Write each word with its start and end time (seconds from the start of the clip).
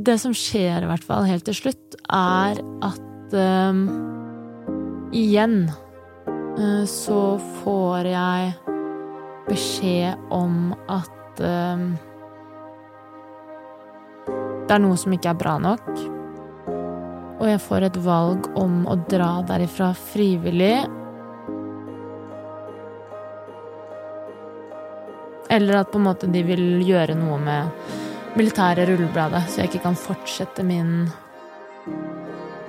det 0.00 0.16
som 0.20 0.32
skjer, 0.36 0.84
i 0.84 0.88
hvert 0.88 1.04
fall 1.04 1.26
helt 1.28 1.44
til 1.48 1.56
slutt, 1.56 1.96
er 2.08 2.60
at 2.86 3.34
um, 3.36 3.82
igjen 5.16 5.66
uh, 5.68 6.84
så 6.88 7.36
får 7.60 8.08
jeg 8.08 8.54
beskjed 9.50 10.30
om 10.32 10.72
at 10.88 11.42
um, 11.44 11.84
det 14.70 14.76
er 14.76 14.82
noe 14.84 14.96
som 15.00 15.12
ikke 15.12 15.32
er 15.32 15.38
bra 15.40 15.58
nok. 15.60 15.86
Og 17.40 17.46
jeg 17.48 17.60
får 17.64 17.88
et 17.88 18.00
valg 18.04 18.46
om 18.60 18.84
å 18.88 18.96
dra 19.10 19.40
derifra 19.48 19.90
frivillig. 19.96 20.76
Eller 25.50 25.80
at 25.80 25.90
på 25.90 25.98
en 25.98 26.06
måte 26.06 26.30
de 26.30 26.44
vil 26.46 26.84
gjøre 26.86 27.18
noe 27.18 27.40
med 27.42 27.98
militære 28.38 28.86
rullebladet, 28.90 29.42
så 29.48 29.62
jeg 29.62 29.70
ikke 29.70 29.84
kan 29.88 29.98
fortsette 29.98 30.64
min 30.66 30.92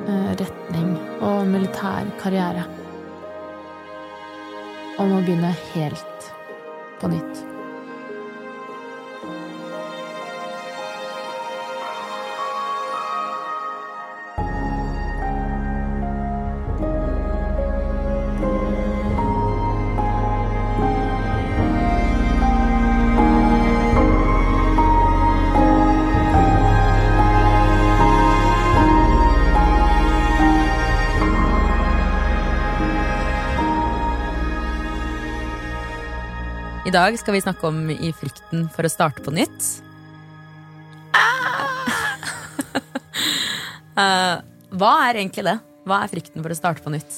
eh, 0.07 0.31
retning 0.41 0.95
og 1.21 1.45
militær 1.49 2.09
karriere. 2.21 2.65
Om 5.01 5.15
å 5.17 5.21
begynne 5.25 5.53
helt 5.73 6.33
på 7.01 7.09
nytt. 7.13 7.50
I 36.91 36.93
dag 36.93 37.15
skal 37.15 37.37
vi 37.37 37.39
snakke 37.39 37.69
om 37.69 37.85
i 37.87 38.09
frykten 38.11 38.65
for 38.75 38.83
å 38.83 38.89
starte 38.91 39.23
på 39.23 39.31
nytt. 39.31 39.63
Eh, 44.01 44.35
hva 44.79 44.89
er 45.05 45.17
egentlig 45.19 45.43
det? 45.43 45.53
Hva 45.85 45.97
er 46.01 46.09
frykten 46.09 46.41
for 46.41 46.53
å 46.53 46.55
starte 46.55 46.81
på 46.81 46.93
nytt? 46.93 47.17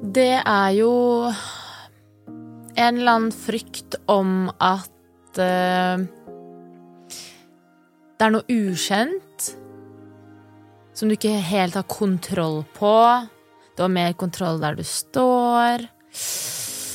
Det 0.00 0.36
er 0.38 0.74
jo 0.76 0.90
en 1.32 3.00
eller 3.00 3.12
annen 3.14 3.32
frykt 3.32 3.96
om 4.12 4.50
at 4.60 5.40
uh, 5.40 6.04
det 7.08 8.28
er 8.28 8.34
noe 8.36 8.44
ukjent 8.44 9.48
som 10.92 11.08
du 11.08 11.16
ikke 11.16 11.32
helt 11.48 11.80
har 11.80 11.88
kontroll 11.90 12.60
på. 12.76 12.94
Du 13.74 13.84
har 13.86 13.96
mer 13.96 14.12
kontroll 14.20 14.60
der 14.62 14.76
du 14.78 14.84
står. 14.84 15.88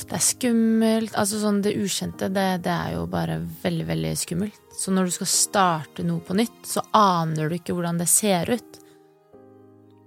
Det 0.06 0.14
er 0.14 0.22
skummelt. 0.22 1.14
Altså 1.18 1.40
sånn 1.42 1.62
Det 1.64 1.74
ukjente, 1.82 2.28
det, 2.30 2.46
det 2.66 2.72
er 2.72 2.94
jo 2.94 3.06
bare 3.10 3.40
veldig, 3.62 3.86
veldig 3.88 4.12
skummelt. 4.18 4.60
Så 4.76 4.94
når 4.94 5.08
du 5.08 5.16
skal 5.16 5.30
starte 5.30 6.04
noe 6.06 6.22
på 6.22 6.36
nytt, 6.38 6.60
så 6.68 6.84
aner 6.94 7.48
du 7.48 7.56
ikke 7.56 7.74
hvordan 7.74 7.98
det 7.98 8.08
ser 8.12 8.50
ut. 8.52 8.78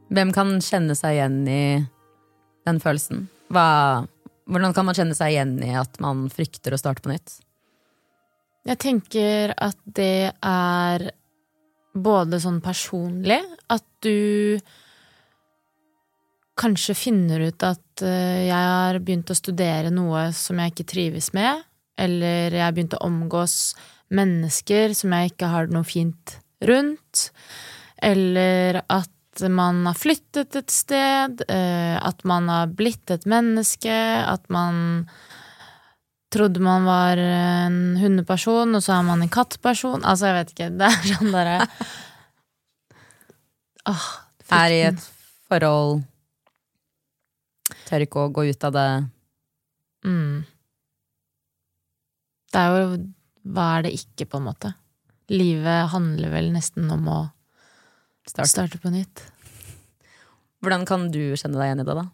Hvem 0.10 0.32
kan 0.34 0.56
kjenne 0.64 0.96
seg 0.98 1.18
igjen 1.18 1.42
i 1.52 1.64
den 2.70 2.80
følelsen? 2.82 3.28
Hva, 3.54 4.06
hvordan 4.50 4.74
kan 4.78 4.88
man 4.88 4.98
kjenne 4.98 5.18
seg 5.18 5.36
igjen 5.36 5.58
i 5.66 5.74
at 5.78 6.00
man 6.02 6.28
frykter 6.34 6.74
å 6.74 6.80
starte 6.82 7.04
på 7.06 7.12
nytt? 7.12 7.40
Jeg 8.70 8.80
tenker 8.82 9.54
at 9.58 9.78
det 9.84 10.32
er 10.46 11.10
både 11.96 12.38
sånn 12.44 12.60
personlig 12.62 13.40
At 13.72 13.86
du 14.06 14.60
kanskje 16.60 16.96
finner 16.98 17.48
ut 17.48 17.64
at 17.66 18.04
eh, 18.06 18.48
jeg 18.50 18.56
har 18.72 19.00
begynt 19.04 19.32
å 19.32 19.38
studere 19.38 19.92
noe 19.94 20.30
som 20.36 20.60
jeg 20.60 20.74
ikke 20.74 20.90
trives 20.94 21.32
med, 21.38 21.64
eller 22.00 22.56
jeg 22.56 22.64
har 22.64 22.76
begynt 22.76 22.98
å 22.98 23.06
omgås 23.08 23.56
mennesker 24.16 24.96
som 24.98 25.14
jeg 25.16 25.34
ikke 25.34 25.52
har 25.52 25.72
noe 25.72 25.88
fint 25.88 26.40
rundt, 26.66 27.30
eller 28.04 28.82
at 28.88 29.44
man 29.48 29.86
har 29.88 29.96
flyttet 29.96 30.58
et 30.60 30.74
sted, 30.74 31.44
eh, 31.48 31.96
at 31.96 32.24
man 32.28 32.50
har 32.52 32.72
blitt 32.76 33.12
et 33.14 33.28
menneske, 33.30 33.94
at 34.26 34.50
man 34.52 35.08
trodde 36.34 36.62
man 36.62 36.86
var 36.86 37.18
en 37.18 37.98
hundeperson, 37.98 38.76
og 38.76 38.84
så 38.86 39.00
er 39.00 39.08
man 39.08 39.24
en 39.24 39.32
kattperson. 39.34 40.04
Altså, 40.04 40.30
jeg 40.30 40.38
vet 40.38 40.54
ikke. 40.54 40.70
Det 40.78 40.90
er 40.92 41.08
sånn 41.16 41.34
derre 41.34 41.58
Åh, 43.90 44.08
Er 44.54 44.74
i 44.76 44.82
et 44.92 45.06
forhold 45.50 46.04
Tør 47.90 48.06
ikke 48.06 48.26
å 48.26 48.32
gå 48.34 48.46
ut 48.50 48.64
av 48.68 48.76
det. 48.76 48.88
Mm. 50.08 50.46
Det 52.50 52.62
er 52.62 52.78
jo 52.80 52.86
Hva 53.50 53.66
er 53.78 53.86
det 53.88 53.92
ikke, 53.98 54.28
på 54.30 54.40
en 54.40 54.48
måte? 54.50 54.74
Livet 55.32 55.90
handler 55.94 56.32
vel 56.34 56.50
nesten 56.54 56.90
om 56.92 57.06
å 57.10 57.20
Start. 58.30 58.50
starte 58.52 58.80
på 58.82 58.92
nytt. 58.94 59.24
Hvordan 60.62 60.84
kan 60.90 61.08
du 61.14 61.22
kjenne 61.40 61.58
deg 61.58 61.70
igjen 61.70 61.84
i 61.84 61.88
det, 61.88 61.96
da? 61.98 62.06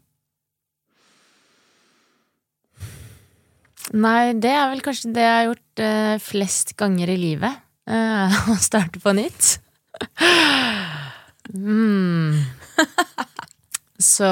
Nei, 3.95 4.33
det 4.41 4.51
er 4.51 4.69
vel 4.72 4.81
kanskje 4.85 5.11
det 5.16 5.23
jeg 5.25 5.35
har 5.37 5.47
gjort 5.49 5.81
eh, 5.85 6.16
flest 6.23 6.73
ganger 6.79 7.11
i 7.13 7.17
livet. 7.22 7.59
eh, 7.89 8.37
Å 8.51 8.55
starte 8.61 9.01
på 9.03 9.13
nytt. 9.17 9.55
mm. 11.53 12.39
Så 14.13 14.29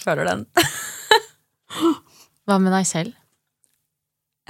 Føler 0.00 0.28
den. 0.28 0.46
hva 2.46 2.58
med 2.62 2.74
deg 2.74 2.88
selv? 2.88 3.16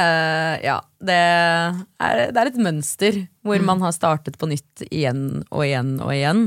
Uh, 0.01 0.57
ja, 0.65 0.79
det 1.05 1.17
er, 1.17 2.21
det 2.33 2.41
er 2.41 2.49
et 2.49 2.61
mønster 2.63 3.19
hvor 3.45 3.61
man 3.67 3.83
har 3.85 3.93
startet 3.93 4.39
på 4.41 4.49
nytt 4.49 4.85
igjen 4.89 5.43
og 5.51 5.65
igjen 5.67 5.97
og 6.01 6.13
igjen. 6.15 6.47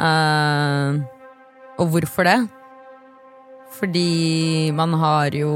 Uh, 0.00 1.02
og 1.76 1.90
hvorfor 1.92 2.28
det? 2.28 2.38
Fordi 3.76 4.70
man 4.76 4.94
har 4.96 5.34
jo 5.36 5.52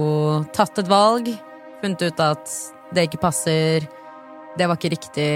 tatt 0.52 0.82
et 0.82 0.90
valg, 0.90 1.30
funnet 1.80 2.04
ut 2.04 2.20
at 2.20 2.52
det 2.92 3.06
ikke 3.06 3.22
passer, 3.22 3.86
det 4.58 4.66
var 4.66 4.76
ikke 4.76 4.92
riktig, 4.92 5.32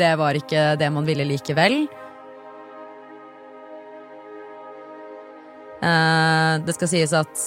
det 0.00 0.12
var 0.18 0.38
ikke 0.38 0.74
det 0.80 0.88
man 0.90 1.06
ville 1.06 1.28
likevel. 1.28 1.84
Det 5.80 6.74
skal 6.76 6.90
sies 6.90 7.12
at 7.16 7.44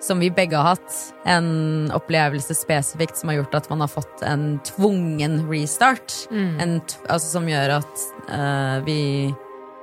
som 0.00 0.20
vi 0.20 0.30
begge 0.32 0.56
har 0.56 0.74
hatt, 0.74 0.94
en 1.28 1.90
opplevelse 1.92 2.54
spesifikt 2.56 3.20
som 3.20 3.30
har 3.30 3.40
gjort 3.40 3.58
at 3.58 3.68
man 3.70 3.84
har 3.84 3.90
fått 3.92 4.22
en 4.24 4.54
tvungen 4.64 5.42
restart. 5.50 6.14
En, 6.32 6.78
altså 7.06 7.28
som 7.34 7.48
gjør 7.48 7.76
at 7.80 8.04
uh, 8.32 8.80
vi 8.86 9.00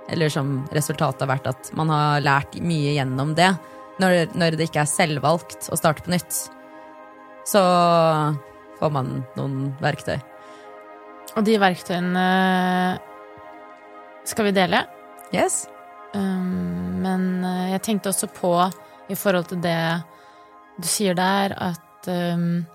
Eller 0.10 0.32
som 0.32 0.62
resultatet 0.72 1.26
har 1.26 1.28
vært 1.28 1.50
at 1.52 1.70
man 1.76 1.90
har 1.92 2.22
lært 2.24 2.54
mye 2.64 2.94
gjennom 2.96 3.34
det. 3.36 3.50
Når, 4.00 4.32
når 4.40 4.56
det 4.56 4.70
ikke 4.70 4.86
er 4.86 4.88
selvvalgt 4.88 5.68
å 5.68 5.76
starte 5.76 6.06
på 6.06 6.14
nytt, 6.14 6.38
så 7.44 7.62
får 8.80 8.94
man 8.96 9.10
noen 9.36 9.74
verktøy. 9.84 10.16
Og 11.36 11.44
de 11.44 11.58
verktøyene 11.60 12.24
skal 14.24 14.48
vi 14.48 14.56
dele. 14.56 14.86
Yes? 15.36 15.66
Um, 16.16 17.02
men 17.04 17.44
eh, 17.44 17.74
jeg 17.74 17.84
tenkte 17.86 18.12
også 18.14 18.30
på, 18.32 18.52
i 19.12 19.16
forhold 19.16 19.50
til 19.52 19.62
det 19.64 19.80
du 20.78 20.88
sier 20.88 21.18
der, 21.18 21.56
at 21.58 22.10
um, 22.12 22.66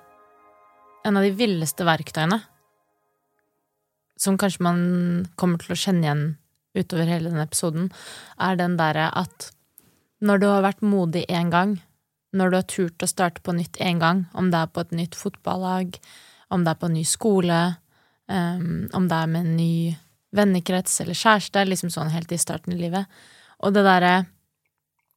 en 1.06 1.18
av 1.18 1.24
de 1.24 1.32
villeste 1.36 1.86
verktøyene, 1.86 2.40
som 4.18 4.38
kanskje 4.38 4.64
man 4.64 4.82
kommer 5.38 5.62
til 5.62 5.74
å 5.74 5.78
kjenne 5.78 6.06
igjen 6.06 6.24
utover 6.78 7.08
hele 7.10 7.30
denne 7.30 7.46
episoden, 7.46 7.88
er 8.40 8.58
den 8.58 8.76
derre 8.78 9.08
at 9.18 9.50
når 10.22 10.42
du 10.42 10.46
har 10.48 10.66
vært 10.66 10.84
modig 10.86 11.24
én 11.30 11.50
gang, 11.50 11.76
når 12.32 12.50
du 12.50 12.56
har 12.56 12.68
turt 12.70 13.04
å 13.04 13.10
starte 13.10 13.42
på 13.44 13.54
nytt 13.56 13.80
én 13.82 14.00
gang, 14.02 14.24
om 14.38 14.52
det 14.52 14.60
er 14.60 14.70
på 14.70 14.84
et 14.84 14.94
nytt 14.96 15.18
fotballag, 15.18 15.98
om 16.52 16.64
det 16.64 16.72
er 16.72 16.80
på 16.80 16.88
en 16.88 16.96
ny 16.96 17.04
skole, 17.08 17.60
um, 18.30 18.86
om 18.94 19.08
det 19.10 19.18
er 19.18 19.32
med 19.34 19.46
en 19.46 19.56
ny 19.58 19.74
vennekrets 20.32 21.00
eller 21.02 21.18
kjæreste, 21.18 21.64
liksom 21.68 21.90
sånn 21.92 22.12
helt 22.14 22.32
i 22.32 22.40
starten 22.40 22.74
i 22.74 22.80
livet. 22.80 23.06
Og 23.62 23.74
det 23.74 23.84
derre 23.86 24.26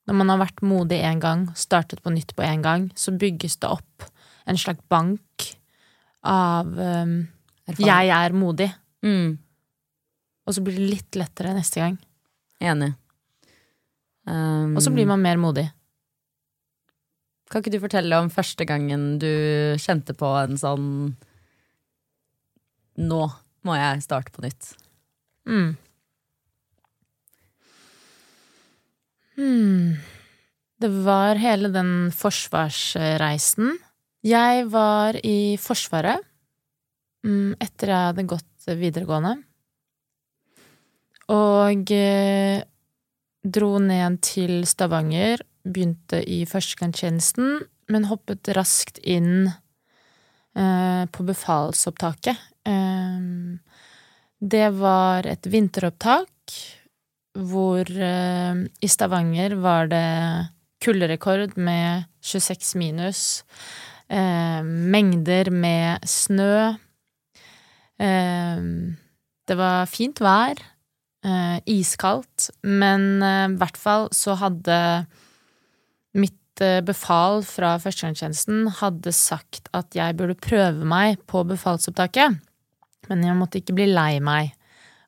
Når 0.06 0.14
man 0.14 0.30
har 0.30 0.38
vært 0.38 0.62
modig 0.62 1.00
én 1.02 1.18
gang, 1.18 1.48
startet 1.58 2.04
på 2.04 2.12
nytt 2.14 2.36
på 2.38 2.44
én 2.46 2.62
gang, 2.62 2.92
så 2.94 3.10
bygges 3.10 3.56
det 3.58 3.72
opp 3.74 4.04
en 4.46 4.56
slags 4.56 4.84
bank 4.88 5.58
av 6.22 6.68
um, 6.68 7.28
'jeg 7.66 8.10
er 8.10 8.30
modig', 8.30 8.72
Mm, 9.02 9.38
og 10.46 10.54
så 10.54 10.62
blir 10.62 10.78
det 10.78 10.90
litt 10.90 11.18
lettere 11.20 11.54
neste 11.54 11.82
gang. 11.82 11.98
enig. 12.62 12.94
Um, 14.26 14.76
Og 14.76 14.82
så 14.82 14.94
blir 14.94 15.06
man 15.06 15.22
mer 15.22 15.38
modig. 15.38 15.72
Kan 17.50 17.62
ikke 17.62 17.72
du 17.76 17.80
fortelle 17.80 18.18
om 18.18 18.30
første 18.30 18.66
gangen 18.66 19.20
du 19.20 19.76
kjente 19.78 20.16
på 20.18 20.26
en 20.44 20.58
sånn 20.58 21.16
Nå 22.98 23.22
må 23.68 23.76
jeg 23.76 24.04
starte 24.06 24.32
på 24.32 24.42
nytt. 24.42 24.72
Mm. 25.46 25.76
Hmm. 29.36 29.98
Det 30.82 30.92
var 31.06 31.40
hele 31.40 31.70
den 31.72 32.12
forsvarsreisen. 32.16 33.76
Jeg 34.26 34.66
var 34.74 35.18
i 35.24 35.56
Forsvaret 35.62 36.24
mm, 37.26 37.58
etter 37.62 37.92
jeg 37.92 38.10
hadde 38.10 38.26
gått 38.30 38.70
videregående. 38.80 39.36
Og 41.34 41.92
eh, 41.94 42.64
dro 43.42 43.70
ned 43.82 44.20
til 44.26 44.66
Stavanger, 44.70 45.42
begynte 45.66 46.22
i 46.22 46.44
førstegangstjenesten, 46.50 47.62
men 47.94 48.10
hoppet 48.10 48.50
raskt 48.58 49.00
inn 49.02 49.48
eh, 49.50 51.04
på 51.06 51.26
befalsopptaket. 51.26 52.42
Eh, 52.66 53.22
det 54.46 54.68
var 54.78 55.26
et 55.30 55.48
vinteropptak 55.50 56.56
hvor 57.36 57.90
eh, 57.90 58.62
i 58.80 58.88
Stavanger 58.88 59.58
var 59.60 59.90
det 59.92 60.06
kulderekord 60.86 61.58
med 61.58 62.06
26 62.24 62.76
minus. 62.80 63.24
Eh, 64.08 64.62
mengder 64.64 65.50
med 65.52 66.06
snø. 66.08 66.76
Eh, 68.00 68.64
det 69.46 69.58
var 69.60 69.92
fint 69.92 70.22
vær. 70.24 70.62
Eh, 71.26 71.60
iskaldt. 71.66 72.52
Men 72.64 73.22
eh, 73.26 73.50
i 73.50 73.60
hvert 73.60 73.80
fall 73.82 74.10
så 74.14 74.38
hadde 74.38 74.80
mitt 76.16 76.62
eh, 76.62 76.84
befal 76.86 77.42
fra 77.48 77.76
førstegangstjenesten 77.82 78.68
hadde 78.80 79.14
sagt 79.16 79.72
at 79.74 79.98
jeg 79.98 80.16
burde 80.20 80.38
prøve 80.38 80.86
meg 80.86 81.18
på 81.28 81.42
befalsopptaket. 81.50 82.38
Men 83.10 83.25
jeg 83.25 83.38
måtte 83.38 83.62
ikke 83.62 83.75
bli 83.78 83.90
lei 83.92 84.19
meg 84.24 84.54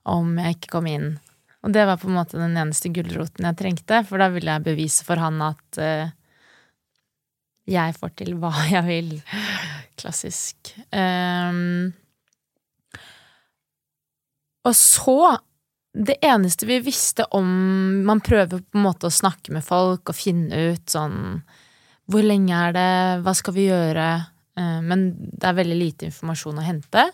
om 0.08 0.38
jeg 0.40 0.58
ikke 0.58 0.76
kom 0.78 0.88
inn. 0.90 1.10
Og 1.66 1.74
det 1.76 1.84
var 1.90 2.00
på 2.00 2.08
en 2.08 2.16
måte 2.16 2.40
den 2.40 2.56
eneste 2.56 2.92
gulroten 2.94 3.48
jeg 3.50 3.60
trengte, 3.60 4.04
for 4.08 4.22
da 4.22 4.30
ville 4.32 4.54
jeg 4.54 4.66
bevise 4.68 5.04
for 5.08 5.20
han 5.20 5.42
at 5.44 5.80
uh, 5.82 6.14
jeg 7.68 7.96
får 7.98 8.14
til 8.22 8.38
hva 8.40 8.54
jeg 8.76 8.86
vil. 8.88 9.12
Klassisk. 10.00 10.76
Um, 10.94 11.92
og 14.68 14.76
så 14.76 15.38
Det 15.98 16.18
eneste 16.22 16.68
vi 16.68 16.76
visste 16.84 17.24
om 17.34 17.48
Man 18.06 18.20
prøver 18.22 18.60
på 18.60 18.78
en 18.78 18.84
måte 18.84 19.08
å 19.08 19.14
snakke 19.14 19.54
med 19.56 19.64
folk 19.66 20.12
og 20.12 20.18
finne 20.18 20.74
ut 20.74 20.92
sånn 20.92 21.40
Hvor 22.06 22.26
lenge 22.26 22.54
er 22.54 22.76
det? 22.76 22.92
Hva 23.26 23.34
skal 23.34 23.56
vi 23.56 23.66
gjøre? 23.72 24.10
Uh, 24.60 24.80
men 24.86 25.10
det 25.18 25.50
er 25.50 25.58
veldig 25.58 25.80
lite 25.80 26.12
informasjon 26.12 26.62
å 26.62 26.68
hente. 26.68 27.08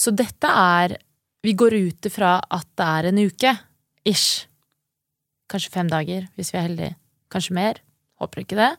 Så 0.00 0.14
dette 0.16 0.48
er 0.48 0.96
Vi 1.44 1.54
går 1.56 1.72
ut 1.72 2.06
ifra 2.08 2.34
at 2.40 2.66
det 2.76 2.86
er 2.86 3.06
en 3.08 3.20
uke. 3.24 3.52
Ish. 4.04 4.44
Kanskje 5.48 5.72
fem 5.72 5.88
dager, 5.88 6.26
hvis 6.36 6.52
vi 6.52 6.58
er 6.58 6.66
heldige. 6.66 6.96
Kanskje 7.32 7.56
mer. 7.56 7.80
Håper 8.20 8.42
ikke 8.42 8.58
det. 8.58 8.74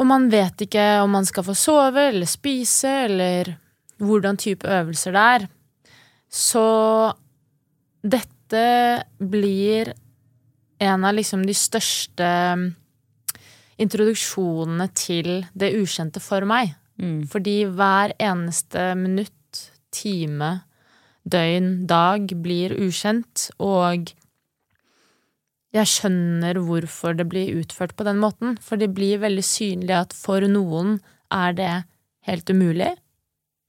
Og 0.00 0.08
man 0.08 0.30
vet 0.32 0.64
ikke 0.64 0.86
om 1.02 1.12
man 1.12 1.28
skal 1.28 1.44
få 1.44 1.52
sove 1.58 2.06
eller 2.08 2.30
spise, 2.30 2.88
eller 3.04 3.52
hvordan 4.00 4.40
type 4.40 4.64
øvelser 4.64 5.12
det 5.12 5.26
er. 5.36 5.46
Så 6.30 6.64
dette 8.00 8.64
blir 9.18 9.92
en 10.78 11.04
av 11.04 11.16
liksom 11.18 11.44
de 11.44 11.56
største 11.56 12.28
introduksjonene 13.78 14.88
til 14.96 15.42
det 15.52 15.74
ukjente 15.78 16.22
for 16.22 16.46
meg. 16.48 16.72
Mm. 16.98 17.26
Fordi 17.30 17.62
hver 17.70 18.14
eneste 18.18 18.92
minutt, 18.98 19.34
time, 19.98 20.52
døgn, 21.28 21.86
dag 21.90 22.30
blir 22.42 22.74
ukjent, 22.78 23.48
og 23.58 24.14
jeg 25.74 25.90
skjønner 25.90 26.58
hvorfor 26.64 27.16
det 27.18 27.28
blir 27.28 27.58
utført 27.60 27.94
på 27.98 28.06
den 28.08 28.20
måten, 28.22 28.56
for 28.64 28.80
det 28.80 28.90
blir 28.96 29.20
veldig 29.20 29.44
synlig 29.44 29.94
at 29.98 30.16
for 30.16 30.44
noen 30.48 30.96
er 31.34 31.54
det 31.58 31.74
helt 32.28 32.48
umulig, 32.50 32.94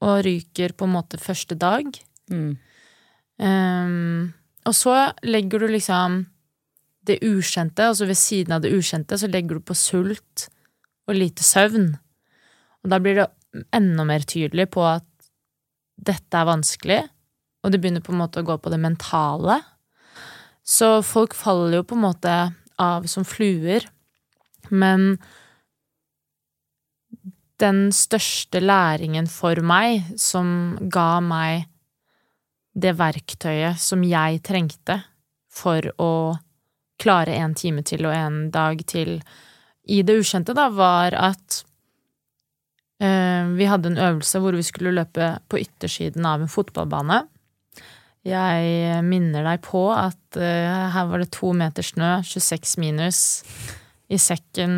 og 0.00 0.22
ryker 0.24 0.72
på 0.72 0.86
en 0.88 0.94
måte 0.94 1.20
første 1.20 1.56
dag. 1.60 1.84
Mm. 2.32 2.54
Um, 3.40 4.32
og 4.68 4.76
så 4.76 4.94
legger 5.24 5.60
du 5.60 5.72
liksom 5.74 6.22
det 7.08 7.18
ukjente, 7.24 7.84
altså 7.90 8.08
ved 8.08 8.18
siden 8.20 8.56
av 8.56 8.64
det 8.64 8.72
ukjente, 8.76 9.18
så 9.18 9.28
legger 9.28 9.58
du 9.58 9.64
på 9.64 9.76
sult 9.76 10.48
og 11.08 11.16
lite 11.16 11.44
søvn. 11.44 11.92
Og 12.80 12.92
da 12.92 13.00
blir 13.02 13.20
det 13.20 13.28
enda 13.76 14.06
mer 14.08 14.24
tydelig 14.28 14.68
på 14.72 14.84
at 14.86 15.06
dette 16.00 16.36
er 16.36 16.48
vanskelig, 16.48 17.00
og 17.60 17.72
det 17.72 17.80
begynner 17.80 18.04
på 18.04 18.14
en 18.14 18.22
måte 18.22 18.40
å 18.40 18.46
gå 18.46 18.56
på 18.60 18.72
det 18.72 18.80
mentale. 18.80 19.60
Så 20.64 21.00
folk 21.04 21.36
faller 21.36 21.80
jo 21.80 21.86
på 21.88 21.98
en 21.98 22.06
måte 22.06 22.34
av 22.80 23.08
som 23.10 23.26
fluer, 23.28 23.84
men 24.70 25.18
den 27.60 27.90
største 27.92 28.62
læringen 28.62 29.28
for 29.28 29.60
meg, 29.60 30.06
som 30.16 30.78
ga 30.92 31.20
meg 31.20 31.66
det 32.72 32.94
verktøyet 32.96 33.80
som 33.82 34.04
jeg 34.06 34.40
trengte 34.46 35.00
for 35.50 35.84
å 36.00 36.12
klare 37.00 37.34
en 37.40 37.56
time 37.58 37.82
til 37.86 38.06
og 38.06 38.14
en 38.14 38.38
dag 38.54 38.80
til 38.88 39.18
i 39.90 40.02
det 40.06 40.20
ukjente, 40.20 40.54
da, 40.54 40.68
var 40.70 41.16
at 41.16 41.62
vi 43.00 43.64
hadde 43.64 43.88
en 43.88 44.00
øvelse 44.04 44.40
hvor 44.42 44.52
vi 44.52 44.64
skulle 44.66 44.92
løpe 44.92 45.30
på 45.48 45.60
yttersiden 45.62 46.26
av 46.28 46.42
en 46.44 46.50
fotballbane. 46.52 47.22
Jeg 48.28 49.00
minner 49.06 49.46
deg 49.46 49.62
på 49.64 49.86
at 49.96 50.36
uh, 50.36 50.90
her 50.92 51.06
var 51.08 51.22
det 51.22 51.30
to 51.32 51.54
meter 51.56 51.86
snø, 51.86 52.18
26 52.28 52.76
minus. 52.82 53.20
I 54.12 54.18
sekken 54.20 54.74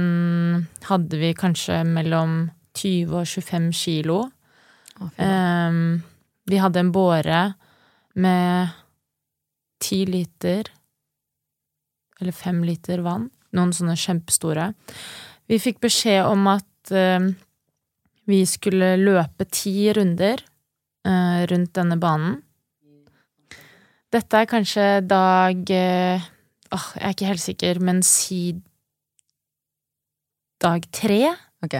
hadde 0.87 1.19
vi 1.19 1.33
kanskje 1.35 1.81
mellom 1.89 2.53
20 2.79 3.19
og 3.19 3.27
25 3.27 3.73
kilo. 3.75 4.21
Å, 5.03 5.11
Um, 5.19 6.03
vi 6.47 6.59
hadde 6.61 6.79
en 6.83 6.93
båre 6.95 7.41
med 8.15 8.73
ti 9.83 10.05
liter, 10.07 10.69
eller 12.21 12.35
fem 12.37 12.61
liter 12.67 13.03
vann. 13.03 13.31
Noen 13.57 13.73
sånne 13.75 13.97
kjempestore. 13.99 14.71
Vi 15.51 15.59
fikk 15.59 15.81
beskjed 15.83 16.25
om 16.29 16.47
at 16.53 16.93
eh, 16.95 17.33
vi 18.29 18.43
skulle 18.47 18.95
løpe 19.01 19.47
ti 19.51 19.93
runder 19.95 20.43
eh, 21.07 21.41
rundt 21.51 21.73
denne 21.79 21.99
banen. 22.01 22.37
Dette 24.13 24.43
er 24.43 24.51
kanskje 24.51 24.87
dag 25.09 25.73
eh, 25.73 26.29
Åh, 26.73 26.85
jeg 26.97 27.05
er 27.05 27.13
ikke 27.13 27.29
helt 27.29 27.43
sikker, 27.43 27.79
men 27.85 27.99
si 28.07 28.55
dag 30.63 30.87
tre. 30.89 31.19
Ok. 31.61 31.75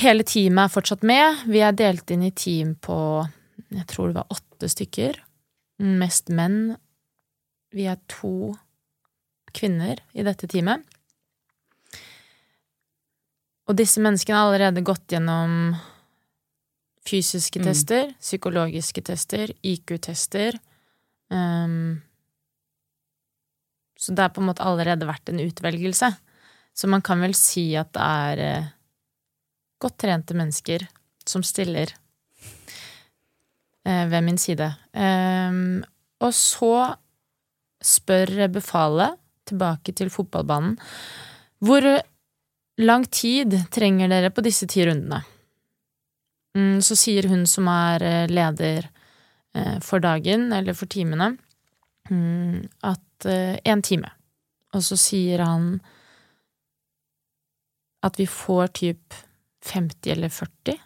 Hele 0.00 0.24
teamet 0.24 0.62
er 0.62 0.72
fortsatt 0.72 1.04
med. 1.04 1.42
Vi 1.52 1.60
er 1.60 1.76
delt 1.76 2.08
inn 2.14 2.24
i 2.24 2.32
team 2.32 2.72
på 2.80 2.96
jeg 3.74 3.84
tror 3.90 4.08
det 4.08 4.20
var 4.20 4.32
åtte 4.32 4.70
stykker. 4.70 5.18
Mest 6.00 6.32
menn. 6.32 6.76
Vi 7.74 7.84
er 7.90 7.98
to 8.10 8.54
kvinner 9.54 10.00
i 10.16 10.24
dette 10.26 10.48
teamet. 10.48 10.86
Og 13.68 13.76
disse 13.76 14.00
menneskene 14.00 14.38
har 14.38 14.48
allerede 14.48 14.84
gått 14.86 15.12
gjennom 15.12 15.76
fysiske 17.08 17.60
Mm. 17.60 17.66
tester, 17.68 18.14
psykologiske 18.20 19.02
tester, 19.04 19.52
IQ-tester. 19.62 20.58
Um, 21.30 22.02
så 23.98 24.14
det 24.14 24.22
har 24.22 24.30
på 24.30 24.40
en 24.40 24.48
måte 24.48 24.64
allerede 24.64 25.06
vært 25.08 25.28
en 25.28 25.40
utvelgelse. 25.40 26.16
Så 26.74 26.88
man 26.88 27.02
kan 27.02 27.20
vel 27.20 27.34
si 27.34 27.74
at 27.76 27.92
det 27.92 28.00
er 28.00 28.38
eh, 28.38 28.68
godt 29.80 29.98
trente 29.98 30.34
mennesker 30.34 30.86
som 31.26 31.42
stiller 31.42 31.90
uh, 33.84 34.06
ved 34.08 34.22
min 34.24 34.38
side. 34.38 34.70
Um, 34.94 35.84
og 36.20 36.32
så 36.34 36.96
spør 37.82 38.48
befalet, 38.48 39.18
tilbake 39.48 39.94
til 39.96 40.10
fotballbanen, 40.12 40.74
hvor 41.64 41.80
lang 42.78 43.04
tid 43.10 43.56
trenger 43.74 44.10
dere 44.10 44.30
på 44.34 44.44
disse 44.46 44.68
ti 44.70 44.86
rundene? 44.86 45.22
Mm, 46.58 46.78
så 46.82 46.96
sier 46.98 47.28
hun 47.30 47.46
som 47.46 47.68
er 47.70 48.04
eh, 48.06 48.30
leder 48.30 48.88
eh, 49.54 49.78
for 49.84 50.02
dagen, 50.02 50.48
eller 50.52 50.74
for 50.78 50.90
timene, 50.90 51.34
mm, 52.10 52.68
at 52.86 53.04
én 53.66 53.80
time. 53.82 54.06
Og 54.78 54.84
så 54.86 54.94
sier 54.94 55.40
han 55.42 55.80
at 58.06 58.18
vi 58.20 58.28
får 58.30 58.68
typ 58.78 59.14
50 59.66 60.12
eller 60.12 60.28
40. 60.28 60.78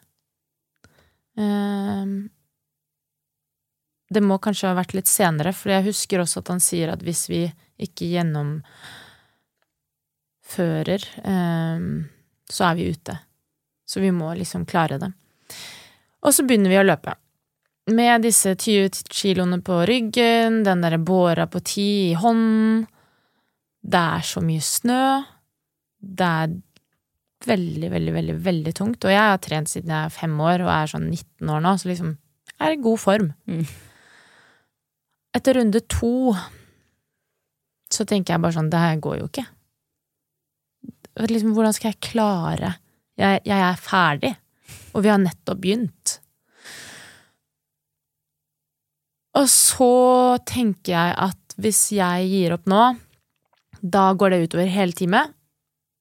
Ehm, 1.37 2.29
det 4.09 4.21
må 4.21 4.39
kanskje 4.39 4.71
ha 4.71 4.77
vært 4.77 4.95
litt 4.97 5.11
senere, 5.11 5.55
for 5.57 5.73
jeg 5.73 5.89
husker 5.91 6.23
også 6.23 6.43
at 6.43 6.53
han 6.53 6.63
sier 6.63 6.93
at 6.93 7.05
hvis 7.05 7.27
vi 7.33 7.45
ikke 7.83 8.11
gjennomfører, 8.13 9.02
ehm, 10.61 12.09
så 12.51 12.65
er 12.69 12.79
vi 12.79 12.89
ute. 12.93 13.19
Så 13.87 14.01
vi 14.01 14.11
må 14.15 14.33
liksom 14.35 14.67
klare 14.67 14.99
det. 14.99 15.13
Og 16.23 16.35
så 16.35 16.45
begynner 16.47 16.73
vi 16.73 16.81
å 16.81 16.87
løpe. 16.87 17.17
Med 17.93 18.23
disse 18.23 18.55
20 18.55 19.09
kiloene 19.11 19.59
på 19.65 19.81
ryggen, 19.89 20.63
den 20.67 20.85
derre 20.85 21.01
båra 21.03 21.49
på 21.51 21.61
ti 21.67 21.89
i 22.13 22.15
hånden. 22.15 22.85
Det 23.83 24.03
er 24.19 24.27
så 24.27 24.41
mye 24.45 24.63
snø. 24.63 25.05
Det 25.99 26.29
er 26.29 26.55
veldig, 27.47 27.91
veldig, 27.91 28.13
veldig 28.15 28.37
veldig 28.45 28.75
tungt. 28.79 29.05
Og 29.05 29.11
jeg 29.11 29.23
har 29.23 29.41
trent 29.43 29.71
siden 29.71 29.91
jeg 29.91 30.07
er 30.07 30.15
fem 30.15 30.37
år 30.41 30.63
og 30.63 30.71
er 30.75 30.93
sånn 30.93 31.09
19 31.11 31.51
år 31.51 31.65
nå, 31.65 31.75
så 31.79 31.91
liksom 31.91 32.13
jeg 32.53 32.69
er 32.69 32.77
i 32.77 32.83
god 32.85 33.01
form. 33.03 33.33
Mm. 33.51 33.65
Etter 35.35 35.59
runde 35.59 35.81
to 35.91 36.35
så 37.93 38.07
tenker 38.09 38.35
jeg 38.35 38.43
bare 38.45 38.57
sånn, 38.57 38.71
det 38.73 38.81
her 38.81 39.01
går 39.03 39.19
jo 39.19 39.27
ikke. 39.29 39.45
Liksom, 41.31 41.53
hvordan 41.55 41.75
skal 41.77 41.93
jeg 41.93 42.03
klare 42.03 42.75
jeg, 43.21 43.43
jeg 43.47 43.61
er 43.61 43.79
ferdig, 43.81 44.33
og 44.93 45.05
vi 45.05 45.11
har 45.13 45.21
nettopp 45.21 45.61
begynt. 45.63 46.17
Og 49.39 49.49
så 49.49 49.93
tenker 50.49 50.93
jeg 50.93 51.15
at 51.29 51.57
hvis 51.63 51.85
jeg 51.97 52.29
gir 52.29 52.57
opp 52.57 52.69
nå, 52.69 52.83
da 53.83 54.11
går 54.17 54.33
det 54.33 54.41
utover 54.47 54.73
hele 54.73 54.97
teamet, 54.97 55.33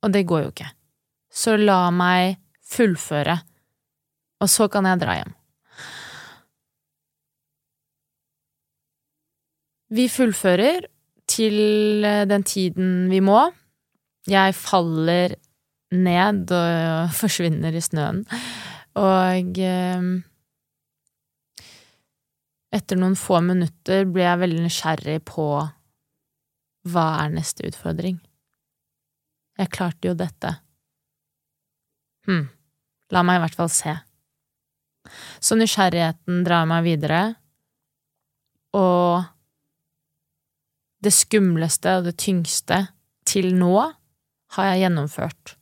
og 0.01 0.13
det 0.13 0.25
går 0.29 0.45
jo 0.45 0.51
ikke. 0.53 0.71
Så 1.31 1.55
la 1.59 1.83
meg 1.95 2.37
fullføre, 2.71 3.37
og 4.41 4.51
så 4.51 4.67
kan 4.71 4.87
jeg 4.87 5.03
dra 5.03 5.19
hjem. 5.19 5.37
Vi 9.91 10.07
fullfører 10.07 10.87
til 11.31 11.57
den 12.31 12.45
tiden 12.47 13.09
vi 13.11 13.19
må. 13.23 13.49
Jeg 14.29 14.53
faller 14.57 15.35
ned 15.91 16.51
og 16.55 17.13
forsvinner 17.21 17.75
i 17.75 17.83
snøen. 17.83 18.23
Og 18.99 19.61
eh, 19.63 20.09
etter 22.71 22.99
noen 22.99 23.17
få 23.19 23.41
minutter 23.43 24.05
blir 24.07 24.27
jeg 24.27 24.41
veldig 24.43 24.65
nysgjerrig 24.65 25.19
på 25.27 25.47
hva 26.91 27.07
er 27.23 27.33
neste 27.33 27.67
utfordring. 27.67 28.17
Jeg 29.59 29.71
klarte 29.73 30.09
jo 30.09 30.15
dette. 30.17 30.55
Hm, 32.27 32.47
la 33.13 33.23
meg 33.27 33.39
i 33.39 33.43
hvert 33.43 33.59
fall 33.59 33.71
se. 33.73 33.93
Så 35.41 35.57
nysgjerrigheten 35.57 36.43
drar 36.45 36.67
meg 36.69 36.85
videre, 36.85 37.21
og 38.77 39.25
det 41.01 41.11
skumleste 41.15 41.97
og 41.97 42.05
det 42.07 42.15
tyngste 42.21 42.83
til 43.27 43.51
nå 43.57 43.73
har 44.55 44.72
jeg 44.72 44.84
gjennomført. 44.84 45.55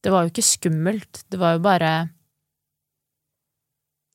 Det 0.00 0.12
var 0.14 0.24
jo 0.24 0.32
ikke 0.32 0.46
skummelt, 0.46 1.24
det 1.28 1.40
var 1.40 1.56
jo 1.56 1.64
bare 1.64 1.92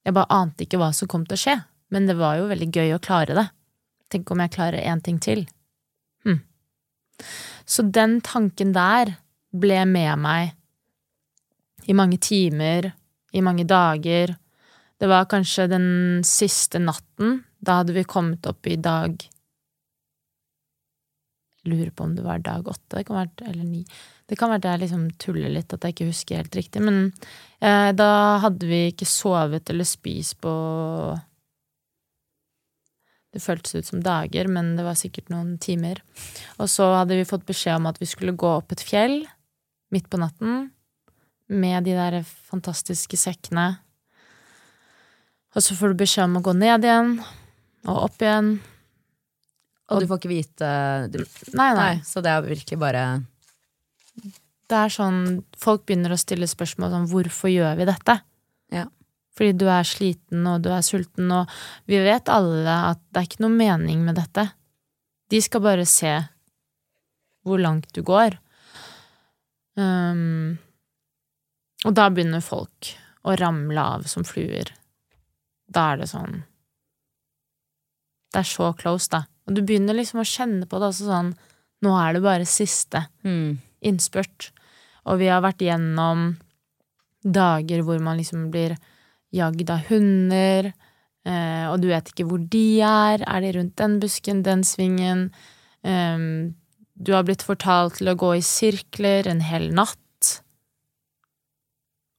Jeg 0.04 0.16
bare 0.18 0.36
ante 0.36 0.66
ikke 0.66 0.82
hva 0.82 0.90
som 0.92 1.08
kom 1.08 1.24
til 1.24 1.38
å 1.38 1.40
skje, 1.40 1.54
men 1.96 2.10
det 2.10 2.18
var 2.20 2.36
jo 2.36 2.50
veldig 2.50 2.68
gøy 2.76 2.90
å 2.92 3.04
klare 3.04 3.38
det. 3.38 3.46
Tenk 4.12 4.34
om 4.34 4.42
jeg 4.44 4.52
klarer 4.52 4.84
én 4.84 5.00
ting 5.00 5.16
til. 5.24 5.46
Hm. 6.28 6.42
Så 7.64 7.86
den 7.88 8.18
tanken 8.20 8.74
der 8.76 9.14
ble 9.56 9.78
med 9.88 10.20
meg 10.20 11.88
i 11.88 11.96
mange 11.96 12.20
timer, 12.20 12.90
i 13.32 13.42
mange 13.42 13.64
dager. 13.64 14.36
Det 15.00 15.08
var 15.08 15.30
kanskje 15.32 15.70
den 15.72 15.88
siste 16.28 16.84
natten 16.84 17.40
da 17.64 17.80
hadde 17.80 17.96
vi 17.96 18.04
kommet 18.04 18.44
opp 18.50 18.68
i 18.68 18.76
dag 18.76 19.24
Lurer 21.64 21.94
på 21.96 22.04
om 22.04 22.16
det 22.16 22.26
var 22.26 22.42
dag 22.44 22.68
åtte, 22.68 22.98
det 22.98 23.06
kan 23.08 23.22
være, 23.22 23.50
eller 23.52 23.64
ni. 23.64 23.84
Det 24.28 24.36
kan 24.40 24.52
være 24.52 24.64
at 24.64 24.66
jeg 24.68 24.82
liksom 24.84 25.04
tuller 25.22 25.52
litt, 25.52 25.72
at 25.72 25.86
jeg 25.86 25.96
ikke 25.96 26.10
husker 26.10 26.42
helt 26.42 26.58
riktig, 26.58 26.82
men 26.84 26.98
eh, 27.64 27.92
da 27.96 28.10
hadde 28.44 28.68
vi 28.68 28.82
ikke 28.90 29.08
sovet 29.08 29.72
eller 29.72 29.88
spist 29.88 30.40
på 30.44 30.56
Det 33.34 33.42
føltes 33.42 33.74
ut 33.74 33.88
som 33.88 34.02
dager, 34.06 34.46
men 34.46 34.76
det 34.78 34.84
var 34.86 34.94
sikkert 34.94 35.32
noen 35.34 35.56
timer. 35.58 36.04
Og 36.62 36.68
så 36.70 36.86
hadde 37.00 37.16
vi 37.18 37.26
fått 37.26 37.48
beskjed 37.48 37.80
om 37.80 37.88
at 37.90 37.98
vi 37.98 38.06
skulle 38.06 38.36
gå 38.38 38.46
opp 38.60 38.76
et 38.76 38.84
fjell 38.86 39.24
midt 39.90 40.06
på 40.12 40.20
natten 40.22 40.68
med 41.50 41.88
de 41.88 41.96
der 41.98 42.20
fantastiske 42.24 43.18
sekkene. 43.18 43.80
Og 45.54 45.66
så 45.66 45.76
får 45.78 45.94
du 45.94 46.04
beskjed 46.04 46.28
om 46.28 46.38
å 46.40 46.46
gå 46.46 46.54
ned 46.58 46.86
igjen, 46.86 47.18
og 47.86 48.06
opp 48.08 48.22
igjen. 48.22 48.56
Og 49.94 50.02
du 50.02 50.10
får 50.10 50.20
ikke 50.22 50.32
vite 50.32 50.72
du, 51.14 51.22
Nei, 51.54 51.70
nei. 51.76 51.78
Nei, 51.78 51.94
så 52.08 52.24
det 52.26 52.32
er 52.34 52.46
virkelig 52.46 52.80
bare 52.82 53.04
Det 54.70 54.80
er 54.80 54.94
sånn 54.94 55.22
Folk 55.62 55.86
begynner 55.86 56.16
å 56.16 56.20
stille 56.20 56.50
spørsmål 56.50 56.98
om 56.98 57.08
hvorfor 57.12 57.52
gjør 57.54 57.78
vi 57.80 57.88
dette? 57.90 58.18
Ja. 58.74 58.88
Fordi 59.38 59.54
du 59.58 59.66
er 59.72 59.86
sliten, 59.88 60.46
og 60.50 60.62
du 60.66 60.70
er 60.74 60.84
sulten, 60.86 61.32
og 61.34 61.50
vi 61.90 61.98
vet 62.06 62.30
alle 62.30 62.76
at 62.92 63.02
det 63.10 63.22
er 63.22 63.30
ikke 63.30 63.42
noe 63.46 63.56
mening 63.56 64.04
med 64.06 64.20
dette. 64.20 64.46
De 65.34 65.40
skal 65.42 65.64
bare 65.66 65.88
se 65.90 66.12
hvor 67.44 67.62
langt 67.62 67.90
du 67.98 68.04
går. 68.06 68.38
Um, 69.74 70.60
og 71.84 71.96
da 71.98 72.08
begynner 72.14 72.46
folk 72.46 72.94
å 73.26 73.36
ramle 73.40 73.88
av 73.98 74.06
som 74.12 74.26
fluer. 74.28 74.70
Da 75.66 75.94
er 75.94 76.04
det 76.04 76.12
sånn 76.12 76.44
Det 78.34 78.42
er 78.42 78.50
så 78.50 78.70
close, 78.78 79.10
da. 79.10 79.24
Og 79.48 79.58
du 79.58 79.64
begynner 79.66 79.98
liksom 79.98 80.22
å 80.22 80.28
kjenne 80.28 80.68
på 80.70 80.80
det 80.80 80.90
også 80.92 81.10
sånn 81.10 81.34
Nå 81.84 81.92
er 82.00 82.16
det 82.16 82.24
bare 82.24 82.48
siste 82.48 83.02
mm. 83.28 83.60
innspurt. 83.84 84.54
Og 85.04 85.18
vi 85.20 85.28
har 85.28 85.42
vært 85.44 85.66
gjennom 85.66 86.30
dager 87.24 87.82
hvor 87.84 88.00
man 88.00 88.22
liksom 88.22 88.46
blir 88.54 88.78
jagd 89.36 89.68
av 89.74 89.90
hunder, 89.90 90.70
eh, 91.28 91.66
og 91.68 91.82
du 91.84 91.90
vet 91.90 92.08
ikke 92.08 92.28
hvor 92.30 92.40
de 92.40 92.80
er. 92.88 93.26
Er 93.28 93.44
de 93.44 93.52
rundt 93.58 93.76
den 93.82 93.98
busken, 94.00 94.46
den 94.48 94.64
svingen? 94.64 95.26
Eh, 95.84 96.24
du 96.94 97.12
har 97.12 97.28
blitt 97.28 97.44
fortalt 97.44 98.00
til 98.00 98.14
å 98.14 98.18
gå 98.20 98.32
i 98.38 98.46
sirkler 98.48 99.28
en 99.28 99.44
hel 99.44 99.68
natt. 99.76 100.00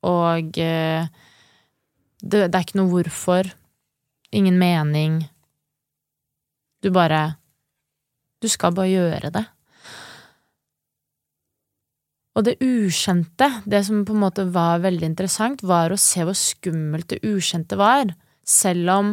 Og 0.04 0.58
eh, 0.60 1.08
det, 2.20 2.48
det 2.48 2.52
er 2.52 2.64
ikke 2.66 2.80
noe 2.82 2.92
hvorfor. 2.92 3.48
Ingen 4.34 4.58
mening. 4.60 5.22
Du 6.84 6.90
bare 6.92 7.38
Du 8.42 8.48
skal 8.52 8.74
bare 8.76 8.92
gjøre 8.92 9.30
det. 9.32 9.44
Og 12.34 12.42
det 12.44 12.58
ukjente, 12.60 13.46
det 13.64 13.80
som 13.86 14.02
på 14.04 14.12
en 14.12 14.24
måte 14.24 14.44
var 14.52 14.82
veldig 14.82 15.06
interessant, 15.06 15.62
var 15.62 15.94
å 15.94 16.00
se 16.00 16.26
hvor 16.26 16.36
skummelt 16.36 17.06
det 17.12 17.22
ukjente 17.24 17.78
var. 17.78 18.10
Selv 18.44 18.90
om, 18.90 19.12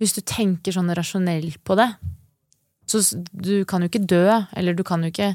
hvis 0.00 0.16
du 0.16 0.22
tenker 0.24 0.74
sånn 0.74 0.90
rasjonelt 0.96 1.60
på 1.62 1.76
det, 1.78 1.90
så 2.88 3.02
du 3.30 3.66
kan 3.68 3.84
jo 3.84 3.90
ikke 3.90 4.06
dø, 4.08 4.24
eller 4.56 4.74
du 4.74 4.82
kan 4.86 5.04
jo 5.04 5.12
ikke 5.12 5.34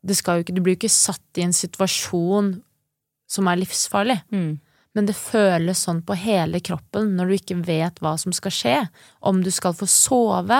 det 0.00 0.16
skal 0.16 0.38
jo 0.38 0.46
ikke, 0.46 0.54
Du 0.56 0.62
blir 0.64 0.74
jo 0.74 0.80
ikke 0.80 0.92
satt 0.92 1.36
i 1.36 1.44
en 1.44 1.52
situasjon 1.52 2.54
som 3.28 3.48
er 3.50 3.60
livsfarlig. 3.60 4.20
Mm. 4.32 4.60
Men 4.98 5.06
det 5.06 5.14
føles 5.14 5.84
sånn 5.86 6.02
på 6.02 6.16
hele 6.18 6.58
kroppen 6.66 7.12
når 7.16 7.30
du 7.30 7.34
ikke 7.36 7.58
vet 7.66 8.00
hva 8.02 8.16
som 8.18 8.34
skal 8.34 8.54
skje. 8.54 8.76
Om 9.22 9.42
du 9.44 9.50
skal 9.54 9.76
få 9.78 9.86
sove. 9.86 10.58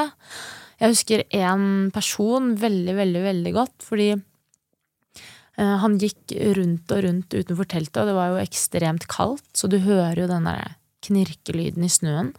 Jeg 0.80 0.94
husker 0.94 1.25
en 1.37 1.90
person 1.94 2.54
veldig, 2.60 2.94
veldig, 2.96 3.22
veldig 3.26 3.52
godt, 3.56 3.76
fordi 3.84 4.10
eh, 4.14 5.76
han 5.82 5.99
gikk 6.00 6.37
rundt 6.56 6.94
og 6.94 7.02
rundt 7.04 7.37
utenfor 7.37 7.68
teltet, 7.68 8.00
og 8.00 8.08
det 8.08 8.16
var 8.16 8.30
jo 8.32 8.40
ekstremt 8.44 9.08
kaldt, 9.10 9.44
så 9.52 9.68
du 9.68 9.80
hører 9.82 10.22
jo 10.22 10.30
den 10.30 10.49
der 10.49 10.76
knirkelyden 11.04 11.84
i 11.84 11.92
snøen. 11.92 12.34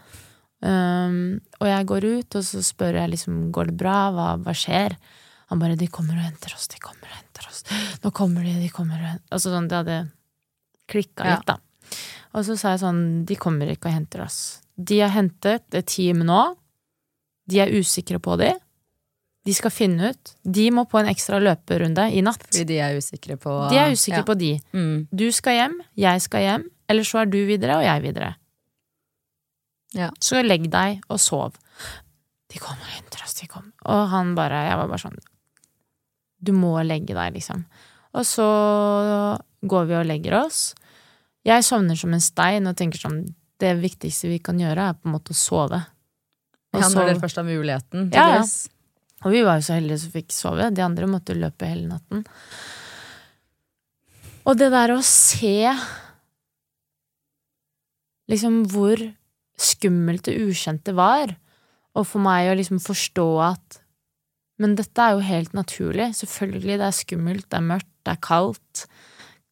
Um, 0.62 1.40
og 1.58 1.66
jeg 1.66 1.88
går 1.90 2.06
ut, 2.06 2.36
og 2.38 2.44
så 2.46 2.62
spør 2.62 3.00
jeg 3.00 3.10
liksom 3.16 3.48
går 3.54 3.72
det 3.72 3.78
bra, 3.82 3.98
hva, 4.14 4.28
hva 4.46 4.54
skjer? 4.54 4.94
Han 5.50 5.60
bare 5.60 5.76
'de 5.76 5.88
kommer 5.90 6.16
og 6.16 6.24
henter 6.24 6.54
oss, 6.54 6.68
de 6.70 6.78
kommer 6.80 7.10
og 7.10 7.18
henter 7.18 7.48
oss'. 7.50 7.66
'Nå 8.00 8.12
kommer 8.14 8.46
de, 8.46 8.54
de 8.62 8.70
kommer 8.70 9.02
og 9.02 9.08
henter 9.10 9.34
Altså 9.34 9.50
sånn, 9.52 9.68
det 9.68 9.80
hadde 9.82 9.98
klikka 10.88 11.26
Ja. 11.26 11.36
litt, 11.36 11.48
da. 11.50 11.58
Og 12.36 12.46
så 12.48 12.58
sa 12.58 12.74
jeg 12.74 12.84
sånn 12.84 13.26
'de 13.26 13.36
kommer 13.36 13.72
ikke 13.72 13.90
og 13.90 13.96
henter 13.96 14.26
oss'. 14.26 14.62
De 14.78 15.00
har 15.00 15.12
hentet 15.14 15.64
et 15.74 15.86
team 15.86 16.24
nå. 16.26 16.56
De 17.48 17.60
er 17.60 17.74
usikre 17.74 18.20
på 18.20 18.38
de. 18.40 18.54
De 19.46 19.54
skal 19.58 19.74
finne 19.74 20.12
ut. 20.14 20.34
De 20.46 20.68
må 20.74 20.86
på 20.86 21.00
en 21.00 21.10
ekstra 21.10 21.40
løperunde 21.42 22.06
i 22.14 22.22
natt. 22.22 22.44
Fordi 22.46 22.66
de 22.70 22.78
er 22.78 22.98
usikre 22.98 23.38
på 23.42 23.56
De 23.72 23.80
er 23.82 23.92
usikre 23.96 24.22
ja. 24.22 24.28
på 24.28 24.38
de. 24.38 24.52
Mm. 24.74 25.08
Du 25.10 25.32
skal 25.34 25.58
hjem, 25.58 25.82
jeg 25.98 26.22
skal 26.22 26.46
hjem, 26.46 26.68
eller 26.88 27.08
så 27.08 27.24
er 27.24 27.32
du 27.32 27.40
videre 27.50 27.80
og 27.80 27.86
jeg 27.86 28.04
videre. 28.06 28.36
Ja. 29.98 30.12
Så 30.24 30.44
legg 30.46 30.70
deg 30.72 31.02
og 31.10 31.20
sov. 31.20 31.58
De 32.52 32.60
kommer 32.62 32.86
og 32.86 32.94
henter 32.94 33.24
oss, 33.26 33.36
de 33.40 33.48
kommer. 33.50 33.74
Og 33.90 34.10
han 34.12 34.36
bare 34.36 34.68
Jeg 34.70 34.78
var 34.78 34.90
bare 34.92 35.02
sånn 35.02 35.18
Du 36.40 36.52
må 36.54 36.76
legge 36.84 37.16
deg, 37.16 37.34
liksom. 37.34 37.66
Og 38.14 38.26
så 38.28 38.48
går 39.62 39.86
vi 39.88 39.96
og 39.96 40.08
legger 40.10 40.38
oss. 40.42 40.72
Jeg 41.48 41.66
sovner 41.66 41.98
som 41.98 42.14
en 42.14 42.22
stein 42.24 42.70
og 42.70 42.78
tenker 42.78 43.02
sånn 43.02 43.24
Det 43.62 43.74
viktigste 43.78 44.30
vi 44.30 44.40
kan 44.42 44.60
gjøre, 44.62 44.90
er 44.90 44.98
på 44.98 45.10
en 45.10 45.16
måte 45.16 45.36
å 45.36 45.38
sove. 45.38 45.78
Og 46.74 46.80
Ja, 46.82 46.88
når 46.90 47.12
dere 47.12 47.22
først 47.22 47.38
har 47.38 47.46
muligheten. 47.46 48.08
Ja, 48.16 48.40
ja. 48.40 48.46
og 49.22 49.34
vi 49.36 49.44
var 49.46 49.60
jo 49.60 49.66
så 49.68 49.76
heldige 49.78 50.00
som 50.02 50.14
fikk 50.16 50.34
sove. 50.34 50.70
De 50.74 50.82
andre 50.82 51.10
måtte 51.10 51.36
løpe 51.38 51.70
hele 51.70 51.86
natten. 51.92 52.24
Og 54.50 54.58
det 54.58 54.72
der 54.74 54.96
å 54.96 55.02
se 55.06 55.70
liksom 58.32 58.64
hvor 58.72 59.04
skummelt 59.62 60.26
det 60.26 60.40
ukjente 60.42 60.96
var. 60.98 61.36
Og 61.94 62.08
for 62.08 62.24
meg 62.24 62.50
å 62.50 62.58
liksom 62.58 62.82
forstå 62.82 63.30
at 63.52 63.80
Men 64.62 64.76
dette 64.78 65.02
er 65.02 65.16
jo 65.16 65.24
helt 65.26 65.56
naturlig. 65.58 66.12
Selvfølgelig, 66.14 66.76
det 66.78 66.86
er 66.86 66.94
skummelt, 66.94 67.48
det 67.50 67.58
er 67.58 67.64
mørkt, 67.66 67.90
det 68.06 68.12
er 68.14 68.20
kaldt. 68.22 68.84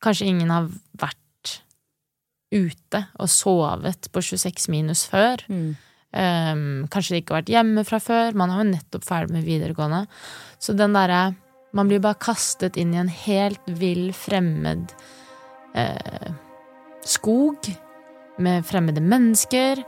Kanskje 0.05 0.27
ingen 0.29 0.51
har 0.53 0.67
vært 1.01 1.18
ute 2.53 3.03
og 3.19 3.29
sovet 3.29 4.09
på 4.13 4.23
26 4.25 4.69
minus 4.73 5.05
før. 5.09 5.43
Mm. 5.49 5.69
Um, 6.09 6.87
kanskje 6.89 7.13
de 7.13 7.21
ikke 7.21 7.35
har 7.35 7.43
vært 7.43 7.53
hjemme 7.53 7.83
fra 7.85 7.99
før. 8.01 8.37
Man 8.37 8.53
er 8.53 8.63
jo 8.63 8.71
nettopp 8.71 9.05
ferdig 9.05 9.35
med 9.35 9.45
videregående. 9.45 10.05
Så 10.59 10.77
den 10.77 10.97
derre 10.97 11.35
Man 11.69 11.85
blir 11.85 11.99
bare 12.01 12.17
kastet 12.17 12.79
inn 12.81 12.95
i 12.95 12.97
en 12.97 13.11
helt 13.13 13.67
vill, 13.77 14.07
fremmed 14.17 14.89
eh, 15.77 16.31
skog 17.05 17.67
med 18.41 18.65
fremmede 18.65 19.03
mennesker 19.05 19.83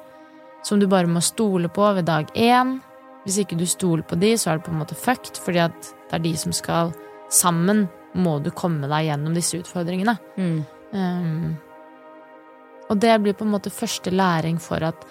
som 0.63 0.80
du 0.80 0.88
bare 0.88 1.10
må 1.10 1.24
stole 1.25 1.72
på 1.74 1.88
ved 1.98 2.06
dag 2.06 2.30
én. 2.38 2.77
Hvis 3.25 3.39
ikke 3.41 3.58
du 3.58 3.65
stoler 3.65 4.06
på 4.06 4.18
de, 4.22 4.36
så 4.38 4.51
er 4.51 4.60
det 4.60 4.65
på 4.68 4.75
en 4.75 4.82
måte 4.82 4.98
fucked, 4.98 5.41
fordi 5.41 5.63
at 5.65 5.89
det 6.10 6.20
er 6.20 6.25
de 6.25 6.36
som 6.38 6.53
skal 6.56 6.94
Sammen 7.32 7.86
må 8.12 8.41
du 8.44 8.50
komme 8.51 8.89
deg 8.91 9.06
gjennom 9.08 9.36
disse 9.38 9.56
utfordringene. 9.56 10.18
Mm. 10.36 10.58
Um, 10.91 11.53
og 12.91 13.00
det 13.00 13.13
blir 13.24 13.36
på 13.38 13.45
en 13.48 13.53
måte 13.53 13.71
første 13.71 14.12
læring 14.12 14.57
for 14.60 14.83
at 14.83 15.05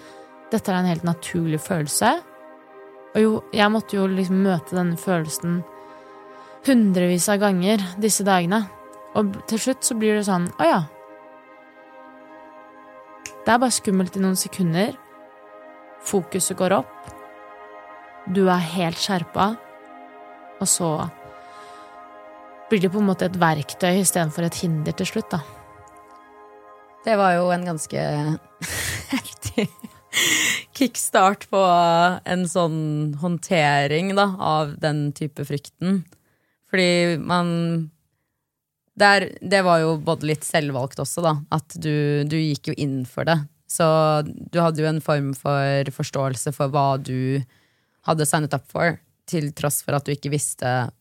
dette 0.51 0.69
er 0.69 0.81
en 0.81 0.89
helt 0.89 1.05
naturlig 1.07 1.61
følelse. 1.63 2.11
Og 3.15 3.21
jo, 3.21 3.31
jeg 3.55 3.73
måtte 3.73 3.97
jo 3.97 4.07
liksom 4.07 4.43
møte 4.45 4.77
denne 4.77 4.99
følelsen 4.99 5.61
hundrevis 6.67 7.27
av 7.31 7.41
ganger 7.41 7.81
disse 8.01 8.25
dagene. 8.27 8.63
Og 9.17 9.33
til 9.49 9.59
slutt 9.59 9.83
så 9.83 9.97
blir 9.99 10.15
det 10.15 10.27
sånn 10.29 10.45
Å 10.61 10.67
ja. 10.67 10.81
Det 13.41 13.49
er 13.49 13.57
bare 13.63 13.73
skummelt 13.73 14.15
i 14.15 14.21
noen 14.21 14.37
sekunder. 14.37 14.93
Fokuset 16.05 16.57
går 16.59 16.75
opp. 16.77 16.93
Du 18.29 18.45
er 18.45 18.69
helt 18.75 19.01
skjerpa. 19.01 19.55
Og 20.61 20.69
så 20.69 20.91
blir 22.69 22.85
det 22.85 22.93
på 22.93 23.01
en 23.01 23.09
måte 23.09 23.25
et 23.25 23.41
verktøy 23.41 24.03
istedenfor 24.03 24.45
et 24.45 24.61
hinder 24.61 24.95
til 24.95 25.09
slutt, 25.09 25.33
da. 25.33 25.41
Det 27.05 27.15
var 27.17 27.33
jo 27.33 27.47
en 27.49 27.65
ganske 27.65 28.01
heftig 29.13 29.67
kickstart 30.77 31.47
på 31.49 31.61
en 32.25 32.43
sånn 32.49 33.15
håndtering 33.21 34.13
da, 34.17 34.27
av 34.37 34.75
den 34.81 35.09
type 35.17 35.45
frykten. 35.47 36.03
Fordi 36.71 37.17
man 37.17 37.49
der, 39.01 39.31
Det 39.41 39.61
var 39.65 39.79
jo 39.81 39.95
både 39.97 40.27
litt 40.29 40.45
selvvalgt 40.45 40.99
også, 41.01 41.23
da. 41.25 41.33
At 41.49 41.73
du, 41.73 42.21
du 42.27 42.37
gikk 42.37 42.69
jo 42.69 42.77
inn 42.77 43.01
for 43.09 43.25
det. 43.25 43.39
Så 43.71 43.85
du 44.27 44.59
hadde 44.59 44.83
jo 44.83 44.89
en 44.89 45.01
form 45.01 45.31
for 45.37 45.89
forståelse 45.95 46.51
for 46.53 46.69
hva 46.69 46.99
du 47.01 47.41
hadde 48.05 48.27
signet 48.27 48.53
up 48.53 48.67
for, 48.69 48.99
til 49.29 49.49
tross 49.57 49.79
for 49.85 49.95
at 49.95 50.05
du 50.05 50.13
ikke 50.13 50.33
visste 50.33 50.91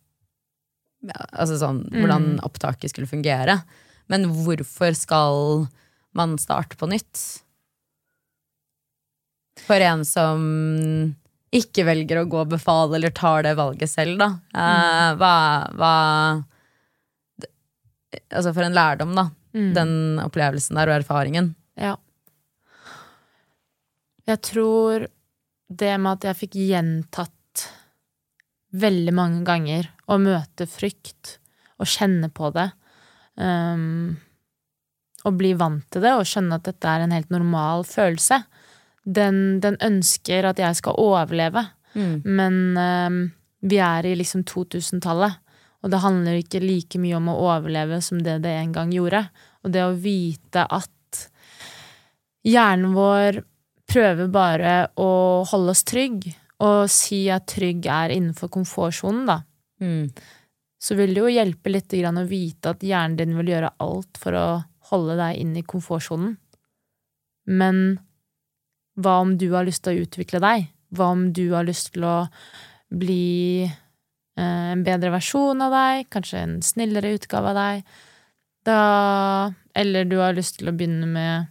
altså 1.11 1.57
sånn, 1.61 1.83
hvordan 1.93 2.39
opptaket 2.47 2.93
skulle 2.93 3.11
fungere. 3.11 3.59
Men 4.13 4.29
hvorfor 4.33 4.95
skal 4.97 5.67
man 6.17 6.37
starter 6.41 6.79
på 6.81 6.89
nytt? 6.91 7.21
For 9.67 9.83
en 9.85 10.05
som 10.09 10.45
ikke 11.55 11.85
velger 11.87 12.21
å 12.21 12.29
gå 12.31 12.45
befal 12.53 12.95
eller 12.95 13.13
tar 13.15 13.45
det 13.47 13.57
valget 13.59 13.91
selv, 13.91 14.21
da. 14.21 14.31
Eh, 14.55 15.11
hva, 15.21 15.35
hva 15.75 15.95
Altså 18.11 18.51
for 18.51 18.67
en 18.67 18.75
lærdom, 18.75 19.13
da. 19.15 19.29
Mm. 19.55 19.71
Den 19.75 19.93
opplevelsen 20.23 20.79
der 20.79 20.91
og 20.91 20.97
erfaringen. 20.97 21.53
Ja. 21.79 21.93
Jeg 24.27 24.41
tror 24.47 25.07
det 25.71 25.93
med 26.03 26.19
at 26.19 26.27
jeg 26.27 26.39
fikk 26.41 26.59
gjentatt 26.59 27.67
veldig 28.71 29.15
mange 29.15 29.45
ganger 29.47 29.91
å 30.11 30.19
møte 30.23 30.67
frykt 30.71 31.37
og 31.81 31.89
kjenne 31.91 32.31
på 32.35 32.51
det, 32.55 32.69
um, 33.41 34.19
og 35.25 35.37
bli 35.37 35.53
vant 35.59 35.85
til 35.93 36.05
det 36.05 36.15
og 36.17 36.27
skjønne 36.29 36.57
at 36.57 36.65
dette 36.69 36.89
er 36.89 37.05
en 37.05 37.13
helt 37.15 37.31
normal 37.33 37.85
følelse, 37.89 38.43
den, 39.05 39.61
den 39.61 39.77
ønsker 39.85 40.49
at 40.49 40.61
jeg 40.61 40.79
skal 40.79 40.99
overleve. 41.01 41.67
Mm. 41.95 42.15
Men 42.25 42.59
um, 42.79 43.21
vi 43.61 43.81
er 43.83 44.07
i 44.07 44.15
liksom 44.17 44.45
2000-tallet, 44.49 45.39
og 45.81 45.93
det 45.93 46.03
handler 46.05 46.39
ikke 46.41 46.61
like 46.63 47.01
mye 47.01 47.17
om 47.17 47.29
å 47.33 47.39
overleve 47.51 48.01
som 48.05 48.21
det 48.25 48.39
det 48.45 48.53
en 48.59 48.73
gang 48.77 48.93
gjorde. 48.93 49.25
Og 49.65 49.73
det 49.73 49.85
å 49.85 49.97
vite 49.97 50.65
at 50.65 51.23
hjernen 52.47 52.95
vår 52.97 53.43
prøver 53.91 54.29
bare 54.33 54.75
å 55.01 55.11
holde 55.51 55.75
oss 55.75 55.85
trygg, 55.89 56.29
og 56.61 56.85
si 56.93 57.25
at 57.33 57.49
trygg 57.49 57.89
er 57.89 58.13
innenfor 58.17 58.53
komfortsonen, 58.53 59.25
da, 59.29 59.41
Mm. 59.81 60.11
så 60.77 60.95
vil 60.95 61.15
det 61.15 61.21
jo 61.23 61.31
hjelpe 61.33 61.71
litt 61.73 61.89
grann 61.89 62.19
å 62.21 62.27
vite 62.29 62.75
at 62.75 62.83
hjernen 62.85 63.17
din 63.17 63.33
vil 63.39 63.49
gjøre 63.49 63.71
alt 63.81 64.19
for 64.21 64.37
å 64.37 64.45
holde 64.91 65.17
deg 65.19 65.41
inn 65.41 65.57
i 65.59 65.67
komfortsonen. 65.67 66.37
Men 67.51 67.99
hva 69.01 69.21
om 69.25 69.37
du 69.39 69.49
har 69.55 69.67
lyst 69.67 69.85
til 69.85 69.97
å 69.97 70.05
utvikle 70.05 70.43
deg? 70.43 70.69
Hva 70.95 71.13
om 71.15 71.31
du 71.35 71.47
har 71.55 71.67
lyst 71.67 71.93
til 71.95 72.05
å 72.07 72.17
bli 72.91 73.63
eh, 73.65 74.69
en 74.75 74.85
bedre 74.87 75.13
versjon 75.15 75.63
av 75.65 75.75
deg? 75.75 76.11
Kanskje 76.13 76.45
en 76.45 76.59
snillere 76.67 77.15
utgave 77.17 77.53
av 77.53 77.61
deg? 77.61 77.97
Da 78.67 78.81
Eller 79.75 80.05
du 80.05 80.19
har 80.19 80.35
lyst 80.35 80.59
til 80.59 80.69
å 80.69 80.75
begynne 80.77 81.07
med 81.07 81.47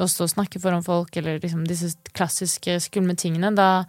å 0.00 0.06
snakke 0.08 0.60
foran 0.60 0.82
folk, 0.82 1.16
eller 1.16 1.38
liksom 1.42 1.66
disse 1.68 1.92
klassiske 2.16 2.78
skumle 2.82 3.14
tingene. 3.14 3.52
Da, 3.54 3.84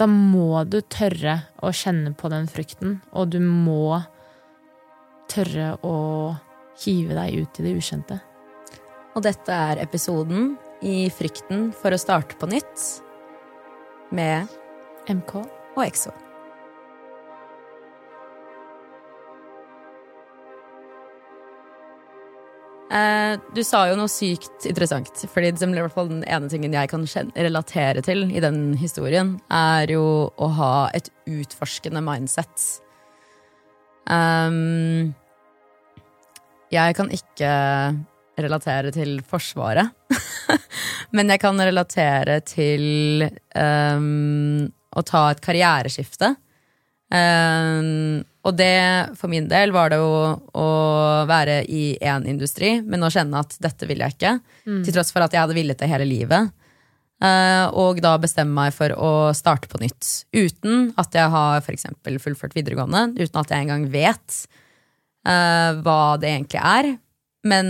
da 0.00 0.08
må 0.10 0.64
du 0.64 0.80
tørre 0.80 1.38
å 1.62 1.70
kjenne 1.70 2.14
på 2.16 2.30
den 2.32 2.48
frykten, 2.50 2.98
og 3.12 3.34
du 3.34 3.38
må 3.44 4.00
tørre 5.30 5.74
å 5.84 5.94
hive 6.82 7.14
deg 7.16 7.44
ut 7.44 7.60
i 7.60 7.66
det 7.66 7.74
ukjente. 7.78 8.20
Og 9.14 9.22
dette 9.22 9.54
er 9.70 9.82
episoden 9.84 10.54
i 10.82 11.06
Frykten 11.14 11.68
for 11.76 11.94
å 11.94 12.00
starte 12.00 12.38
på 12.40 12.50
nytt 12.50 12.88
med 14.14 14.50
MK? 15.10 15.44
og 15.74 15.82
EXO. 15.82 16.12
Eh, 22.94 23.32
du 23.56 23.62
sa 23.66 23.88
jo 23.88 23.96
noe 23.98 24.10
sykt 24.12 24.68
interessant, 24.70 25.24
fordi 25.32 25.50
det 25.50 25.66
er 25.66 25.72
i 25.72 25.82
hvert 25.82 25.96
fall 25.96 26.12
den 26.12 26.22
ene 26.30 26.50
tingen 26.52 26.76
jeg 26.76 26.92
kan 26.92 27.06
relatere 27.34 28.04
til 28.06 28.28
i 28.30 28.42
den 28.44 28.76
historien, 28.78 29.38
er 29.50 29.90
jo 29.90 30.04
å 30.30 30.50
ha 30.60 30.74
et 30.94 31.10
utforskende 31.26 32.04
mindset. 32.04 32.68
Um, 34.04 35.14
jeg 36.74 36.96
kan 36.98 37.10
ikke 37.14 37.50
relatere 38.40 38.90
til 38.94 39.18
Forsvaret, 39.26 39.94
men 41.16 41.30
jeg 41.30 41.42
kan 41.42 41.60
relatere 41.60 42.40
til 42.46 43.26
um, 43.54 44.64
å 44.94 45.04
ta 45.06 45.28
et 45.30 45.42
karriereskifte. 45.44 46.34
Um, 47.14 48.24
og 48.44 48.56
det, 48.58 49.14
for 49.16 49.30
min 49.30 49.46
del, 49.48 49.72
var 49.74 49.92
det 49.92 50.00
jo 50.02 50.34
å 50.58 50.68
være 51.30 51.62
i 51.70 51.94
én 52.02 52.26
industri, 52.28 52.76
men 52.82 53.06
å 53.06 53.12
kjenne 53.12 53.40
at 53.40 53.54
dette 53.62 53.88
vil 53.88 54.02
jeg 54.02 54.16
ikke. 54.16 54.34
Til 54.84 54.96
tross 54.96 55.14
for 55.14 55.24
at 55.24 55.32
jeg 55.32 55.44
hadde 55.44 55.56
villet 55.56 55.80
det 55.80 55.88
hele 55.90 56.08
livet. 56.08 56.50
Uh, 57.22 57.70
og 57.78 58.02
da 58.04 58.16
bestemme 58.20 58.52
meg 58.52 58.74
for 58.76 58.92
å 58.98 59.12
starte 59.36 59.70
på 59.70 59.80
nytt. 59.80 60.26
Uten 60.34 60.90
at 61.00 61.14
jeg 61.14 61.30
har 61.32 61.62
for 61.64 62.18
fullført 62.26 62.56
videregående. 62.58 63.14
Uten 63.16 63.40
at 63.40 63.54
jeg 63.54 63.64
engang 63.64 63.86
vet 63.92 64.42
eh, 65.26 65.70
hva 65.84 66.16
det 66.20 66.30
egentlig 66.30 66.62
er. 66.62 66.94
Men 67.44 67.66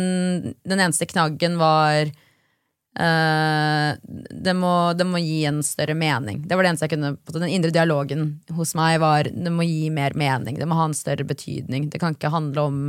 den 0.62 0.81
eneste 0.81 1.07
knaggen 1.11 1.57
var 1.59 2.07
uh, 2.07 3.90
det, 4.31 4.55
må, 4.55 4.75
det 4.95 5.07
må 5.09 5.19
gi 5.19 5.40
en 5.51 5.59
større 5.67 5.97
mening. 5.99 6.45
Det 6.47 6.55
var 6.55 6.62
det 6.62 6.71
eneste 6.71 6.87
jeg 6.87 6.95
kunne 6.95 7.17
Den 7.35 7.49
indre 7.51 7.75
dialogen 7.75 8.29
hos 8.55 8.77
meg 8.79 9.01
var 9.03 9.27
det 9.27 9.53
må 9.53 9.67
gi 9.67 9.90
mer 9.90 10.14
mening. 10.14 10.61
Det 10.61 10.69
må 10.71 10.79
ha 10.79 10.87
en 10.87 10.95
større 10.95 11.27
betydning. 11.27 11.90
Det 11.90 11.99
kan 12.03 12.14
ikke 12.14 12.31
handle 12.31 12.69
om 12.71 12.81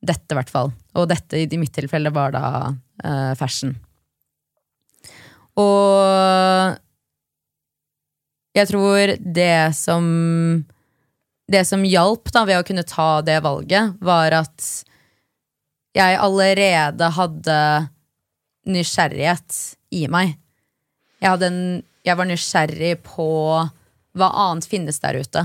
dette, 0.00 0.32
i 0.32 0.38
hvert 0.38 0.52
fall. 0.52 0.72
Og 0.96 1.10
dette 1.10 1.44
i 1.44 1.60
mitt 1.60 1.74
tilfelle 1.76 2.12
var 2.16 2.32
da 2.32 2.46
uh, 2.72 3.32
fashion. 3.36 3.76
Og 5.60 6.80
jeg 8.56 8.66
tror 8.70 9.14
det 9.20 9.76
som 9.76 10.06
Det 11.50 11.64
som 11.66 11.82
hjalp 11.86 12.30
da 12.34 12.44
ved 12.46 12.60
å 12.60 12.66
kunne 12.66 12.86
ta 12.86 13.20
det 13.26 13.40
valget, 13.42 13.96
var 14.04 14.36
at 14.38 14.66
jeg 15.96 16.18
allerede 16.22 17.08
hadde 17.16 17.56
nysgjerrighet 18.70 19.56
i 19.98 20.04
meg. 20.12 20.36
Jeg, 21.18 21.32
hadde 21.32 21.48
en, 21.50 21.62
jeg 22.06 22.18
var 22.20 22.28
nysgjerrig 22.30 22.92
på 23.02 23.30
hva 24.18 24.28
annet 24.44 24.68
finnes 24.70 25.02
der 25.02 25.18
ute. 25.18 25.42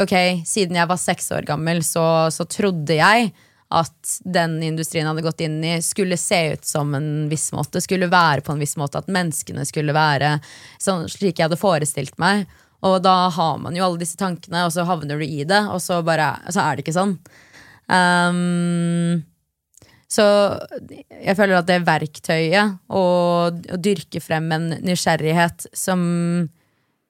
Ok, 0.00 0.14
Siden 0.44 0.76
jeg 0.76 0.90
var 0.90 1.00
seks 1.00 1.30
år 1.32 1.46
gammel, 1.48 1.80
så, 1.86 2.04
så 2.34 2.46
trodde 2.50 2.98
jeg 2.98 3.30
at 3.74 4.16
den 4.20 4.58
industrien 4.62 5.06
hadde 5.08 5.24
gått 5.24 5.40
inn 5.42 5.56
i, 5.64 5.78
skulle 5.82 6.18
se 6.20 6.40
ut 6.52 6.66
som 6.66 6.92
en 6.94 7.28
viss 7.30 7.48
måte. 7.54 7.80
Skulle 7.82 8.10
være 8.12 8.44
på 8.44 8.52
en 8.54 8.60
viss 8.62 8.76
måte. 8.78 9.00
At 9.00 9.10
menneskene 9.10 9.64
skulle 9.66 9.94
være 9.96 10.36
sånn, 10.82 11.08
slik 11.10 11.38
jeg 11.38 11.48
hadde 11.48 11.58
forestilt 11.58 12.18
meg. 12.22 12.44
Og 12.84 12.98
da 13.04 13.14
har 13.32 13.60
man 13.62 13.76
jo 13.76 13.86
alle 13.86 14.02
disse 14.02 14.18
tankene, 14.20 14.66
og 14.66 14.72
så 14.74 14.84
havner 14.88 15.20
du 15.20 15.24
i 15.24 15.44
det, 15.48 15.60
og 15.72 15.80
så, 15.82 16.02
bare, 16.04 16.34
så 16.52 16.64
er 16.64 16.76
det 16.76 16.84
ikke 16.84 16.96
sånn. 16.96 17.14
Um, 17.88 19.22
så 20.14 20.24
jeg 21.10 21.36
føler 21.38 21.58
at 21.58 21.68
det 21.68 21.84
verktøyet, 21.86 22.76
å, 22.92 23.04
å 23.50 23.78
dyrke 23.80 24.20
frem 24.22 24.50
en 24.54 24.68
nysgjerrighet 24.84 25.66
som 25.76 26.04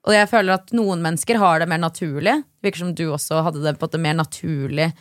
Og 0.05 0.13
jeg 0.13 0.29
føler 0.29 0.55
at 0.55 0.71
noen 0.75 1.03
mennesker 1.03 1.39
har 1.41 1.61
det 1.61 1.67
mer 1.69 1.81
naturlig. 1.81 2.39
Det 2.39 2.67
virker 2.67 2.83
som 2.83 2.95
du 2.97 3.07
også 3.09 3.43
hadde 3.45 3.63
det 3.65 3.75
på 3.81 3.89
en 3.91 4.03
mer 4.03 4.17
naturlig 4.19 4.91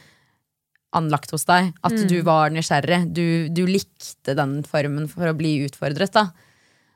anlagt 0.95 1.35
hos 1.35 1.45
deg. 1.49 1.73
At 1.85 1.97
mm. 1.97 2.07
du 2.09 2.17
var 2.27 2.53
nysgjerrig. 2.55 3.01
Du, 3.13 3.27
du, 3.53 3.65
likte 3.69 4.37
den 4.37 4.63
formen 4.69 5.09
for 5.11 5.29
å 5.29 5.37
bli 5.37 5.59
utfordret. 5.67 6.15
da 6.15 6.31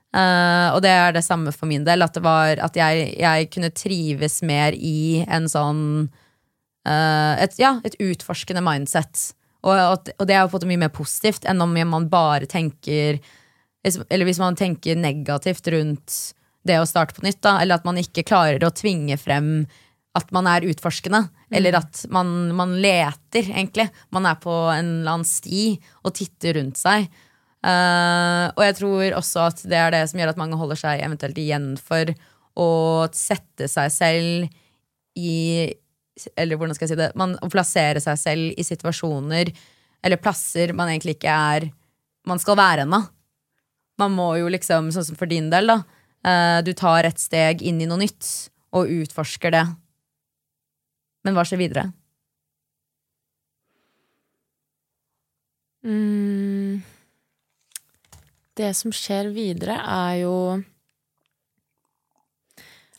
Uh, 0.08 0.72
og 0.72 0.80
det 0.80 0.88
er 0.88 1.12
det 1.12 1.24
samme 1.26 1.52
for 1.52 1.68
min 1.68 1.84
del. 1.84 2.04
At, 2.04 2.16
var, 2.24 2.60
at 2.64 2.78
jeg, 2.78 3.10
jeg, 3.20 3.50
kunne 3.52 3.74
trives 3.76 4.40
mer 4.46 4.76
i 4.76 5.24
en 5.28 5.48
sånn 5.50 5.82
uh, 6.88 7.34
et, 7.36 7.58
ja, 7.60 7.76
et 7.84 7.98
utforskende 8.00 8.64
mindset. 8.64 9.32
Og, 9.66 9.74
og, 9.74 10.08
og, 10.16 10.24
det 10.28 10.36
er 10.36 10.44
jo 10.44 10.48
på 10.48 10.56
en 10.56 10.60
måte 10.60 10.70
mye 10.70 10.84
mer 10.86 10.94
positivt 10.94 11.48
enn 11.50 11.60
om 11.64 11.72
man 11.90 12.04
bare 12.06 12.46
tenker 12.46 13.16
Eller 13.82 14.28
hvis 14.28 14.38
man 14.38 14.54
tenker 14.54 14.94
negativt 14.94 15.66
rundt 15.74 16.14
det 16.68 16.78
å 16.78 16.86
starte 16.86 17.16
på 17.16 17.24
nytt. 17.24 17.40
Da, 17.44 17.58
eller 17.62 17.78
at 17.78 17.86
man 17.88 17.98
ikke 18.00 18.26
klarer 18.26 18.64
å 18.64 18.74
tvinge 18.74 19.16
frem 19.20 19.66
at 20.18 20.32
man 20.34 20.48
er 20.50 20.66
utforskende. 20.68 21.24
Mm. 21.28 21.56
Eller 21.60 21.78
at 21.78 22.02
man, 22.12 22.32
man, 22.56 22.76
leter, 22.82 23.48
egentlig. 23.48 23.88
Man 24.14 24.26
er 24.28 24.38
på 24.42 24.52
en 24.72 24.92
eller 25.00 25.18
annen 25.18 25.28
sti 25.28 25.70
og 26.02 26.14
titter 26.18 26.58
rundt 26.58 26.80
seg. 26.80 27.08
Uh, 27.58 28.54
og 28.54 28.62
jeg 28.62 28.74
tror 28.78 29.14
også 29.18 29.48
at 29.48 29.62
det 29.66 29.78
er 29.80 29.90
det 29.90 30.04
som 30.06 30.20
gjør 30.20 30.30
at 30.30 30.38
mange 30.38 30.58
holder 30.60 30.78
seg 30.78 31.00
eventuelt 31.02 31.38
igjen 31.42 31.72
for 31.82 32.12
å 32.58 32.70
sette 33.14 33.66
seg 33.70 33.90
selv 33.90 35.18
i 35.18 35.66
Eller 36.38 36.58
hvordan 36.58 36.76
skal 36.76 36.86
jeg 36.86 36.92
si 36.92 36.98
det? 37.00 37.08
Man, 37.18 37.34
å 37.42 37.50
plassere 37.50 37.98
seg 38.02 38.18
selv 38.20 38.54
i 38.54 38.66
situasjoner 38.66 39.50
eller 40.06 40.22
plasser 40.22 40.70
man 40.70 40.90
egentlig 40.92 41.16
ikke 41.16 41.34
er 41.34 41.66
Man 42.30 42.38
skal 42.38 42.58
være 42.58 42.84
ennå. 42.84 43.00
Man 43.98 44.14
må 44.14 44.28
jo 44.38 44.50
liksom, 44.52 44.92
sånn 44.94 45.06
som 45.08 45.16
for 45.18 45.30
din 45.30 45.48
del, 45.50 45.70
da. 45.72 45.80
Uh, 46.22 46.58
du 46.62 46.70
tar 46.76 47.08
et 47.08 47.18
steg 47.18 47.64
inn 47.66 47.80
i 47.82 47.88
noe 47.88 47.98
nytt 47.98 48.28
og 48.76 48.90
utforsker 48.92 49.54
det. 49.54 49.64
Men 51.26 51.34
hva 51.34 51.46
skjer 51.48 51.62
videre? 51.62 51.88
Mm 55.82 56.84
det 58.58 58.72
som 58.76 58.92
skjer 58.94 59.30
videre, 59.34 59.78
er 59.78 60.14
jo 60.22 60.34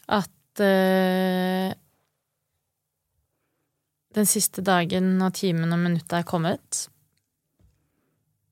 at 0.09 0.63
uh, 0.63 1.69
den 4.17 4.29
siste 4.29 4.63
dagen 4.65 5.17
og 5.21 5.35
timen 5.37 5.75
og 5.75 5.83
minuttet 5.83 6.17
er 6.21 6.27
kommet. 6.27 6.85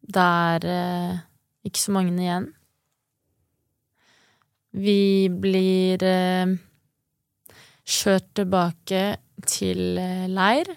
Det 0.07 0.23
er 0.23 0.67
uh, 0.67 1.25
ikke 1.67 1.83
så 1.83 1.95
mange 1.95 2.15
igjen. 2.15 2.51
Vi 4.77 5.27
blir 5.33 6.03
uh, 6.03 6.57
kjørt 7.87 8.29
tilbake 8.37 9.05
til 9.47 9.97
leir. 10.33 10.69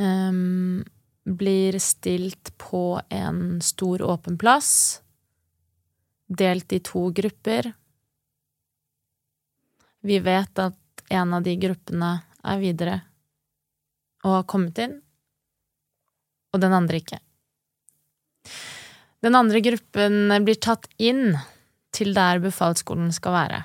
Um, 0.00 0.82
blir 1.24 1.78
stilt 1.78 2.52
på 2.58 3.00
en 3.08 3.60
stor, 3.62 4.02
åpen 4.02 4.38
plass, 4.38 5.02
delt 6.26 6.72
i 6.72 6.80
to 6.80 7.10
grupper. 7.10 7.72
Vi 10.02 10.18
vet 10.18 10.58
at 10.58 11.04
en 11.12 11.34
av 11.34 11.42
de 11.42 11.56
gruppene 11.56 12.12
er 12.42 12.62
videre 12.62 13.00
og 14.22 14.38
har 14.38 14.46
kommet 14.50 14.78
inn, 14.82 14.96
og 16.52 16.62
den 16.62 16.74
andre 16.74 16.98
ikke. 17.02 17.18
Den 19.22 19.38
andre 19.38 19.60
gruppen 19.62 20.34
blir 20.42 20.58
tatt 20.58 20.88
inn 20.98 21.36
til 21.94 22.14
der 22.16 22.40
befalsskolen 22.42 23.12
skal 23.14 23.36
være. 23.36 23.60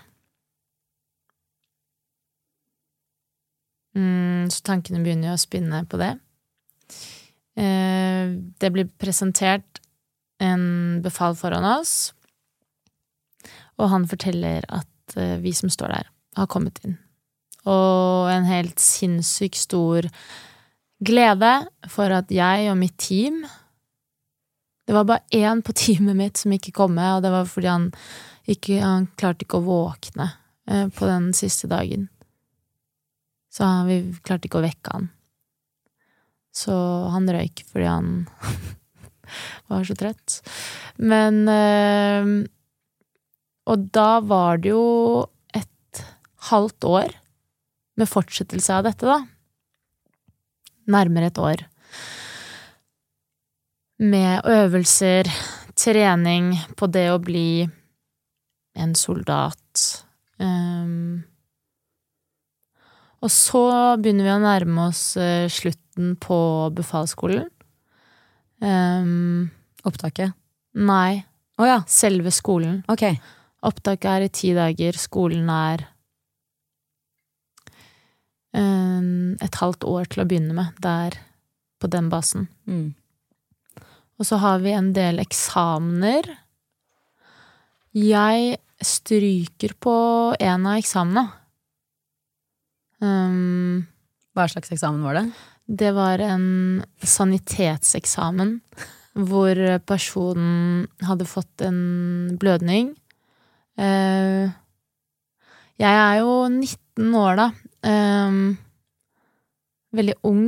Mm, 3.97 4.49
så 4.53 4.61
tankene 4.67 5.01
begynner 5.01 5.33
å 5.33 5.41
spinne 5.41 5.81
på 5.89 5.97
det. 6.01 6.13
Eh, 7.57 8.29
det 8.61 8.69
blir 8.73 8.89
presentert 9.01 9.81
en 10.39 11.01
befal 11.01 11.35
foran 11.35 11.65
oss, 11.65 12.13
og 13.77 13.89
han 13.89 14.05
forteller 14.09 14.65
at 14.69 15.17
eh, 15.17 15.37
vi 15.41 15.53
som 15.57 15.71
står 15.73 15.93
der, 15.95 16.11
har 16.37 16.49
kommet 16.53 16.77
inn. 16.85 16.99
Og 17.65 18.29
en 18.29 18.45
helt 18.45 18.77
sinnssykt 18.79 19.57
stor 19.57 20.05
glede 21.03 21.53
for 21.89 22.13
at 22.13 22.29
jeg 22.33 22.69
og 22.71 22.77
mitt 22.79 22.95
team 22.97 23.43
Det 24.87 24.95
var 24.95 25.03
bare 25.03 25.35
én 25.35 25.59
på 25.61 25.73
teamet 25.75 26.15
mitt 26.15 26.37
som 26.39 26.53
ikke 26.55 26.71
kom 26.71 26.93
med, 26.95 27.17
og 27.17 27.23
det 27.25 27.31
var 27.33 27.45
fordi 27.45 27.67
han 27.67 27.89
ikke 28.47 28.79
Han 28.79 29.09
klarte 29.19 29.43
ikke 29.43 29.59
å 29.59 29.65
våkne 29.65 30.29
eh, 30.69 30.87
på 30.87 31.05
den 31.09 31.33
siste 31.35 31.67
dagen. 31.67 32.07
Så 33.51 33.67
vi 33.89 33.99
klarte 34.23 34.47
ikke 34.47 34.61
å 34.61 34.63
vekke 34.63 34.93
han. 34.93 35.09
Så 36.57 36.73
han 37.13 37.29
røyk 37.29 37.63
fordi 37.69 37.87
han 37.89 38.11
var 39.69 39.85
så 39.85 39.95
trøtt. 39.99 40.39
Men 40.97 41.43
øh, 41.51 42.29
Og 43.67 43.89
da 43.93 44.19
var 44.23 44.61
det 44.63 44.71
jo 44.71 45.27
et 45.53 46.03
halvt 46.49 46.87
år 46.87 47.17
med 47.97 48.09
fortsettelse 48.09 48.73
av 48.73 48.85
dette, 48.87 49.05
da. 49.05 49.19
Nærmere 50.87 51.31
et 51.31 51.39
år. 51.41 51.63
Med 53.99 54.45
øvelser, 54.45 55.27
trening 55.77 56.53
på 56.77 56.87
det 56.93 57.07
å 57.11 57.19
bli 57.21 57.67
en 58.77 58.93
soldat. 58.95 60.05
Um, 60.37 61.25
og 63.23 63.31
så 63.33 63.63
begynner 64.01 64.27
vi 64.27 64.33
å 64.35 64.41
nærme 64.43 64.89
oss 64.89 65.01
uh, 65.19 65.47
slutten 65.49 66.15
på 66.21 66.39
befalsskolen. 66.77 67.47
Um, 68.61 69.49
Opptaket? 69.87 70.35
Nei. 70.77 71.23
Oh, 71.57 71.65
ja. 71.65 71.81
Selve 71.89 72.31
skolen. 72.33 72.83
Okay. 72.91 73.17
Opptaket 73.65 74.09
er 74.11 74.25
i 74.25 74.33
ti 74.33 74.51
dager. 74.53 74.99
Skolen 75.01 75.49
er 75.49 75.87
um, 78.53 79.33
et 79.41 79.59
halvt 79.61 79.87
år 79.89 80.11
til 80.11 80.23
å 80.23 80.27
begynne 80.29 80.53
med 80.57 80.77
der, 80.83 81.17
på 81.81 81.89
den 81.89 82.11
basen. 82.13 82.47
Mm. 82.69 82.93
Og 84.17 84.29
så 84.29 84.39
har 84.41 84.61
vi 84.61 84.73
en 84.73 84.91
del 84.93 85.21
eksamener. 85.21 86.29
Jeg 87.97 88.57
stryker 88.85 89.73
på 89.81 89.97
en 90.37 90.69
av 90.69 90.77
eksamenene. 90.77 91.29
Um, 93.03 93.85
Hva 94.33 94.47
slags 94.49 94.71
eksamen 94.73 95.03
var 95.05 95.19
det? 95.19 95.25
Det 95.67 95.91
var 95.93 96.21
en 96.23 96.47
sanitetseksamen 97.03 98.57
hvor 99.17 99.59
personen 99.89 100.85
hadde 101.05 101.25
fått 101.29 101.65
en 101.65 102.37
blødning. 102.39 102.93
Uh, 103.77 104.49
jeg 105.77 105.93
er 105.93 106.21
jo 106.21 106.47
19 106.49 107.17
år, 107.17 107.41
da. 107.41 107.47
Um, 107.85 108.57
veldig 109.97 110.17
ung, 110.25 110.45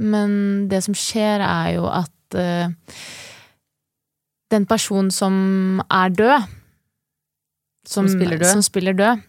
men 0.00 0.30
det 0.70 0.82
som 0.84 0.96
skjer, 0.96 1.44
er 1.44 1.74
jo 1.76 1.88
at 1.88 2.36
uh, 2.36 2.72
den 4.50 4.66
personen 4.68 5.10
som 5.14 5.82
er 5.86 6.10
død 6.10 6.48
Som, 7.86 8.06
som 8.06 8.08
spiller 8.12 8.38
død? 8.40 8.50
Som 8.50 8.62
spiller 8.62 8.96
død 8.96 9.20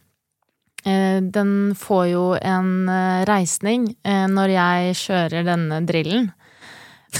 den 0.83 1.75
får 1.77 2.05
jo 2.09 2.25
en 2.41 2.89
eh, 2.89 3.23
reisning 3.29 3.91
eh, 4.03 4.27
når 4.31 4.53
jeg 4.55 4.95
kjører 5.01 5.45
denne 5.45 5.81
drillen. 5.85 6.31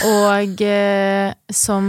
Og 0.08 0.62
som 1.52 1.88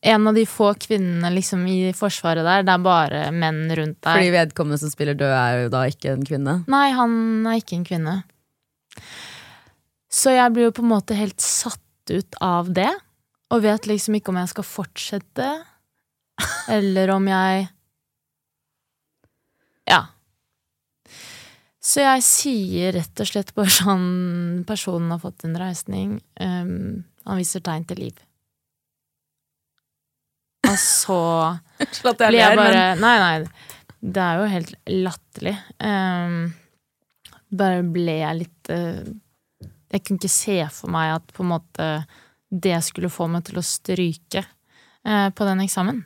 en 0.00 0.28
av 0.30 0.36
de 0.36 0.44
få 0.46 0.68
kvinnene 0.78 1.32
liksom 1.34 1.64
i 1.66 1.90
Forsvaret 1.96 2.46
der, 2.46 2.62
det 2.62 2.76
er 2.76 2.84
bare 2.84 3.24
menn 3.34 3.64
rundt 3.74 3.98
der. 3.98 4.14
Fordi 4.14 4.30
vedkommende 4.30 4.78
som 4.78 4.92
spiller 4.92 5.18
død, 5.18 5.34
er 5.34 5.64
jo 5.64 5.72
da 5.74 5.82
ikke 5.90 6.14
en 6.14 6.22
kvinne? 6.28 6.54
Nei, 6.70 6.86
han 6.94 7.18
er 7.50 7.58
ikke 7.58 7.80
en 7.80 7.88
kvinne. 7.88 8.14
Så 10.06 10.36
jeg 10.36 10.54
blir 10.54 10.68
jo 10.68 10.76
på 10.78 10.86
en 10.86 10.92
måte 10.94 11.18
helt 11.18 11.42
satt 11.42 12.14
ut 12.14 12.38
av 12.38 12.70
det, 12.70 12.92
og 13.50 13.66
vet 13.66 13.90
liksom 13.90 14.16
ikke 14.16 14.30
om 14.30 14.38
jeg 14.38 14.54
skal 14.54 14.70
fortsette, 14.70 15.50
eller 16.78 17.10
om 17.18 17.26
jeg 17.26 17.66
ja. 19.86 20.02
Så 21.86 22.02
jeg 22.02 22.22
sier 22.26 22.96
rett 22.96 23.22
og 23.22 23.28
slett 23.28 23.52
bare 23.54 23.70
sånn 23.70 24.06
Personen 24.66 25.12
har 25.14 25.20
fått 25.22 25.44
en 25.46 25.58
reisning. 25.60 26.16
Um, 26.40 27.04
han 27.26 27.38
viser 27.38 27.62
tegn 27.62 27.86
til 27.86 28.00
liv. 28.06 28.22
Og 30.66 30.78
så 30.82 31.20
blir 32.02 32.40
jeg 32.40 32.58
bare 32.58 32.86
Nei, 32.98 33.16
nei. 33.22 33.36
Det 34.00 34.22
er 34.22 34.40
jo 34.40 34.50
helt 34.50 34.74
latterlig. 34.90 35.54
Um, 35.78 36.50
bare 37.56 37.86
ble 37.86 38.18
jeg 38.18 38.40
litt 38.42 38.72
uh, 38.74 39.06
Jeg 39.94 40.02
kunne 40.02 40.20
ikke 40.20 40.32
se 40.34 40.58
for 40.74 40.92
meg 40.92 41.14
at 41.20 41.34
på 41.34 41.46
en 41.46 41.52
måte 41.54 41.90
det 42.46 42.76
skulle 42.86 43.10
få 43.10 43.26
meg 43.30 43.46
til 43.46 43.58
å 43.58 43.66
stryke 43.66 44.42
uh, 44.42 45.30
på 45.30 45.46
den 45.46 45.62
eksamen. 45.64 46.02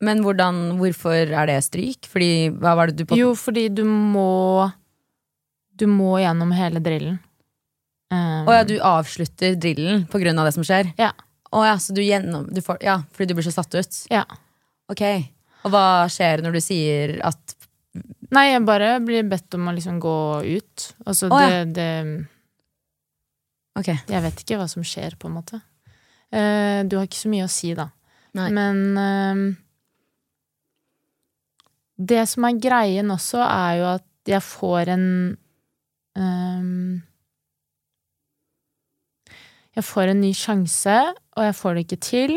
Men 0.00 0.22
hvordan, 0.24 0.78
hvorfor 0.80 1.28
er 1.28 1.50
det 1.50 1.58
stryk? 1.66 2.08
Fordi, 2.08 2.50
hva 2.56 2.74
var 2.78 2.90
det 2.90 3.02
du 3.02 3.08
på 3.08 3.18
Jo, 3.18 3.34
fordi 3.36 3.66
du 3.68 3.82
må 3.84 4.70
Du 5.76 5.86
må 5.88 6.14
gjennom 6.20 6.52
hele 6.56 6.80
drillen. 6.84 7.18
Um, 8.10 8.48
Å 8.48 8.56
ja, 8.58 8.62
du 8.66 8.74
avslutter 8.82 9.54
drillen 9.60 10.06
på 10.10 10.18
grunn 10.18 10.40
av 10.40 10.48
det 10.48 10.54
som 10.56 10.64
skjer? 10.66 10.90
Ja. 10.98 11.12
Å 11.54 11.62
ja, 11.66 11.76
så 11.82 11.94
du 11.94 12.02
gjennom 12.02 12.48
du 12.50 12.60
får, 12.64 12.80
Ja, 12.84 13.00
fordi 13.14 13.30
du 13.30 13.38
blir 13.38 13.46
så 13.46 13.54
satt 13.54 13.74
ut? 13.76 14.00
Ja. 14.10 14.24
Ok. 14.90 15.04
Og 15.64 15.72
hva 15.74 16.08
skjer 16.10 16.42
når 16.44 16.58
du 16.58 16.62
sier 16.64 17.16
at 17.26 17.56
Nei, 18.30 18.52
jeg 18.52 18.62
bare 18.62 18.92
blir 19.02 19.24
bedt 19.26 19.56
om 19.58 19.66
å 19.66 19.72
liksom 19.74 19.96
gå 20.02 20.18
ut. 20.46 20.84
Altså, 21.02 21.26
Å, 21.34 21.38
ja. 21.42 21.64
det, 21.66 21.72
det 21.74 22.28
Ok. 23.80 23.88
Jeg 23.90 24.22
vet 24.22 24.42
ikke 24.44 24.58
hva 24.60 24.68
som 24.70 24.84
skjer, 24.86 25.16
på 25.18 25.26
en 25.26 25.34
måte. 25.34 25.58
Eh, 26.30 26.82
du 26.86 26.94
har 26.98 27.08
ikke 27.08 27.18
så 27.18 27.30
mye 27.32 27.46
å 27.46 27.50
si, 27.50 27.72
da. 27.74 27.88
Nei. 28.38 28.46
Men 28.54 28.80
ehm, 29.02 29.42
det 32.00 32.24
som 32.30 32.46
er 32.48 32.60
greien 32.62 33.12
også, 33.12 33.42
er 33.44 33.78
jo 33.80 33.86
at 33.96 34.30
jeg 34.30 34.42
får 34.44 34.92
en 34.94 35.06
um, 36.16 37.00
Jeg 39.70 39.86
får 39.86 40.10
en 40.10 40.18
ny 40.18 40.32
sjanse, 40.34 40.94
og 41.38 41.44
jeg 41.46 41.54
får 41.54 41.76
det 41.76 41.82
ikke 41.86 41.98
til. 42.02 42.32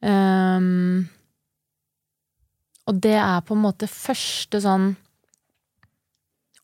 Um, 0.00 1.04
og 2.88 2.96
det 3.04 3.18
er 3.20 3.44
på 3.44 3.54
en 3.54 3.62
måte 3.62 3.86
første 3.90 4.62
sånn 4.64 4.94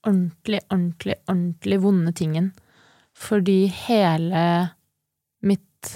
ordentlig, 0.07 0.62
ordentlig, 0.73 1.18
ordentlig 1.29 1.79
vonde 1.85 2.14
tingen. 2.16 2.49
Fordi 3.18 3.66
hele 3.87 4.42
mitt 5.44 5.92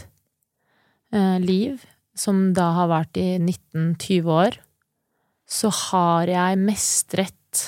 eh, 1.15 1.39
liv, 1.43 1.83
som 2.15 2.51
da 2.55 2.69
har 2.77 2.91
vært 2.93 3.19
i 3.21 3.27
19-20 3.41 4.31
år, 4.37 4.59
så 5.53 5.69
har 5.69 6.31
jeg 6.31 6.61
mestret 6.61 7.65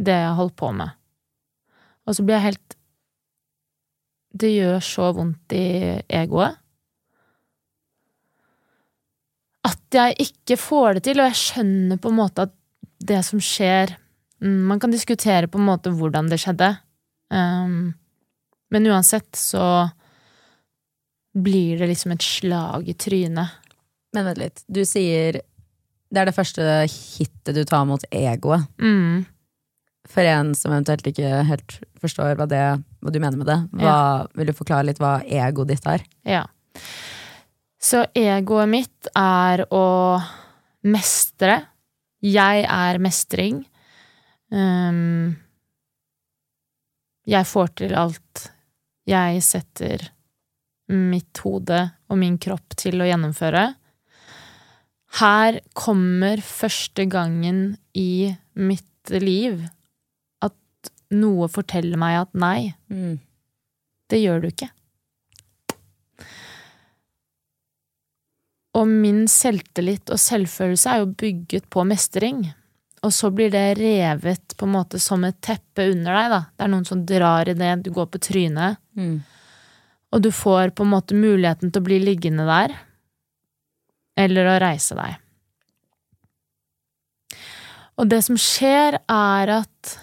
det 0.00 0.14
jeg 0.14 0.28
har 0.28 0.38
holdt 0.38 0.56
på 0.58 0.70
med. 0.76 0.94
Og 2.06 2.16
så 2.16 2.24
blir 2.24 2.38
jeg 2.38 2.50
helt 2.50 2.76
Det 4.40 4.50
gjør 4.54 4.78
så 4.84 5.08
vondt 5.12 5.52
i 5.58 5.66
egoet. 6.06 6.54
At 9.66 9.96
jeg 9.96 10.14
ikke 10.22 10.56
får 10.56 10.96
det 10.96 11.02
til, 11.08 11.20
og 11.20 11.26
jeg 11.28 11.40
skjønner 11.40 11.98
på 12.00 12.12
en 12.12 12.20
måte 12.20 12.46
at 12.46 12.54
det 13.00 13.18
som 13.26 13.42
skjer 13.42 13.96
mm, 14.38 14.60
Man 14.70 14.80
kan 14.80 14.92
diskutere 14.94 15.50
på 15.50 15.58
en 15.58 15.66
måte 15.66 15.90
hvordan 15.90 16.30
det 16.30 16.38
skjedde, 16.40 16.70
um, 17.34 17.90
men 18.70 18.86
uansett 18.86 19.34
så 19.36 19.90
blir 21.34 21.80
det 21.80 21.90
liksom 21.90 22.14
et 22.14 22.24
slag 22.24 22.88
i 22.88 22.94
trynet. 22.94 23.58
Men 24.14 24.26
vent 24.26 24.40
litt. 24.40 24.62
Du 24.66 24.82
sier 24.86 25.40
det 26.10 26.22
er 26.22 26.30
det 26.30 26.36
første 26.36 26.64
hitet 26.90 27.54
du 27.54 27.62
tar 27.68 27.86
mot 27.88 28.02
egoet. 28.10 28.66
Mm. 28.82 29.22
For 30.10 30.26
en 30.26 30.54
som 30.58 30.72
eventuelt 30.74 31.06
ikke 31.06 31.44
helt 31.46 31.76
forstår 32.00 32.34
hva, 32.38 32.48
det, 32.50 32.62
hva 33.04 33.12
du 33.12 33.20
mener 33.20 33.38
med 33.38 33.48
det, 33.50 33.58
hva, 33.78 34.26
vil 34.34 34.50
du 34.50 34.56
forklare 34.56 34.88
litt 34.88 35.00
hva 35.02 35.20
egoet 35.22 35.70
ditt 35.70 35.86
er? 35.90 36.04
Ja. 36.26 36.44
Så 37.80 38.04
egoet 38.16 38.70
mitt 38.72 39.10
er 39.16 39.64
å 39.72 39.86
mestre. 40.90 41.60
Jeg 42.20 42.64
er 42.66 43.00
mestring. 43.00 43.62
Um, 44.50 45.36
jeg 47.30 47.46
får 47.46 47.76
til 47.80 47.94
alt. 47.96 48.48
Jeg 49.08 49.44
setter 49.46 50.10
mitt 50.90 51.38
hode 51.44 51.84
og 52.10 52.18
min 52.18 52.36
kropp 52.42 52.74
til 52.78 53.00
å 53.00 53.06
gjennomføre. 53.06 53.68
Her 55.18 55.58
kommer 55.74 56.38
første 56.44 57.04
gangen 57.10 57.76
i 57.98 58.30
mitt 58.54 59.10
liv 59.10 59.64
at 60.44 60.92
noe 61.10 61.48
forteller 61.50 61.98
meg 61.98 62.20
at 62.20 62.36
nei, 62.38 62.74
det 64.10 64.20
gjør 64.22 64.44
du 64.44 64.48
ikke. 64.52 64.70
Og 68.78 68.86
min 68.86 69.24
selvtillit 69.26 70.12
og 70.14 70.20
selvfølelse 70.22 70.92
er 70.92 71.02
jo 71.02 71.10
bygget 71.18 71.66
på 71.74 71.82
mestring. 71.88 72.44
Og 73.02 73.12
så 73.16 73.30
blir 73.34 73.50
det 73.50 73.80
revet 73.80 74.54
på 74.56 74.68
en 74.68 74.74
måte 74.76 75.00
som 75.02 75.24
et 75.26 75.40
teppe 75.42 75.88
under 75.90 76.14
deg, 76.14 76.30
da. 76.30 76.40
Det 76.54 76.66
er 76.66 76.70
noen 76.70 76.86
som 76.86 77.02
drar 77.08 77.48
i 77.50 77.56
det, 77.56 77.72
du 77.82 77.90
går 77.96 78.10
på 78.12 78.20
trynet. 78.22 78.78
Mm. 78.94 79.16
Og 80.14 80.22
du 80.22 80.30
får 80.34 80.74
på 80.76 80.86
en 80.86 80.92
måte 80.92 81.18
muligheten 81.18 81.72
til 81.72 81.82
å 81.82 81.88
bli 81.88 81.98
liggende 82.02 82.46
der. 82.46 82.76
Eller 84.20 84.48
å 84.50 84.60
reise 84.60 84.96
deg. 84.98 85.18
Og 88.00 88.08
det 88.08 88.22
som 88.24 88.38
skjer, 88.40 88.96
er 89.00 89.52
at 89.60 89.96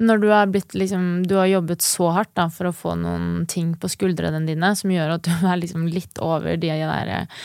når 0.00 0.20
du 0.22 0.30
har 0.32 0.48
blitt 0.48 0.72
liksom 0.74 1.26
Du 1.28 1.34
har 1.36 1.48
jobbet 1.50 1.82
så 1.84 2.08
hardt 2.16 2.32
da 2.38 2.46
for 2.52 2.70
å 2.70 2.76
få 2.76 2.94
noen 2.96 3.44
ting 3.48 3.74
på 3.76 3.88
skuldrene 3.92 4.40
dine 4.46 4.72
som 4.76 4.92
gjør 4.92 5.18
at 5.18 5.28
du 5.28 5.44
er 5.44 5.60
liksom 5.60 5.86
litt 5.92 6.20
over 6.24 6.56
de 6.56 6.72
der 6.72 7.12
eh, 7.18 7.44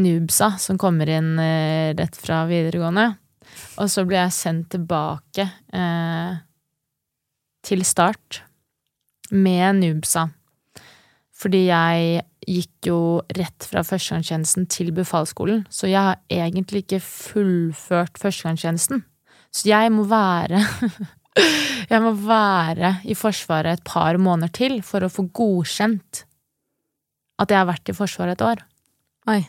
noobsa 0.00 0.54
som 0.60 0.80
kommer 0.80 1.10
inn 1.12 1.36
eh, 1.40 1.92
rett 1.96 2.16
fra 2.16 2.44
videregående. 2.48 3.10
Og 3.80 3.92
så 3.92 4.04
blir 4.08 4.22
jeg 4.22 4.36
sendt 4.36 4.70
tilbake 4.72 5.48
eh, 5.72 6.40
til 7.66 7.84
start 7.84 8.42
med 9.32 9.82
noobsa. 9.82 10.28
Fordi 11.36 11.66
jeg 11.66 12.22
gikk 12.46 12.88
jo 12.88 12.98
rett 13.36 13.66
fra 13.68 13.82
førstegangstjenesten 13.84 14.68
til 14.72 14.92
befalsskolen, 14.96 15.66
så 15.68 15.90
jeg 15.90 16.00
har 16.00 16.22
egentlig 16.32 16.84
ikke 16.84 17.02
fullført 17.04 18.16
førstegangstjenesten. 18.20 19.02
Så 19.52 19.68
jeg 19.70 19.92
må 19.92 20.06
være 20.08 20.62
Jeg 21.90 22.00
må 22.00 22.14
være 22.16 22.94
i 23.04 23.14
Forsvaret 23.14 23.76
et 23.76 23.84
par 23.84 24.16
måneder 24.16 24.48
til 24.56 24.78
for 24.82 25.04
å 25.04 25.10
få 25.12 25.26
godkjent 25.36 26.22
at 27.36 27.52
jeg 27.52 27.60
har 27.60 27.68
vært 27.68 27.92
i 27.92 27.94
Forsvaret 27.96 28.38
et 28.38 28.44
år. 28.46 28.62
Oi. 29.28 29.42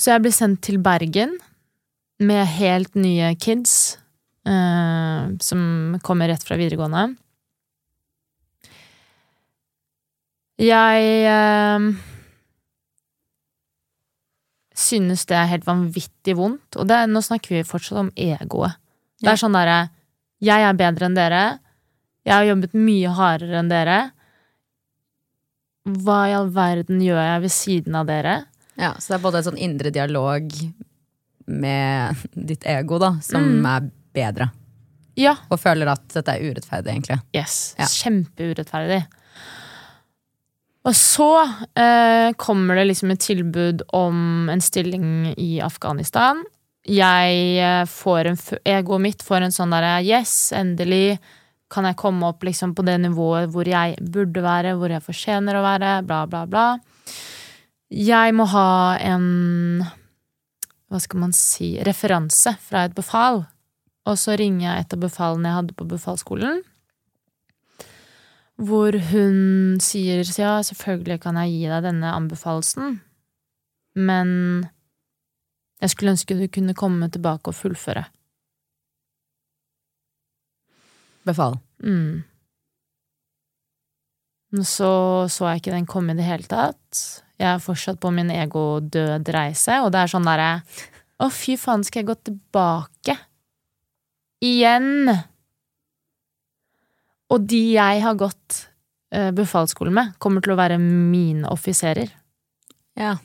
Så 0.00 0.14
jeg 0.14 0.24
ble 0.24 0.32
sendt 0.32 0.62
til 0.64 0.80
Bergen 0.82 1.36
med 2.24 2.48
helt 2.56 2.96
nye 2.96 3.34
kids 3.36 3.98
eh, 4.48 5.28
som 5.44 5.98
kommer 6.06 6.32
rett 6.32 6.46
fra 6.48 6.56
videregående. 6.56 7.10
Jeg 10.56 11.08
eh, 11.28 11.86
synes 14.76 15.26
det 15.28 15.36
er 15.36 15.50
helt 15.50 15.66
vanvittig 15.68 16.36
vondt, 16.38 16.76
og 16.80 16.88
det, 16.90 17.02
nå 17.12 17.22
snakker 17.24 17.58
vi 17.58 17.64
fortsatt 17.68 18.02
om 18.06 18.10
egoet. 18.16 18.76
Det 19.22 19.32
er 19.32 19.40
sånn 19.40 19.56
derre 19.56 19.86
Jeg 20.44 20.60
er 20.68 20.76
bedre 20.76 21.06
enn 21.08 21.14
dere. 21.16 21.44
Jeg 22.26 22.34
har 22.34 22.44
jobbet 22.50 22.74
mye 22.76 23.12
hardere 23.16 23.60
enn 23.62 23.70
dere. 23.72 23.98
Hva 25.86 26.18
i 26.28 26.34
all 26.36 26.50
verden 26.52 27.00
gjør 27.00 27.22
jeg 27.22 27.42
ved 27.46 27.54
siden 27.54 27.96
av 27.96 28.08
dere? 28.10 28.34
Ja, 28.76 28.90
så 29.00 29.14
det 29.14 29.16
er 29.16 29.22
både 29.24 29.40
en 29.40 29.46
sånn 29.46 29.60
indre 29.64 29.92
dialog 29.94 30.50
med 31.46 32.24
ditt 32.50 32.66
ego, 32.68 32.98
da, 33.00 33.14
som 33.24 33.46
Mm. 33.62 33.66
er 33.70 33.86
bedre. 34.16 34.50
Ja, 35.16 35.36
Og 35.48 35.56
føler 35.62 35.88
at 35.88 36.04
dette 36.12 36.28
er 36.34 36.42
urettferdig, 36.44 36.92
egentlig. 36.92 37.16
Yes. 37.32 37.74
Ja. 37.78 37.86
Kjempeurettferdig. 37.88 39.06
Og 40.86 40.94
så 40.94 41.30
eh, 41.74 42.32
kommer 42.38 42.78
det 42.78 42.84
liksom 42.92 43.10
et 43.10 43.24
tilbud 43.24 43.82
om 43.96 44.50
en 44.52 44.62
stilling 44.62 45.32
i 45.34 45.56
Afghanistan. 45.64 46.44
Jeg 46.86 47.40
eh, 47.58 47.82
får 47.90 48.30
en 48.30 48.38
Egoet 48.62 49.02
mitt 49.02 49.24
får 49.26 49.48
en 49.48 49.54
sånn 49.54 49.74
derre 49.74 49.98
Yes, 50.06 50.52
endelig 50.54 51.18
kan 51.72 51.88
jeg 51.88 51.98
komme 51.98 52.28
opp 52.30 52.44
liksom 52.46 52.76
på 52.78 52.84
det 52.86 53.00
nivået 53.02 53.50
hvor 53.50 53.66
jeg 53.66 53.96
burde 53.98 54.44
være, 54.44 54.76
hvor 54.78 54.92
jeg 54.94 55.02
fortjener 55.02 55.58
å 55.58 55.64
være, 55.64 55.96
bla, 56.06 56.22
bla, 56.30 56.44
bla. 56.46 56.66
Jeg 57.90 58.34
må 58.34 58.46
ha 58.50 58.70
en 59.02 59.82
Hva 60.86 61.02
skal 61.02 61.18
man 61.24 61.34
si 61.34 61.74
referanse 61.82 62.54
fra 62.62 62.84
et 62.86 62.94
befal. 62.94 63.42
Og 64.06 64.14
så 64.22 64.36
ringer 64.38 64.68
jeg 64.68 64.84
et 64.84 64.94
av 64.94 65.02
befalene 65.02 65.50
jeg 65.50 65.58
hadde 65.58 65.74
på 65.74 65.88
befalsskolen. 65.90 66.62
Hvor 68.56 68.96
hun 69.10 69.76
sier 69.84 70.24
ja, 70.38 70.54
selvfølgelig 70.64 71.20
kan 71.20 71.36
jeg 71.42 71.52
gi 71.52 71.66
deg 71.68 71.84
denne 71.84 72.14
anbefalelsen, 72.16 73.00
men 73.96 74.30
Jeg 75.76 75.92
skulle 75.92 76.14
ønske 76.14 76.34
du 76.38 76.46
kunne 76.48 76.72
komme 76.72 77.04
tilbake 77.12 77.52
og 77.52 77.54
fullføre. 77.54 78.06
Befal. 81.28 81.58
Mm. 81.84 82.24
Så 84.64 85.26
så 85.28 85.50
jeg 85.50 85.60
ikke 85.60 85.74
den 85.74 85.86
komme 85.90 86.14
i 86.14 86.16
det 86.16 86.24
hele 86.24 86.48
tatt. 86.48 87.02
Jeg 87.36 87.50
er 87.50 87.60
fortsatt 87.60 88.00
på 88.00 88.08
min 88.14 88.30
ego-død 88.32 89.28
reise, 89.36 89.82
og 89.84 89.92
det 89.92 90.00
er 90.00 90.12
sånn 90.14 90.24
derre 90.24 90.62
Å, 91.20 91.28
fy 91.32 91.56
faen, 91.60 91.84
skal 91.84 92.02
jeg 92.02 92.08
gå 92.10 92.16
tilbake? 92.28 93.16
Igjen! 94.44 95.12
Og 97.32 97.46
de 97.50 97.62
jeg 97.74 98.02
har 98.04 98.18
gått 98.18 98.60
uh, 99.14 99.32
befalsskole 99.34 99.92
med, 99.94 100.14
kommer 100.22 100.44
til 100.44 100.54
å 100.54 100.60
være 100.60 100.78
mine 100.80 101.48
offiserer. 101.50 102.12
Ja. 102.96 103.16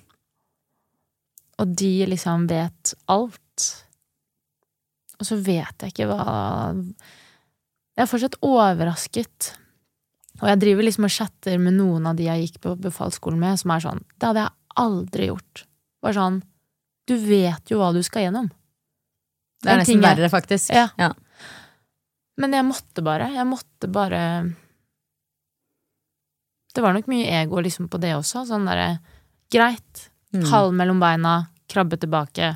Og 1.61 1.73
de 1.77 1.93
liksom 2.09 2.47
vet 2.49 2.95
alt. 3.11 3.67
Og 5.21 5.27
så 5.27 5.37
vet 5.37 5.83
jeg 5.83 5.93
ikke 5.93 6.07
hva 6.09 6.21
Jeg 6.73 8.05
er 8.05 8.09
fortsatt 8.09 8.39
overrasket. 8.41 9.51
Og 10.41 10.47
jeg 10.49 10.61
driver 10.63 10.87
liksom 10.87 11.05
og 11.05 11.13
chatter 11.13 11.59
med 11.61 11.77
noen 11.77 12.07
av 12.09 12.17
de 12.17 12.25
jeg 12.25 12.47
gikk 12.47 12.61
på 12.63 12.73
befalsskolen 12.81 13.41
med, 13.41 13.59
som 13.61 13.73
er 13.75 13.83
sånn 13.83 14.01
Det 14.15 14.31
hadde 14.31 14.45
jeg 14.47 14.57
aldri 14.81 15.27
gjort. 15.29 15.65
Bare 16.01 16.17
sånn 16.17 16.39
Du 17.05 17.13
vet 17.21 17.69
jo 17.69 17.81
hva 17.81 17.91
du 17.93 18.01
skal 18.05 18.25
gjennom. 18.25 18.49
Det 19.61 19.69
er 19.69 19.75
det 19.75 19.75
er 19.75 19.83
nesten 19.83 20.01
verre, 20.01 20.29
faktisk. 20.33 20.71
Ja. 20.73 20.87
Ja. 20.97 21.11
Men 22.41 22.57
jeg 22.57 22.65
måtte 22.67 23.03
bare. 23.05 23.29
Jeg 23.35 23.47
måtte 23.47 23.89
bare 23.91 24.21
Det 26.71 26.81
var 26.81 26.95
nok 26.95 27.09
mye 27.11 27.27
ego 27.41 27.61
liksom 27.61 27.89
på 27.91 27.99
det 28.01 28.15
også. 28.17 28.45
Sånn 28.49 28.67
derre 28.69 28.95
Greit. 29.51 30.07
Mm. 30.31 30.45
Halen 30.47 30.77
mellom 30.79 31.01
beina. 31.03 31.35
Krabbe 31.71 31.99
tilbake. 31.99 32.53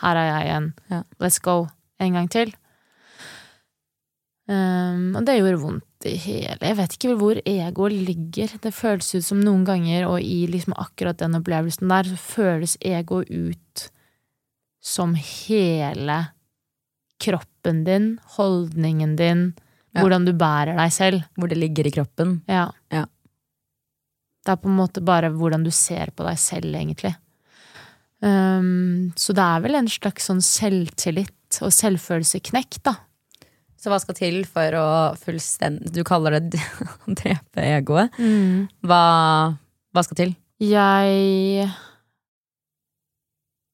Her 0.00 0.16
er 0.16 0.30
jeg 0.30 0.48
igjen. 0.48 0.72
Ja. 0.88 1.02
Let's 1.20 1.40
go. 1.44 1.68
En 2.00 2.16
gang 2.16 2.30
til. 2.32 2.54
Um, 4.50 5.12
og 5.14 5.26
det 5.28 5.36
gjorde 5.36 5.60
vondt 5.62 6.06
i 6.08 6.16
hele 6.18 6.56
Jeg 6.64 6.76
vet 6.78 6.94
ikke 6.96 7.14
hvor 7.20 7.38
egoet 7.44 7.94
ligger. 8.08 8.56
Det 8.64 8.72
føles 8.74 9.12
ut 9.14 9.26
som 9.26 9.42
noen 9.44 9.66
ganger, 9.68 10.08
og 10.08 10.24
i 10.24 10.46
liksom 10.50 10.74
akkurat 10.80 11.20
den 11.20 11.36
opplevelsen 11.38 11.92
der, 11.92 12.08
så 12.08 12.18
føles 12.18 12.74
egoet 12.80 13.30
ut 13.30 13.84
som 14.80 15.12
hele 15.14 16.18
kroppen 17.20 17.84
din, 17.86 18.12
holdningen 18.36 19.16
din, 19.18 19.50
Ja. 19.92 20.02
hvordan 20.04 20.24
du 20.24 20.32
bærer 20.38 20.76
deg 20.78 20.92
selv. 20.94 21.24
Hvor 21.36 21.48
det 21.50 21.58
ligger 21.58 21.86
i 21.88 21.90
kroppen. 21.90 22.36
Ja. 22.48 22.68
Ja. 22.94 23.06
Det 24.46 24.52
er 24.54 24.60
på 24.62 24.68
en 24.70 24.76
måte 24.78 25.02
bare 25.04 25.30
hvordan 25.34 25.64
du 25.66 25.70
ser 25.74 26.12
på 26.16 26.24
deg 26.24 26.38
selv, 26.38 26.70
egentlig. 26.78 27.14
Um, 28.22 29.10
så 29.16 29.32
det 29.34 29.42
er 29.42 29.60
vel 29.64 29.74
en 29.80 29.88
slags 29.88 30.28
sånn 30.28 30.40
selvtillit 30.44 31.58
og 31.64 31.72
selvfølelseknekk, 31.74 32.78
da. 32.86 32.94
Så 33.80 33.88
hva 33.90 33.98
skal 34.02 34.14
til 34.18 34.42
for 34.44 34.76
å 34.76 34.86
fullstendig 35.16 35.90
Du 35.96 36.02
kaller 36.04 36.36
det 36.38 36.60
å 37.08 37.14
drepe 37.16 37.64
egoet. 37.64 38.12
Hva, 38.84 39.02
hva 39.92 40.02
skal 40.04 40.18
til? 40.20 40.34
Jeg 40.60 41.64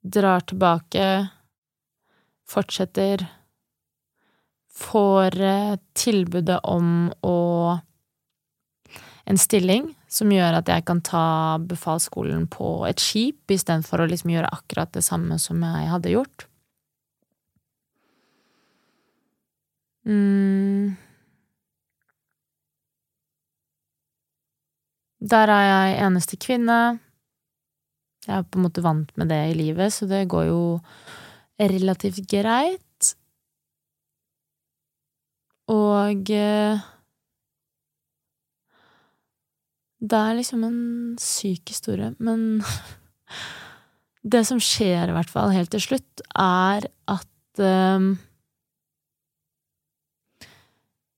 drar 0.07 0.45
tilbake, 0.47 1.07
fortsetter, 2.47 3.27
får 4.77 5.41
eh, 5.41 5.77
tilbudet 5.97 6.61
om 6.69 7.09
å 7.25 7.39
en 9.27 9.39
stilling 9.41 9.89
som 10.07 10.31
gjør 10.31 10.61
at 10.61 10.69
jeg 10.71 10.85
kan 10.87 11.01
ta 11.03 11.59
befalsskolen 11.59 12.45
på 12.51 12.69
et 12.87 13.03
skip 13.03 13.51
istedenfor 13.51 14.05
å 14.05 14.11
liksom 14.11 14.31
gjøre 14.31 14.53
akkurat 14.55 14.93
det 14.95 15.03
samme 15.03 15.39
som 15.43 15.65
jeg 15.67 15.89
hadde 15.91 16.13
gjort. 16.13 16.47
Mm. 20.07 20.95
Der 25.27 25.51
er 25.51 25.67
jeg 25.67 25.99
eneste 26.07 26.39
kvinne. 26.39 26.81
Jeg 28.27 28.39
er 28.39 28.47
på 28.47 28.61
en 28.61 28.67
måte 28.69 28.83
vant 28.85 29.11
med 29.19 29.31
det 29.31 29.43
i 29.51 29.59
livet, 29.59 29.91
så 29.95 30.07
det 30.07 30.29
går 30.31 30.49
jo 30.53 30.63
relativt 31.59 32.23
greit. 32.31 32.86
Og 35.73 36.31
eh, 36.31 36.85
Det 39.97 40.19
er 40.19 40.37
liksom 40.39 40.63
en 40.63 40.81
syk 41.19 41.73
historie, 41.73 42.13
men 42.23 42.63
det 44.37 44.45
som 44.47 44.61
skjer, 44.63 45.09
i 45.09 45.17
hvert 45.17 45.33
fall 45.33 45.55
helt 45.55 45.73
til 45.73 45.83
slutt, 45.83 46.23
er 46.37 46.87
at 47.11 47.63
eh, 47.65 48.15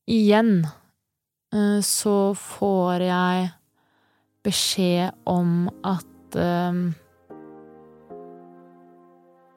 Igjen 0.08 0.62
uh, 0.64 1.80
så 1.84 2.32
får 2.32 3.02
jeg 3.04 3.48
beskjed 4.46 5.18
om 5.28 5.66
at 5.84 6.38
eh, 6.40 6.78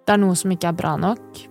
det 0.02 0.12
er 0.18 0.20
noe 0.20 0.36
som 0.36 0.52
ikke 0.52 0.74
er 0.74 0.76
bra 0.76 0.98
nok. 1.00 1.51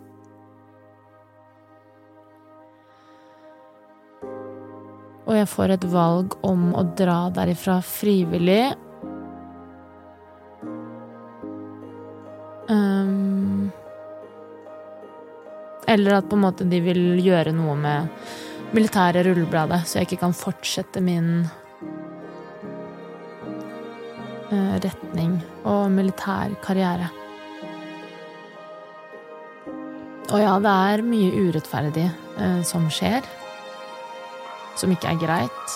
Jeg 5.41 5.51
får 5.51 5.75
et 5.75 5.85
valg 5.93 6.37
om 6.47 6.71
å 6.77 6.85
dra 6.97 7.19
derifra 7.35 7.79
frivillig. 7.85 8.73
Um, 12.71 13.71
eller 15.91 16.21
at 16.21 16.29
på 16.31 16.39
en 16.39 16.45
måte 16.45 16.67
de 16.71 16.81
vil 16.85 17.19
gjøre 17.25 17.55
noe 17.57 17.75
med 17.79 18.77
militære 18.77 19.25
rullebladet, 19.27 19.83
så 19.87 19.99
jeg 19.99 20.11
ikke 20.11 20.21
kan 20.23 20.37
fortsette 20.37 21.03
min 21.03 21.33
eh, 24.53 24.77
retning 24.85 25.41
og 25.65 25.89
militær 25.91 26.55
karriere. 26.63 27.11
Og 30.31 30.39
ja, 30.39 30.55
det 30.63 30.77
er 30.93 31.03
mye 31.03 31.49
urettferdig 31.49 32.07
eh, 32.07 32.61
som 32.67 32.87
skjer. 32.95 33.27
Som 34.81 34.95
ikke 34.95 35.11
er 35.13 35.19
greit. 35.21 35.73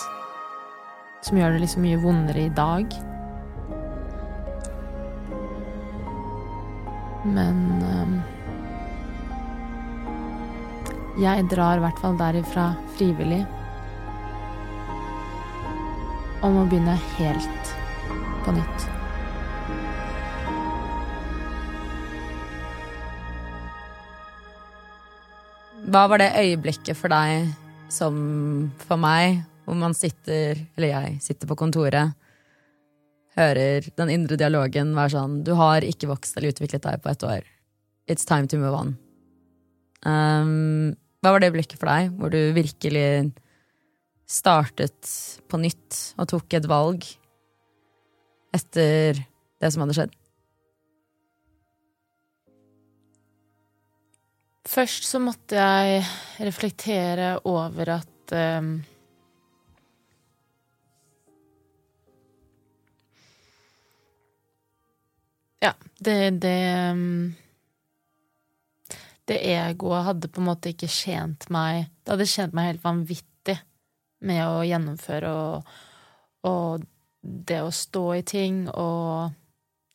Som 1.21 1.37
gjør 1.37 1.53
det 1.53 1.61
liksom 1.61 1.83
mye 1.85 1.99
vondere 2.01 2.47
i 2.47 2.53
dag. 2.57 2.93
Men 7.25 7.59
um, 7.85 8.15
jeg 11.21 11.45
drar 11.53 11.77
i 11.77 11.83
hvert 11.85 12.01
fall 12.01 12.17
derifra 12.17 12.71
frivillig. 12.97 13.43
Om 16.45 16.57
å 16.61 16.65
begynne 16.69 16.97
helt 17.19 17.75
på 18.45 18.55
nytt. 18.57 18.87
Hva 25.85 26.07
var 26.09 26.19
det 26.21 26.33
øyeblikket 26.41 26.97
for 26.97 27.13
deg 27.13 27.53
som 27.91 28.15
for 28.85 28.99
meg, 28.99 29.43
hvor 29.65 29.77
man 29.77 29.95
sitter, 29.97 30.59
eller 30.77 30.91
jeg 30.91 31.17
sitter 31.25 31.49
på 31.49 31.57
kontoret, 31.59 32.15
hører 33.35 33.87
den 33.99 34.11
indre 34.13 34.37
dialogen 34.39 34.93
være 34.95 35.11
sånn 35.17 35.39
Du 35.43 35.51
har 35.59 35.83
ikke 35.83 36.07
vokst 36.07 36.37
eller 36.37 36.53
utviklet 36.53 36.85
deg 36.85 37.01
på 37.03 37.11
ett 37.11 37.25
år. 37.27 37.47
It's 38.07 38.27
time 38.27 38.47
to 38.47 38.59
move 38.61 38.77
on. 38.77 38.93
Um, 40.05 40.93
hva 41.25 41.33
var 41.33 41.41
det 41.41 41.51
blikket 41.55 41.81
for 41.81 41.89
deg, 41.89 42.13
hvor 42.15 42.31
du 42.31 42.53
virkelig 42.55 43.33
startet 44.29 45.09
på 45.49 45.59
nytt 45.61 46.01
og 46.21 46.29
tok 46.29 46.53
et 46.57 46.69
valg 46.69 47.05
etter 48.55 49.17
det 49.61 49.73
som 49.73 49.83
hadde 49.83 49.97
skjedd? 49.97 50.13
Først 54.65 55.05
så 55.05 55.21
måtte 55.21 55.61
jeg 55.61 56.05
reflektere 56.41 57.35
over 57.45 57.91
at 57.99 58.33
um, 58.33 58.79
Ja, 65.61 65.71
det 66.01 66.41
det 66.41 66.57
um, 66.91 67.35
Det 69.27 69.37
egoet 69.53 70.05
hadde 70.09 70.29
på 70.29 70.41
en 70.41 70.49
måte 70.49 70.73
ikke 70.73 70.89
tjent 70.89 71.47
meg 71.53 71.85
Det 72.03 72.15
hadde 72.15 72.29
tjent 72.29 72.57
meg 72.57 72.71
helt 72.73 72.83
vanvittig 72.83 73.59
med 74.25 74.41
å 74.47 74.65
gjennomføre 74.65 75.29
og, 75.29 75.71
og 76.49 76.85
det 77.21 77.59
å 77.61 77.73
stå 77.73 78.05
i 78.15 78.21
ting 78.25 78.63
og 78.71 79.35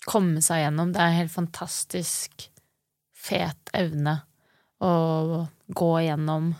komme 0.06 0.42
seg 0.44 0.60
gjennom. 0.62 0.92
Det 0.92 1.00
er 1.00 1.08
en 1.10 1.18
helt 1.18 1.32
fantastisk 1.34 2.44
fet 3.16 3.72
evne 3.74 4.20
å 4.80 5.46
gå 5.76 5.92
gjennom 6.04 6.52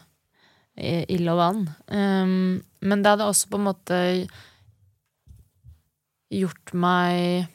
ild 0.81 1.33
og 1.33 1.41
vann. 1.41 1.65
Um, 1.89 2.61
men 2.81 3.03
det 3.03 3.13
hadde 3.13 3.29
også 3.29 3.51
på 3.51 3.59
en 3.61 3.67
måte 3.67 3.99
gjort 6.31 6.73
meg 6.79 7.49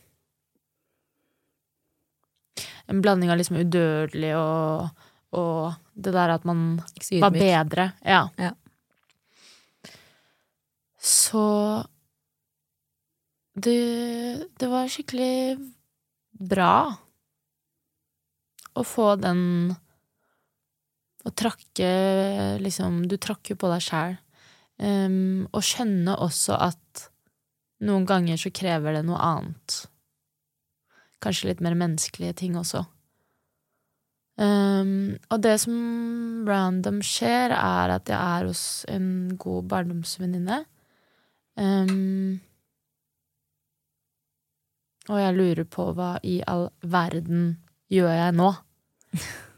en 2.85 3.01
blanding 3.01 3.31
av 3.33 3.39
liksom 3.39 3.57
udødelig 3.63 4.35
og, 4.37 4.91
og 5.39 5.77
det 5.95 6.13
der 6.13 6.35
at 6.35 6.45
man 6.45 6.67
var 7.21 7.33
bedre. 7.33 7.89
Ja. 8.05 8.27
Ja. 8.37 8.51
Så 10.99 11.45
det, 13.55 13.79
det 14.59 14.69
var 14.69 14.91
skikkelig 14.91 15.57
bra 16.35 16.75
å 18.75 18.83
få 18.83 19.13
den 19.21 19.41
Å 21.25 21.33
trakke 21.33 21.89
liksom 22.61 23.05
Du 23.09 23.17
trakker 23.17 23.55
jo 23.55 23.61
på 23.63 23.71
deg 23.71 23.83
sjæl. 23.83 24.17
Um, 24.75 25.47
og 25.55 25.63
skjønne 25.63 26.17
også 26.19 26.57
at 26.59 27.05
noen 27.85 28.07
ganger 28.07 28.39
så 28.39 28.51
krever 28.55 28.97
det 28.97 29.05
noe 29.07 29.19
annet. 29.23 29.77
Kanskje 31.23 31.49
litt 31.51 31.63
mer 31.63 31.77
menneskelige 31.79 32.35
ting 32.41 32.57
også. 32.59 32.83
Um, 34.35 35.15
og 35.31 35.39
det 35.45 35.55
som 35.63 36.43
random 36.47 36.99
skjer, 37.05 37.55
er 37.55 37.93
at 37.95 38.11
jeg 38.11 38.19
er 38.19 38.49
hos 38.49 38.83
en 38.91 39.07
god 39.39 39.69
barndomsvenninne. 39.71 40.65
Um, 41.55 42.41
og 45.07 45.21
jeg 45.21 45.37
lurer 45.37 45.67
på 45.69 45.87
hva 45.95 46.15
i 46.25 46.41
all 46.49 46.67
verden 46.81 47.53
gjør 47.93 48.11
jeg 48.11 48.35
nå? 48.35 48.51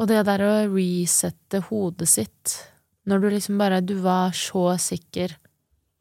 og 0.00 0.08
det 0.08 0.22
der 0.24 0.42
å 0.46 0.52
resette 0.72 1.60
hodet 1.68 2.08
sitt 2.08 2.56
når 3.08 3.20
du 3.20 3.28
liksom 3.34 3.60
bare 3.60 3.82
Du 3.84 3.98
var 4.00 4.32
så 4.36 4.76
sikker 4.80 5.34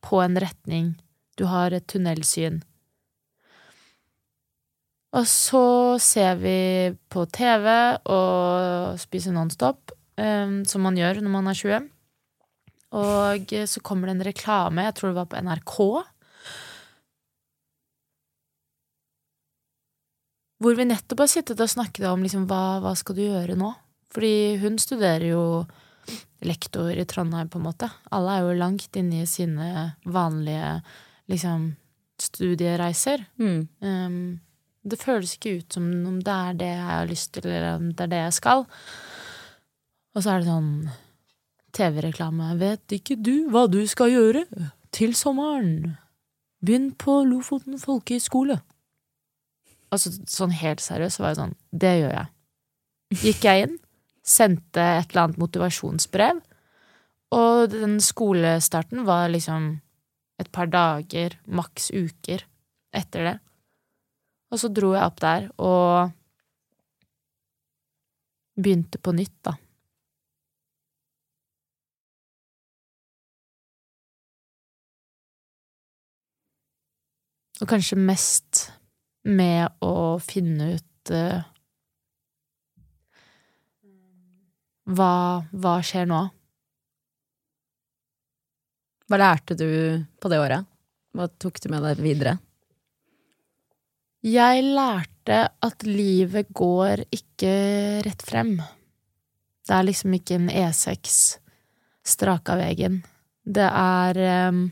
på 0.04 0.20
en 0.24 0.38
retning. 0.39 0.93
Du 1.36 1.45
har 1.50 1.74
et 1.76 1.88
tunnelsyn. 1.88 2.62
Og 5.18 5.26
så 5.28 5.97
ser 6.00 6.38
vi 6.39 6.60
på 7.10 7.26
TV 7.34 7.66
og 8.14 9.00
spiser 9.02 9.34
Nonstop, 9.34 9.91
um, 10.22 10.62
som 10.70 10.86
man 10.86 11.00
gjør 11.00 11.24
når 11.24 11.34
man 11.34 11.50
er 11.50 11.58
20. 11.58 11.89
Og 13.00 13.56
så 13.74 13.84
kommer 13.86 14.10
det 14.10 14.16
en 14.18 14.28
reklame, 14.30 14.86
jeg 14.86 14.95
tror 14.97 15.12
det 15.12 15.20
var 15.20 15.30
på 15.30 15.41
NRK, 15.45 15.76
hvor 20.60 20.76
vi 20.76 20.88
nettopp 20.89 21.22
har 21.24 21.30
sittet 21.32 21.62
og 21.64 21.70
snakket 21.72 22.08
om 22.10 22.24
liksom, 22.26 22.47
hva, 22.50 22.80
hva 22.84 22.95
skal 22.97 23.16
du 23.18 23.24
gjøre 23.24 23.56
nå? 23.60 23.70
Fordi 24.14 24.57
hun 24.64 24.80
studerer 24.82 25.28
jo 25.30 25.43
lektor 26.45 26.91
i 26.95 27.05
Trondheim, 27.05 27.49
på 27.49 27.60
en 27.60 27.68
måte. 27.68 27.89
Alle 28.16 28.38
er 28.38 28.47
jo 28.47 28.60
langt 28.60 28.95
inne 28.97 29.24
i 29.24 29.30
sine 29.30 29.91
vanlige 30.07 30.80
liksom, 31.30 31.74
studiereiser. 32.22 33.26
Mm. 33.38 33.68
Um, 33.84 34.39
det 34.89 35.01
føles 35.01 35.36
ikke 35.36 35.60
ut 35.60 35.78
som 35.78 35.89
om 36.07 36.18
det 36.24 36.34
er 36.34 36.57
det 36.60 36.72
jeg 36.72 36.88
har 36.88 37.12
lyst 37.12 37.34
til, 37.36 37.49
eller 37.49 37.76
om 37.76 37.91
det 37.91 38.07
er 38.07 38.14
det 38.14 38.24
jeg 38.24 38.38
skal. 38.39 38.66
Og 40.16 40.24
så 40.24 40.34
er 40.34 40.41
det 40.41 40.49
sånn 40.49 40.72
TV-reklame. 41.76 42.53
Vet 42.60 42.97
ikke 42.97 43.20
du 43.20 43.49
hva 43.53 43.68
du 43.70 43.82
skal 43.88 44.14
gjøre 44.14 44.45
til 44.95 45.14
sommeren? 45.18 45.97
Begynn 46.66 46.89
på 46.99 47.22
Lofoten 47.28 47.78
folkehøgskole. 47.80 48.60
Altså 49.93 50.12
sånn 50.30 50.53
helt 50.53 50.84
seriøst 50.84 51.18
så 51.18 51.24
var 51.24 51.32
jeg 51.32 51.39
sånn 51.39 51.53
Det 51.72 51.93
gjør 51.97 52.12
jeg. 52.14 52.28
Gikk 53.24 53.45
jeg 53.47 53.64
inn, 53.66 53.78
sendte 54.30 54.84
et 54.99 55.09
eller 55.09 55.25
annet 55.25 55.41
motivasjonsbrev, 55.41 56.41
og 57.36 57.69
den 57.73 57.99
skolestarten 58.01 59.05
var 59.05 59.30
liksom 59.34 59.71
et 60.39 60.49
par 60.55 60.69
dager, 60.71 61.36
maks 61.45 61.89
uker, 61.91 62.45
etter 62.95 63.27
det. 63.27 63.38
Og 64.49 64.61
så 64.61 64.69
dro 64.73 64.93
jeg 64.95 65.05
opp 65.05 65.19
der 65.21 65.49
og 65.61 66.13
begynte 68.59 69.01
på 69.01 69.13
nytt, 69.15 69.36
da. 69.45 69.55
Og 77.59 77.67
kanskje 77.67 77.99
mest 77.99 78.69
med 79.27 79.67
å 79.84 80.15
finne 80.23 80.73
ut 80.77 81.11
eh, 81.11 81.43
hva, 84.90 85.14
hva 85.54 85.78
skjer 85.86 86.08
nå? 86.10 86.20
Hva 89.10 89.18
lærte 89.18 89.58
du 89.58 89.70
på 90.22 90.30
det 90.32 90.40
året? 90.42 90.70
Hva 91.18 91.28
tok 91.42 91.62
du 91.62 91.70
med 91.74 91.86
deg 91.86 92.02
videre? 92.04 92.38
Jeg 94.26 94.66
lærte 94.66 95.46
at 95.64 95.86
livet 95.88 96.50
går 96.54 97.06
ikke 97.16 97.54
rett 98.06 98.26
frem. 98.26 98.58
Det 99.66 99.76
er 99.78 99.88
liksom 99.88 100.18
ikke 100.18 100.36
en 100.40 100.50
E6 100.52 101.16
strak 102.10 102.52
av 102.52 102.60
veien. 102.62 103.00
Det 103.46 103.66
er 103.70 104.20
um, 104.50 104.66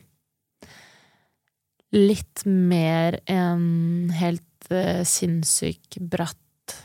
litt 1.96 2.44
mer 2.46 3.20
en 3.30 4.12
helt 4.18 4.70
uh, 4.74 5.06
sinnssyk 5.08 6.02
bratt 6.02 6.76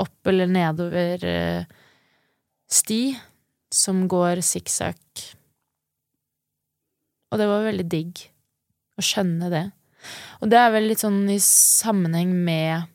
opp 0.00 0.30
eller 0.30 0.46
nedover 0.46 1.24
eh, 1.26 1.64
sti 2.70 3.02
som 3.74 4.06
går 4.10 4.42
sikksakk. 4.44 5.24
Og 7.30 7.38
det 7.38 7.46
var 7.50 7.66
veldig 7.66 7.86
digg 7.90 8.24
å 8.98 9.04
skjønne 9.04 9.50
det. 9.52 9.66
Og 10.40 10.50
det 10.50 10.58
er 10.58 10.72
vel 10.74 10.88
litt 10.90 11.02
sånn 11.02 11.22
i 11.30 11.38
sammenheng 11.44 12.32
med 12.44 12.88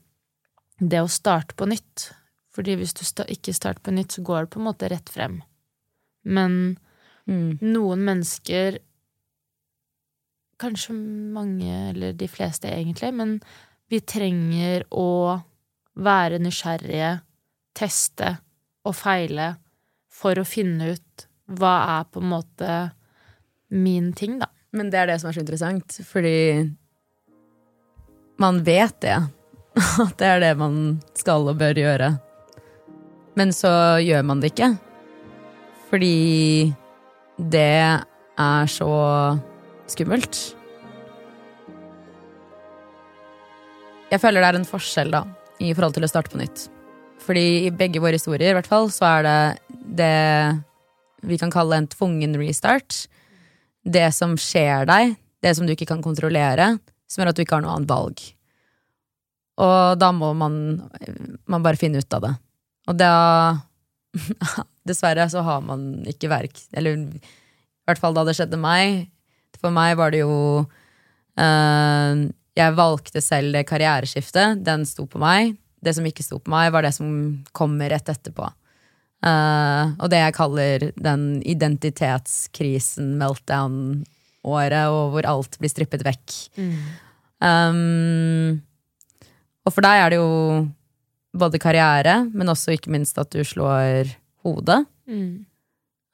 det 0.80 1.04
å 1.04 1.12
starte 1.12 1.56
på 1.56 1.68
nytt. 1.70 2.10
Fordi 2.56 2.76
hvis 2.80 2.96
du 2.96 3.04
ikke 3.28 3.56
starter 3.56 3.84
på 3.86 3.94
nytt, 3.96 4.16
så 4.16 4.24
går 4.26 4.46
det 4.46 4.56
på 4.56 4.62
en 4.62 4.68
måte 4.70 4.90
rett 4.92 5.12
frem. 5.12 5.42
Men 6.24 6.78
Mm. 7.26 7.58
noen 7.62 8.06
mennesker 8.06 8.80
Kanskje 10.56 10.94
mange, 10.96 11.90
eller 11.90 12.14
de 12.16 12.28
fleste 12.32 12.70
egentlig, 12.72 13.10
men 13.12 13.42
vi 13.92 13.98
trenger 14.00 14.86
å 14.88 15.42
være 16.00 16.40
nysgjerrige, 16.40 17.10
teste 17.76 18.30
og 18.88 18.96
feile 18.96 19.50
for 20.16 20.40
å 20.40 20.48
finne 20.48 20.96
ut 20.96 21.28
hva 21.60 21.76
er 22.00 22.08
på 22.10 22.24
en 22.24 22.32
måte 22.32 22.78
min 23.76 24.12
ting, 24.18 24.40
da. 24.42 24.50
Men 24.76 24.90
det 24.92 25.02
er 25.02 25.12
det 25.12 25.20
som 25.22 25.30
er 25.30 25.38
så 25.38 25.44
interessant, 25.44 26.00
fordi 26.08 26.38
man 28.42 28.64
vet 28.68 28.98
det. 29.04 29.18
At 30.06 30.18
det 30.20 30.28
er 30.30 30.44
det 30.44 30.54
man 30.60 30.98
skal 31.20 31.48
og 31.52 31.60
bør 31.60 31.80
gjøre. 31.80 32.16
Men 33.36 33.52
så 33.56 33.72
gjør 34.04 34.24
man 34.28 34.42
det 34.44 34.54
ikke. 34.54 34.74
Fordi 35.90 36.74
det 37.38 37.72
er 38.40 38.72
så 38.72 38.92
skummelt. 39.92 40.40
Jeg 44.12 44.22
føler 44.22 44.44
det 44.44 44.50
er 44.50 44.60
en 44.62 44.70
forskjell 44.70 45.12
da, 45.12 45.26
i 45.60 45.74
forhold 45.74 45.96
til 45.98 46.06
å 46.08 46.10
starte 46.10 46.32
på 46.32 46.40
nytt. 46.40 46.68
Fordi 47.26 47.66
i 47.66 47.74
begge 47.74 48.02
våre 48.04 48.20
historier 48.20 48.54
i 48.54 48.58
hvert 48.58 48.70
fall, 48.70 48.88
så 48.94 49.08
er 49.18 49.26
det 49.26 49.40
det 49.86 50.62
vi 51.26 51.38
kan 51.42 51.54
kalle 51.54 51.80
en 51.80 51.90
tvungen 51.90 52.38
restart 52.38 53.06
det 53.86 54.10
som 54.18 54.34
skjer 54.40 54.88
deg, 54.90 55.14
det 55.46 55.54
som 55.56 55.68
du 55.68 55.76
ikke 55.76 55.88
kan 55.90 56.02
kontrollere, 56.04 56.76
som 57.08 57.22
gjør 57.22 57.32
at 57.32 57.38
du 57.38 57.44
ikke 57.46 57.60
har 57.60 57.66
noe 57.66 57.76
annet 57.78 57.92
valg. 57.92 58.24
Og 59.62 60.00
da 60.02 60.10
må 60.12 60.34
man, 60.36 60.56
man 61.48 61.66
bare 61.66 61.80
finne 61.80 62.02
ut 62.02 62.18
av 62.18 62.26
det. 62.26 62.34
Og 62.90 62.98
da 63.00 63.14
Dessverre 64.88 65.26
så 65.32 65.42
har 65.44 65.64
man 65.66 66.06
ikke 66.08 66.30
verk 66.30 66.60
Eller 66.78 66.94
i 66.96 67.20
hvert 67.90 68.00
fall 68.00 68.14
da 68.16 68.22
det 68.28 68.36
skjedde 68.38 68.60
meg. 68.62 69.08
For 69.58 69.74
meg 69.74 69.96
var 70.00 70.14
det 70.14 70.22
jo 70.22 70.36
øh, 70.62 72.22
Jeg 72.56 72.78
valgte 72.78 73.24
selv 73.24 73.58
det 73.58 73.66
karriereskiftet. 73.68 74.62
Den 74.64 74.86
sto 74.88 75.08
på 75.10 75.20
meg. 75.22 75.56
Det 75.84 75.96
som 75.98 76.06
ikke 76.08 76.24
sto 76.24 76.40
på 76.40 76.54
meg, 76.54 76.70
var 76.74 76.86
det 76.86 76.94
som 76.96 77.10
kommer 77.56 77.92
rett 77.92 78.12
etterpå. 78.14 78.48
Eh, 79.26 79.94
og 79.96 80.12
det 80.12 80.22
jeg 80.22 80.36
kaller 80.38 80.88
den 81.00 81.26
identitetskrisen, 81.48 83.16
meltdown-året, 83.22 84.86
og 84.92 85.16
hvor 85.16 85.30
alt 85.30 85.60
blir 85.62 85.72
strippet 85.72 86.06
vekk. 86.06 86.36
Um, 87.46 88.62
og 89.66 89.74
for 89.74 89.86
deg 89.86 90.02
er 90.02 90.14
det 90.14 90.20
jo 90.22 90.30
både 91.36 91.60
karriere, 91.62 92.22
men 92.32 92.52
også 92.52 92.76
ikke 92.76 92.94
minst 92.94 93.18
at 93.22 93.34
du 93.34 93.44
slår 93.44 94.14
hodet. 94.46 94.84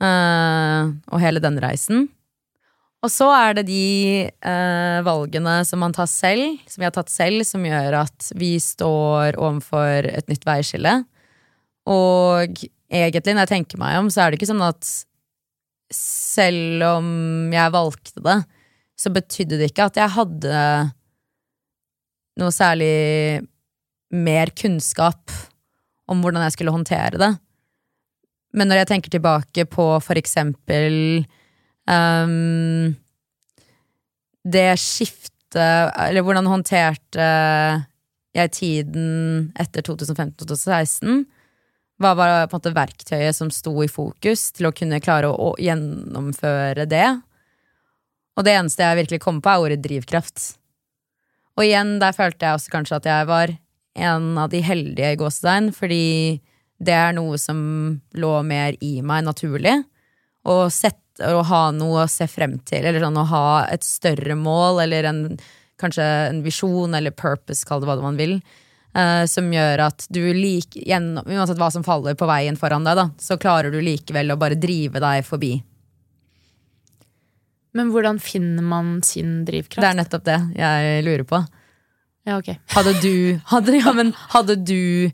Eh, 0.02 0.90
og 1.14 1.22
hele 1.22 1.44
den 1.44 1.60
reisen. 1.62 2.08
Og 3.02 3.10
så 3.10 3.28
er 3.34 3.56
det 3.58 3.64
de 3.66 4.30
uh, 4.46 5.02
valgene 5.06 5.56
som 5.66 5.82
man 5.82 5.94
tar 5.96 6.10
selv, 6.10 6.60
som 6.70 6.84
vi 6.84 6.86
har 6.86 6.94
tatt 6.94 7.10
selv, 7.10 7.42
som 7.50 7.64
gjør 7.66 7.98
at 8.04 8.28
vi 8.38 8.54
står 8.62 9.40
overfor 9.42 10.06
et 10.06 10.30
nytt 10.30 10.46
veiskille. 10.46 11.00
Og 11.90 12.62
egentlig, 12.92 13.36
når 13.36 13.46
jeg 13.46 13.54
tenker 13.56 13.82
meg 13.82 14.00
om, 14.02 14.10
så 14.12 14.24
er 14.24 14.32
det 14.32 14.40
ikke 14.40 14.52
sånn 14.52 14.66
at 14.66 14.90
selv 15.96 16.84
om 16.88 17.08
jeg 17.54 17.74
valgte 17.74 18.24
det, 18.24 18.38
så 19.00 19.12
betydde 19.14 19.60
det 19.60 19.72
ikke 19.72 19.88
at 19.90 20.00
jeg 20.00 20.16
hadde 20.16 20.66
noe 22.42 22.54
særlig 22.56 23.42
mer 24.12 24.52
kunnskap 24.58 25.32
om 26.12 26.22
hvordan 26.24 26.44
jeg 26.46 26.56
skulle 26.56 26.74
håndtere 26.76 27.20
det. 27.20 27.32
Men 28.56 28.68
når 28.68 28.82
jeg 28.82 28.92
tenker 28.92 29.14
tilbake 29.14 29.66
på 29.72 29.86
for 30.04 30.20
eksempel 30.20 31.24
um, 31.88 32.92
det 34.44 34.72
skiftet 34.80 35.32
Eller 35.52 36.24
hvordan 36.24 36.48
håndterte 36.48 37.26
jeg 38.32 38.52
tiden 38.56 39.50
etter 39.60 39.84
2015-2016? 39.84 41.26
Hva 42.02 42.16
var 42.18 42.32
på 42.50 42.58
en 42.58 42.60
måte 42.60 42.74
verktøyet 42.74 43.38
som 43.38 43.52
sto 43.54 43.76
i 43.84 43.90
fokus 43.92 44.48
til 44.56 44.70
å 44.70 44.74
kunne 44.74 45.02
klare 45.04 45.30
å, 45.30 45.52
å 45.52 45.60
gjennomføre 45.62 46.88
det? 46.90 47.10
Og 48.40 48.48
det 48.48 48.56
eneste 48.58 48.86
jeg 48.86 49.04
virkelig 49.04 49.22
kom 49.22 49.42
på, 49.44 49.52
er 49.52 49.66
ordet 49.66 49.84
drivkraft. 49.84 50.56
Og 51.60 51.68
igjen, 51.68 52.00
der 52.02 52.16
følte 52.16 52.48
jeg 52.48 52.58
også 52.58 52.74
kanskje 52.74 52.98
at 53.02 53.10
jeg 53.12 53.28
var 53.30 53.54
en 54.02 54.38
av 54.40 54.50
de 54.54 54.64
heldige 54.64 55.12
i 55.14 55.20
gåstein, 55.20 55.70
fordi 55.76 56.40
det 56.82 56.96
er 56.96 57.14
noe 57.14 57.38
som 57.38 57.60
lå 58.18 58.34
mer 58.48 58.78
i 58.82 58.96
meg 59.06 59.26
naturlig. 59.28 59.76
Å, 60.48 60.56
sette, 60.74 61.28
å 61.28 61.44
ha 61.46 61.64
noe 61.76 62.06
å 62.08 62.10
se 62.10 62.26
frem 62.32 62.58
til, 62.66 62.88
eller 62.88 63.04
sånn 63.04 63.20
å 63.22 63.28
ha 63.30 63.48
et 63.70 63.86
større 63.86 64.38
mål, 64.40 64.82
eller 64.88 65.10
en, 65.12 65.22
kanskje 65.82 66.08
en 66.32 66.42
visjon 66.46 66.98
eller 66.98 67.14
purpose, 67.14 67.68
kall 67.68 67.84
det 67.84 67.92
hva 67.92 68.00
man 68.02 68.18
vil. 68.18 68.40
Uh, 68.92 69.24
som 69.24 69.46
gjør 69.54 69.86
at 69.86 70.04
du 70.12 70.20
like, 70.36 70.76
gjennom, 70.76 71.24
uansett 71.24 71.60
hva 71.62 71.70
som 71.72 71.84
faller 71.86 72.18
på 72.20 72.28
veien 72.28 72.58
foran 72.60 72.84
deg, 72.84 72.98
da, 73.00 73.06
så 73.24 73.38
klarer 73.40 73.72
du 73.72 73.80
likevel 73.80 74.34
å 74.34 74.40
bare 74.40 74.58
drive 74.60 75.00
deg 75.00 75.24
forbi. 75.24 75.54
Men 77.72 77.94
hvordan 77.94 78.20
finner 78.20 78.66
man 78.68 78.98
sin 79.08 79.46
drivkraft? 79.48 79.80
Det 79.80 79.92
er 79.94 80.00
nettopp 80.02 80.26
det 80.28 80.38
jeg 80.60 81.04
lurer 81.08 81.24
på. 81.28 81.40
Ja, 82.28 82.38
ok. 82.38 82.52
Hadde 82.76 82.94
du, 83.02 83.14
hadde, 83.50 83.78
ja, 83.80 83.94
men 83.98 84.12
hadde 84.36 84.56
du 84.60 85.10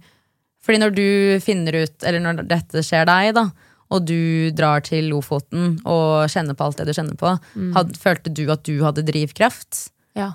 Fordi 0.66 0.82
når 0.82 0.96
du 0.98 1.08
finner 1.40 1.78
ut, 1.86 2.04
eller 2.04 2.20
når 2.20 2.42
dette 2.50 2.82
skjer 2.84 3.06
deg, 3.08 3.30
da, 3.38 3.46
og 3.94 4.04
du 4.10 4.50
drar 4.58 4.84
til 4.84 5.08
Lofoten 5.14 5.78
og 5.88 6.28
kjenner 6.32 6.58
på 6.58 6.66
alt 6.66 6.82
det 6.82 6.90
du 6.90 6.98
kjenner 6.98 7.16
på, 7.20 7.38
mm. 7.54 7.70
had, 7.78 7.94
følte 8.02 8.34
du 8.36 8.44
at 8.52 8.66
du 8.68 8.82
hadde 8.84 9.06
drivkraft? 9.08 9.86
Ja. 10.18 10.34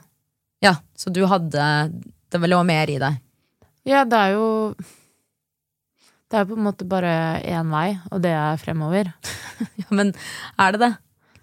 Ja, 0.63 0.77
Så 0.97 1.11
du 1.11 1.25
hadde 1.27 1.91
Det 2.31 2.39
var 2.39 2.65
mer 2.65 2.89
i 2.89 3.01
deg? 3.03 3.19
Ja, 3.89 4.05
det 4.07 4.19
er 4.19 4.35
jo 4.37 4.49
Det 6.31 6.39
er 6.39 6.45
jo 6.45 6.55
på 6.55 6.59
en 6.59 6.65
måte 6.65 6.87
bare 6.89 7.43
én 7.45 7.69
vei, 7.69 7.99
og 8.11 8.23
det 8.25 8.31
er 8.33 8.61
fremover. 8.61 9.11
ja, 9.81 9.89
Men 9.91 10.15
er 10.57 10.73
det 10.73 10.81
det? 10.81 10.93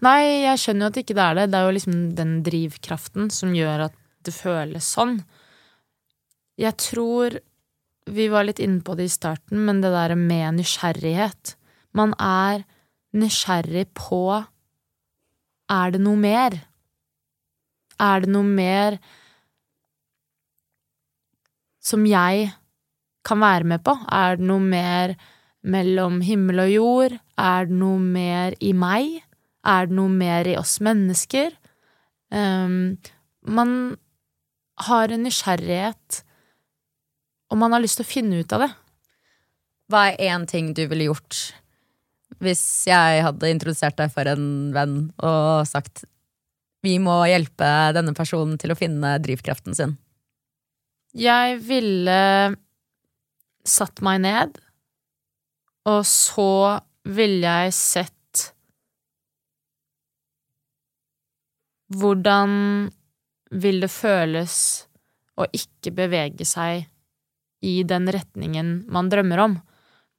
Nei, 0.01 0.45
jeg 0.47 0.61
skjønner 0.61 0.87
jo 0.87 0.93
at 0.93 0.99
ikke 1.03 1.15
det 1.17 1.25
er 1.25 1.35
det. 1.37 1.45
Det 1.51 1.59
er 1.59 1.67
jo 1.67 1.75
liksom 1.75 1.97
den 2.17 2.31
drivkraften 2.47 3.29
som 3.35 3.53
gjør 3.53 3.85
at 3.89 3.99
det 4.25 4.33
føles 4.33 4.87
sånn. 4.95 5.19
Jeg 6.59 6.73
tror 6.81 7.37
vi 8.09 8.25
var 8.31 8.47
litt 8.47 8.61
inne 8.63 8.81
på 8.81 8.95
det 8.97 9.05
i 9.05 9.13
starten, 9.13 9.61
men 9.67 9.83
det 9.83 9.91
der 9.93 10.15
med 10.17 10.57
nysgjerrighet 10.57 11.55
Man 11.93 12.13
er 12.17 12.63
nysgjerrig 13.13 13.87
på 13.97 14.23
Er 15.69 15.93
det 15.93 16.01
noe 16.01 16.17
mer? 16.17 16.57
Er 17.99 18.23
det 18.23 18.31
noe 18.33 18.47
mer 18.47 18.99
som 21.79 22.05
jeg 22.07 22.49
kan 23.27 23.41
være 23.41 23.67
med 23.67 23.83
på? 23.85 23.95
Er 24.11 24.39
det 24.39 24.47
noe 24.47 24.63
mer 24.63 25.15
mellom 25.63 26.19
himmel 26.25 26.63
og 26.65 26.73
jord? 26.73 27.15
Er 27.39 27.69
det 27.69 27.79
noe 27.79 27.99
mer 27.99 28.55
i 28.63 28.73
meg? 28.77 29.19
Er 29.67 29.89
det 29.89 29.97
noe 29.97 30.11
mer 30.11 30.47
i 30.47 30.57
oss 30.59 30.77
mennesker? 30.83 31.55
Um, 32.31 32.97
man 33.43 33.71
har 34.87 35.11
en 35.11 35.25
nysgjerrighet, 35.25 36.21
og 37.49 37.59
man 37.59 37.73
har 37.73 37.83
lyst 37.83 37.99
til 37.99 38.07
å 38.07 38.11
finne 38.11 38.39
ut 38.39 38.53
av 38.55 38.63
det. 38.63 38.69
Hva 39.89 40.05
er 40.11 40.29
én 40.29 40.45
ting 40.47 40.71
du 40.77 40.85
ville 40.87 41.09
gjort 41.09 41.49
hvis 42.39 42.61
jeg 42.87 43.23
hadde 43.25 43.49
introdusert 43.51 43.97
deg 43.99 44.11
for 44.13 44.29
en 44.29 44.69
venn 44.71 44.99
og 45.17 45.65
sagt 45.67 46.05
vi 46.85 46.93
må 47.03 47.17
hjelpe 47.27 47.67
denne 47.97 48.13
personen 48.15 48.55
til 48.61 48.71
å 48.71 48.77
finne 48.79 49.17
drivkraften 49.19 49.75
sin? 49.75 49.97
Jeg 51.17 51.55
ville 51.65 52.55
satt 53.65 54.01
meg 54.05 54.21
ned, 54.21 54.59
og 55.89 56.03
så 56.05 56.77
ville 57.09 57.53
jeg 57.63 57.73
sett 57.73 58.15
Hvordan 61.89 62.51
vil 63.49 63.79
det 63.81 63.89
føles 63.89 64.55
å 65.41 65.47
ikke 65.49 65.89
bevege 65.97 66.45
seg 66.45 66.85
i 67.65 67.79
den 67.81 68.05
retningen 68.13 68.83
man 68.93 69.09
drømmer 69.09 69.41
om? 69.41 69.55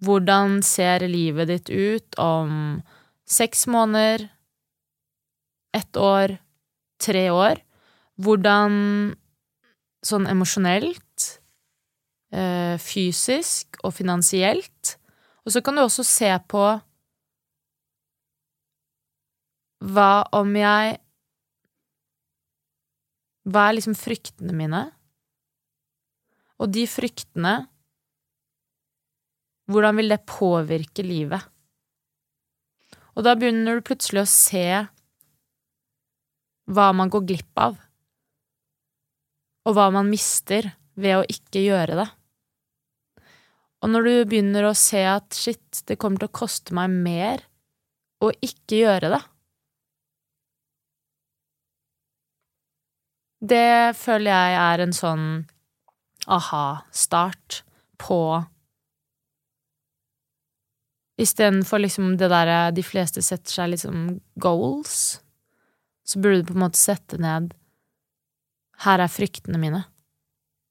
Hvordan 0.02 0.58
ser 0.66 1.06
livet 1.06 1.52
ditt 1.52 1.70
ut 1.70 2.18
om 2.18 2.80
seks 3.30 3.68
måneder, 3.70 4.26
ett 5.70 5.94
år, 5.94 6.40
tre 6.98 7.28
år? 7.30 7.62
Hvordan 8.18 9.14
sånn 10.06 10.28
emosjonelt, 10.30 11.26
eh, 12.32 12.76
fysisk 12.80 13.80
og 13.84 13.94
finansielt? 13.96 14.96
Og 15.44 15.52
så 15.54 15.62
kan 15.64 15.76
du 15.76 15.82
også 15.84 16.04
se 16.06 16.30
på 16.48 16.64
hva 19.80 20.12
om 20.36 20.56
jeg 20.56 20.98
hva 23.50 23.68
er 23.68 23.78
liksom 23.78 23.96
fryktene 23.96 24.54
mine? 24.54 24.82
Og 26.60 26.72
de 26.72 26.86
fryktene 26.90 27.54
Hvordan 29.70 30.00
vil 30.00 30.10
det 30.10 30.24
påvirke 30.26 31.04
livet? 31.06 31.44
Og 33.14 33.22
da 33.22 33.36
begynner 33.38 33.78
du 33.78 33.84
plutselig 33.86 34.24
å 34.24 34.30
se 34.30 34.64
hva 36.70 36.86
man 36.90 37.12
går 37.12 37.22
glipp 37.28 37.60
av, 37.62 37.76
og 39.66 39.76
hva 39.76 39.90
man 39.94 40.08
mister 40.10 40.72
ved 41.00 41.20
å 41.20 41.26
ikke 41.28 41.64
gjøre 41.64 41.98
det. 42.00 42.08
Og 43.80 43.92
når 43.92 44.06
du 44.06 44.14
begynner 44.28 44.68
å 44.68 44.76
se 44.76 45.00
at 45.08 45.36
shit, 45.36 45.82
det 45.88 45.98
kommer 46.00 46.20
til 46.20 46.30
å 46.30 46.38
koste 46.40 46.76
meg 46.76 46.92
mer 46.92 47.44
å 48.20 48.28
ikke 48.44 48.82
gjøre 48.82 49.12
det, 49.14 49.22
Det 53.40 53.96
føler 53.96 54.28
jeg 54.28 54.56
er 54.60 54.82
en 54.84 54.92
sånn 54.92 55.26
aha-start 56.28 57.62
på 58.00 58.20
Istedenfor 61.20 61.82
liksom 61.82 62.14
det 62.20 62.30
derre 62.32 62.70
de 62.72 62.84
fleste 62.84 63.20
setter 63.24 63.52
seg 63.52 63.72
liksom 63.74 64.04
goals, 64.40 65.20
så 66.04 66.20
burde 66.20 66.40
du 66.40 66.46
på 66.48 66.54
en 66.56 66.62
måte 66.62 66.80
sette 66.80 67.18
ned 67.20 67.50
Her 68.84 69.02
er 69.04 69.12
fryktene 69.12 69.60
mine. 69.60 69.82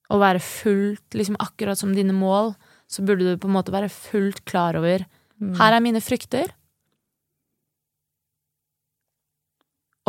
Å 0.09 0.17
være 0.17 0.41
fullt 0.41 1.17
liksom 1.17 1.37
Akkurat 1.41 1.77
som 1.77 1.93
dine 1.93 2.15
mål, 2.15 2.55
så 2.89 3.03
burde 3.05 3.27
du 3.27 3.37
på 3.37 3.49
en 3.49 3.57
måte 3.59 3.73
være 3.73 3.91
fullt 3.93 4.41
klar 4.49 4.77
over 4.79 5.03
mm. 5.37 5.53
Her 5.59 5.77
er 5.77 5.85
mine 5.85 6.01
frykter. 6.01 6.49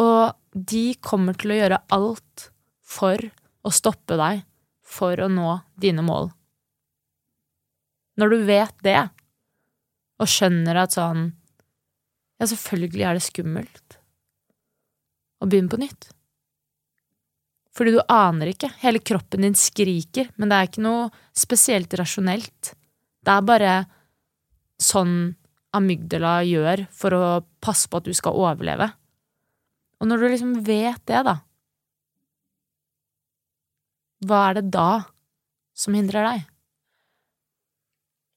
Og 0.00 0.32
de 0.56 0.94
kommer 1.04 1.36
til 1.36 1.52
å 1.52 1.58
gjøre 1.60 1.82
alt 1.92 2.50
for 2.80 3.20
å 3.60 3.72
stoppe 3.74 4.16
deg 4.18 4.46
for 4.90 5.20
å 5.20 5.28
nå 5.30 5.58
dine 5.78 6.02
mål. 6.02 6.30
Når 8.18 8.32
du 8.32 8.38
vet 8.48 8.80
det, 8.84 9.00
og 10.20 10.28
skjønner 10.28 10.82
at 10.82 10.96
sånn 10.96 11.30
Ja, 12.40 12.48
selvfølgelig 12.48 13.04
er 13.04 13.16
det 13.16 13.24
skummelt 13.24 13.96
å 15.40 15.48
begynne 15.48 15.72
på 15.72 15.78
nytt. 15.80 16.10
Fordi 17.80 17.94
du 17.96 18.02
aner 18.12 18.50
ikke. 18.52 18.68
Hele 18.82 19.00
kroppen 19.00 19.46
din 19.46 19.54
skriker, 19.56 20.26
men 20.36 20.50
det 20.50 20.56
er 20.56 20.66
ikke 20.68 20.82
noe 20.84 21.06
spesielt 21.32 21.94
rasjonelt. 21.96 22.74
Det 23.24 23.32
er 23.32 23.46
bare 23.48 23.76
sånn 24.76 25.14
amygdala 25.72 26.40
gjør 26.44 26.82
for 26.92 27.16
å 27.16 27.22
passe 27.64 27.88
på 27.88 28.02
at 28.02 28.10
du 28.10 28.12
skal 28.16 28.36
overleve. 28.36 28.90
Og 29.96 30.10
når 30.10 30.20
du 30.20 30.26
liksom 30.28 30.52
vet 30.66 31.00
det, 31.08 31.22
da, 31.24 31.38
hva 34.28 34.42
er 34.50 34.58
det 34.58 34.66
da 34.76 34.90
som 35.72 35.96
hindrer 35.96 36.26
deg? 36.28 36.44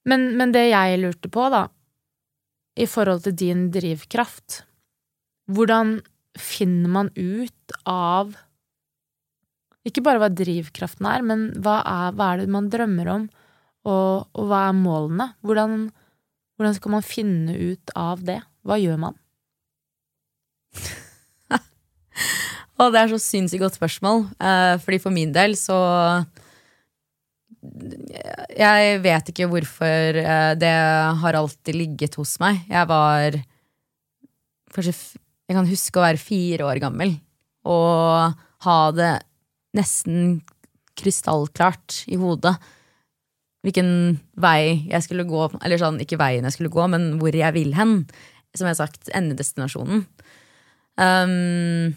Men, 0.08 0.30
men 0.40 0.56
det 0.56 0.70
jeg 0.70 1.00
lurte 1.00 1.28
på, 1.32 1.50
da, 1.52 1.66
i 2.80 2.88
forhold 2.88 3.26
til 3.28 3.36
din 3.44 3.68
drivkraft, 3.76 4.62
hvordan 5.52 5.98
finner 6.40 6.96
man 6.96 7.12
ut 7.12 7.76
av 7.84 8.32
ikke 9.84 10.04
bare 10.04 10.20
hva 10.22 10.30
drivkraften 10.32 11.06
er, 11.08 11.24
men 11.26 11.48
hva 11.60 11.80
er, 11.84 12.14
hva 12.16 12.30
er 12.32 12.42
det 12.42 12.52
man 12.52 12.70
drømmer 12.72 13.10
om, 13.12 13.26
og, 13.84 14.30
og 14.32 14.48
hva 14.48 14.60
er 14.70 14.78
målene? 14.78 15.26
Hvordan, 15.44 15.90
hvordan 16.56 16.76
skal 16.78 16.94
man 16.96 17.04
finne 17.04 17.52
ut 17.52 17.92
av 17.98 18.24
det? 18.24 18.40
Hva 18.64 18.78
gjør 18.80 18.98
man? 19.02 19.18
Og 22.82 22.90
det 22.90 23.00
er 23.00 23.12
så 23.12 23.20
sinnssykt 23.22 23.62
godt 23.62 23.76
spørsmål. 23.78 24.24
Eh, 24.40 24.76
fordi 24.82 24.98
for 25.02 25.14
min 25.14 25.34
del 25.34 25.54
så 25.58 25.78
Jeg 28.54 28.98
vet 29.04 29.30
ikke 29.30 29.46
hvorfor 29.48 30.18
eh, 30.20 30.52
det 30.58 30.72
har 31.20 31.38
alltid 31.38 31.74
ligget 31.76 32.16
hos 32.18 32.38
meg. 32.42 32.64
Jeg 32.68 32.88
var 32.90 33.38
kanskje 34.74 34.96
Jeg 35.44 35.54
kan 35.58 35.68
huske 35.68 36.00
å 36.00 36.06
være 36.06 36.20
fire 36.20 36.64
år 36.66 36.80
gammel 36.82 37.18
og 37.64 38.34
ha 38.64 38.78
det 38.92 39.12
nesten 39.74 40.40
krystallklart 40.98 42.04
i 42.12 42.18
hodet 42.20 42.54
hvilken 43.64 44.20
vei 44.36 44.84
jeg 44.90 45.02
skulle 45.06 45.24
gå. 45.28 45.46
Eller 45.64 45.80
sånn, 45.80 46.00
ikke 46.02 46.20
veien 46.20 46.44
jeg 46.44 46.56
skulle 46.58 46.72
gå, 46.72 46.84
men 46.92 47.14
hvor 47.20 47.34
jeg 47.34 47.56
vil 47.56 47.72
hen. 47.76 48.02
Som 48.54 48.68
jeg 48.68 48.76
har 48.76 48.82
sagt, 48.84 49.08
endedestinasjonen. 49.16 50.04
Um, 51.00 51.94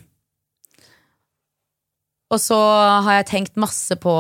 og 2.34 2.40
så 2.42 2.58
har 3.06 3.20
jeg 3.20 3.30
tenkt 3.30 3.60
masse 3.62 3.94
på 4.02 4.14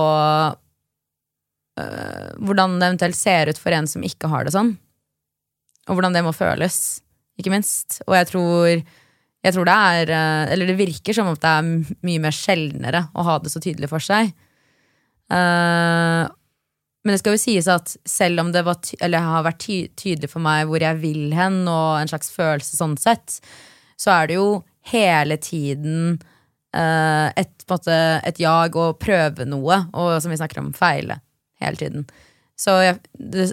uh, 1.81 2.27
hvordan 2.37 2.77
det 2.77 2.91
eventuelt 2.91 3.17
ser 3.17 3.49
ut 3.49 3.59
for 3.59 3.73
en 3.73 3.89
som 3.89 4.05
ikke 4.05 4.29
har 4.31 4.45
det 4.45 4.53
sånn. 4.53 4.75
Og 5.87 5.97
hvordan 5.97 6.13
det 6.15 6.23
må 6.27 6.35
føles, 6.35 6.99
ikke 7.39 7.53
minst. 7.55 8.01
Og 8.05 8.13
jeg 8.19 8.29
tror, 8.29 8.83
jeg 9.47 9.55
tror 9.55 9.67
det 9.69 9.75
er 9.75 10.11
øh, 10.11 10.51
Eller 10.53 10.67
det 10.67 10.79
virker 10.79 11.15
som 11.15 11.29
om 11.31 11.37
det 11.39 11.53
er 11.53 11.95
mye 12.07 12.23
mer 12.23 12.35
sjeldnere 12.35 13.05
å 13.15 13.23
ha 13.27 13.37
det 13.39 13.53
så 13.53 13.61
tydelig 13.63 13.89
for 13.91 14.03
seg. 14.03 14.33
Eh, 15.31 16.23
men 17.07 17.15
det 17.15 17.21
skal 17.21 17.37
jo 17.37 17.39
sies 17.39 17.69
at 17.71 17.93
selv 18.07 18.43
om 18.43 18.49
det 18.51 18.65
har 18.67 19.45
vært 19.45 19.61
ty 19.63 19.77
tydelig 19.95 20.27
for 20.33 20.43
meg 20.43 20.65
hvor 20.67 20.83
jeg 20.83 20.99
vil 20.99 21.31
hen, 21.37 21.61
og 21.71 22.01
en 22.01 22.11
slags 22.11 22.33
følelse 22.33 22.75
sånn 22.75 22.97
sett, 22.99 23.37
så 23.95 24.11
er 24.17 24.27
det 24.27 24.39
jo 24.39 24.49
hele 24.91 25.37
tiden 25.39 26.17
eh, 26.75 27.27
et, 27.31 27.55
måte, 27.71 27.95
et 28.27 28.41
jag 28.43 28.75
å 28.75 28.89
prøve 28.99 29.47
noe, 29.47 29.85
og 29.95 30.17
som 30.23 30.33
vi 30.33 30.39
snakker 30.39 30.59
om, 30.65 30.73
feile 30.75 31.21
hele 31.63 31.79
tiden. 31.79 32.07
Så 32.59 32.75
jeg, 32.83 32.99
det, 33.13 33.51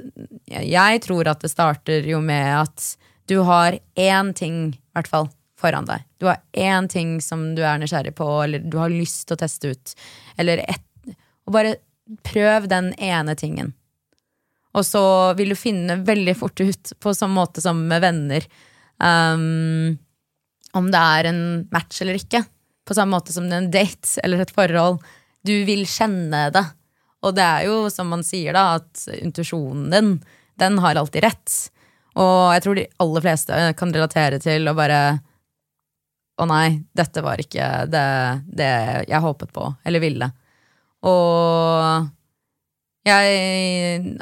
jeg 0.50 1.04
tror 1.04 1.30
at 1.30 1.44
det 1.44 1.52
starter 1.52 2.06
jo 2.08 2.18
med 2.24 2.50
at 2.64 2.90
du 3.30 3.38
har 3.46 3.78
én 3.94 4.34
ting, 4.36 4.58
i 4.74 4.96
hvert 4.96 5.10
fall, 5.10 5.30
foran 5.64 5.88
deg. 5.88 6.04
Du 6.20 6.28
har 6.28 6.42
én 6.52 6.88
ting 6.92 7.16
som 7.24 7.54
du 7.56 7.64
er 7.64 7.80
nysgjerrig 7.80 8.14
på, 8.18 8.28
eller 8.44 8.62
du 8.62 8.76
har 8.80 8.92
lyst 8.92 9.24
til 9.26 9.38
å 9.38 9.40
teste 9.40 9.72
ut. 9.72 9.96
Eller 10.36 10.64
ett 10.68 10.84
Og 11.44 11.52
bare 11.52 11.74
prøv 12.24 12.68
den 12.68 12.92
ene 13.00 13.34
tingen. 13.36 13.74
Og 14.74 14.84
så 14.86 15.02
vil 15.38 15.52
du 15.52 15.58
finne 15.58 16.00
veldig 16.04 16.34
fort 16.38 16.60
ut, 16.60 16.94
på 17.00 17.12
sånn 17.14 17.34
måte 17.34 17.62
som 17.62 17.82
med 17.88 18.02
venner, 18.02 18.46
um, 18.98 19.92
om 20.74 20.88
det 20.90 21.02
er 21.18 21.28
en 21.30 21.42
match 21.72 22.00
eller 22.02 22.18
ikke. 22.18 22.42
På 22.84 22.96
samme 22.96 23.14
måte 23.14 23.32
som 23.32 23.46
en 23.46 23.70
date 23.70 24.18
eller 24.24 24.42
et 24.42 24.54
forhold. 24.54 24.98
Du 25.46 25.54
vil 25.68 25.84
kjenne 25.88 26.48
det. 26.52 26.64
Og 27.24 27.36
det 27.36 27.44
er 27.44 27.68
jo, 27.68 27.76
som 27.92 28.10
man 28.10 28.24
sier, 28.26 28.56
da, 28.56 28.80
at 28.80 29.06
intuisjonen 29.20 29.86
din, 29.92 30.10
den 30.60 30.80
har 30.82 30.98
alltid 30.98 31.24
rett. 31.24 31.54
Og 32.20 32.52
jeg 32.54 32.64
tror 32.64 32.78
de 32.78 32.88
aller 33.04 33.24
fleste 33.24 33.60
kan 33.78 33.94
relatere 33.94 34.40
til 34.42 34.68
å 34.68 34.76
bare 34.76 35.00
Å 36.34 36.46
nei, 36.50 36.80
dette 36.96 37.22
var 37.22 37.38
ikke 37.38 37.66
det, 37.86 38.06
det 38.58 38.70
jeg 39.06 39.22
håpet 39.22 39.52
på 39.54 39.68
eller 39.86 40.02
ville. 40.02 40.30
Og 41.06 42.08
jeg 43.06 44.16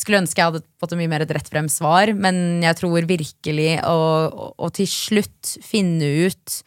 skulle 0.00 0.20
ønske 0.22 0.40
jeg 0.40 0.52
hadde 0.52 0.62
fått 0.80 0.94
mye 0.98 1.10
mer 1.10 1.24
et 1.24 1.32
rett 1.34 1.48
frem 1.50 1.68
svar, 1.72 2.12
men 2.14 2.62
jeg 2.64 2.78
tror 2.78 3.08
virkelig 3.08 3.72
å, 3.88 3.98
å 4.56 4.70
til 4.76 4.88
slutt 4.88 5.56
finne 5.64 6.28
ut 6.28 6.60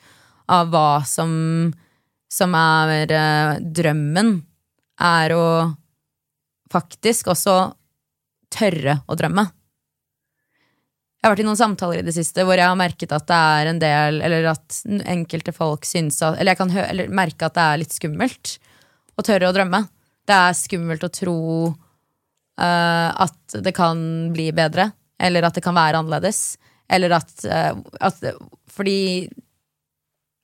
av 0.53 0.69
hva 0.73 1.01
som, 1.07 1.31
som 2.31 2.57
er 2.57 3.13
eh, 3.13 3.61
drømmen, 3.63 4.35
er 5.03 5.33
å 5.33 5.45
faktisk 6.73 7.31
også 7.33 7.57
tørre 8.53 8.99
å 9.09 9.17
drømme. 9.17 9.47
Jeg 11.24 11.30
har 11.30 11.38
vært 11.38 11.39
i 11.39 11.47
noen 11.47 11.55
samtaler 11.55 12.01
i 12.01 12.03
det 12.03 12.13
siste 12.17 12.43
hvor 12.43 12.59
jeg 12.59 12.67
har 12.67 12.76
merket 12.76 13.13
at 13.15 13.24
det 13.30 13.36
er 13.55 13.69
en 13.69 13.78
del 13.80 14.17
Eller 14.28 14.49
at 14.51 14.80
enkelte 15.07 15.53
folk 15.55 15.88
syns 15.88 16.17
at 16.19 16.36
Eller 16.36 16.51
jeg 16.51 16.59
kan 16.59 16.74
hø 16.74 16.82
eller 16.84 17.13
merke 17.15 17.47
at 17.47 17.55
det 17.55 17.63
er 17.63 17.80
litt 17.80 17.95
skummelt 17.95 18.57
å 19.13 19.24
tørre 19.24 19.47
å 19.47 19.53
drømme. 19.53 19.80
Det 20.26 20.36
er 20.36 20.55
skummelt 20.57 21.03
å 21.05 21.11
tro 21.13 21.38
uh, 21.69 23.09
at 23.13 23.55
det 23.61 23.76
kan 23.78 23.99
bli 24.34 24.47
bedre, 24.57 24.88
eller 25.21 25.45
at 25.45 25.53
det 25.53 25.61
kan 25.61 25.78
være 25.78 25.99
annerledes. 26.01 26.57
Eller 26.89 27.13
at, 27.19 27.30
uh, 27.45 27.78
at 28.01 28.17
Fordi 28.74 29.30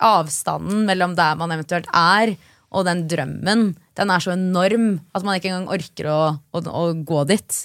avstanden 0.05 0.86
mellom 0.86 1.17
der 1.17 1.41
man 1.41 1.55
eventuelt 1.57 1.89
er, 1.97 2.36
og 2.69 2.86
den 2.86 3.07
drømmen, 3.09 3.71
den 3.97 4.13
er 4.13 4.21
så 4.21 4.36
enorm 4.36 4.99
at 5.17 5.25
man 5.25 5.39
ikke 5.39 5.49
engang 5.49 5.73
orker 5.73 6.11
å, 6.13 6.19
å, 6.53 6.61
å 6.61 6.86
gå 6.93 7.25
dit. 7.34 7.63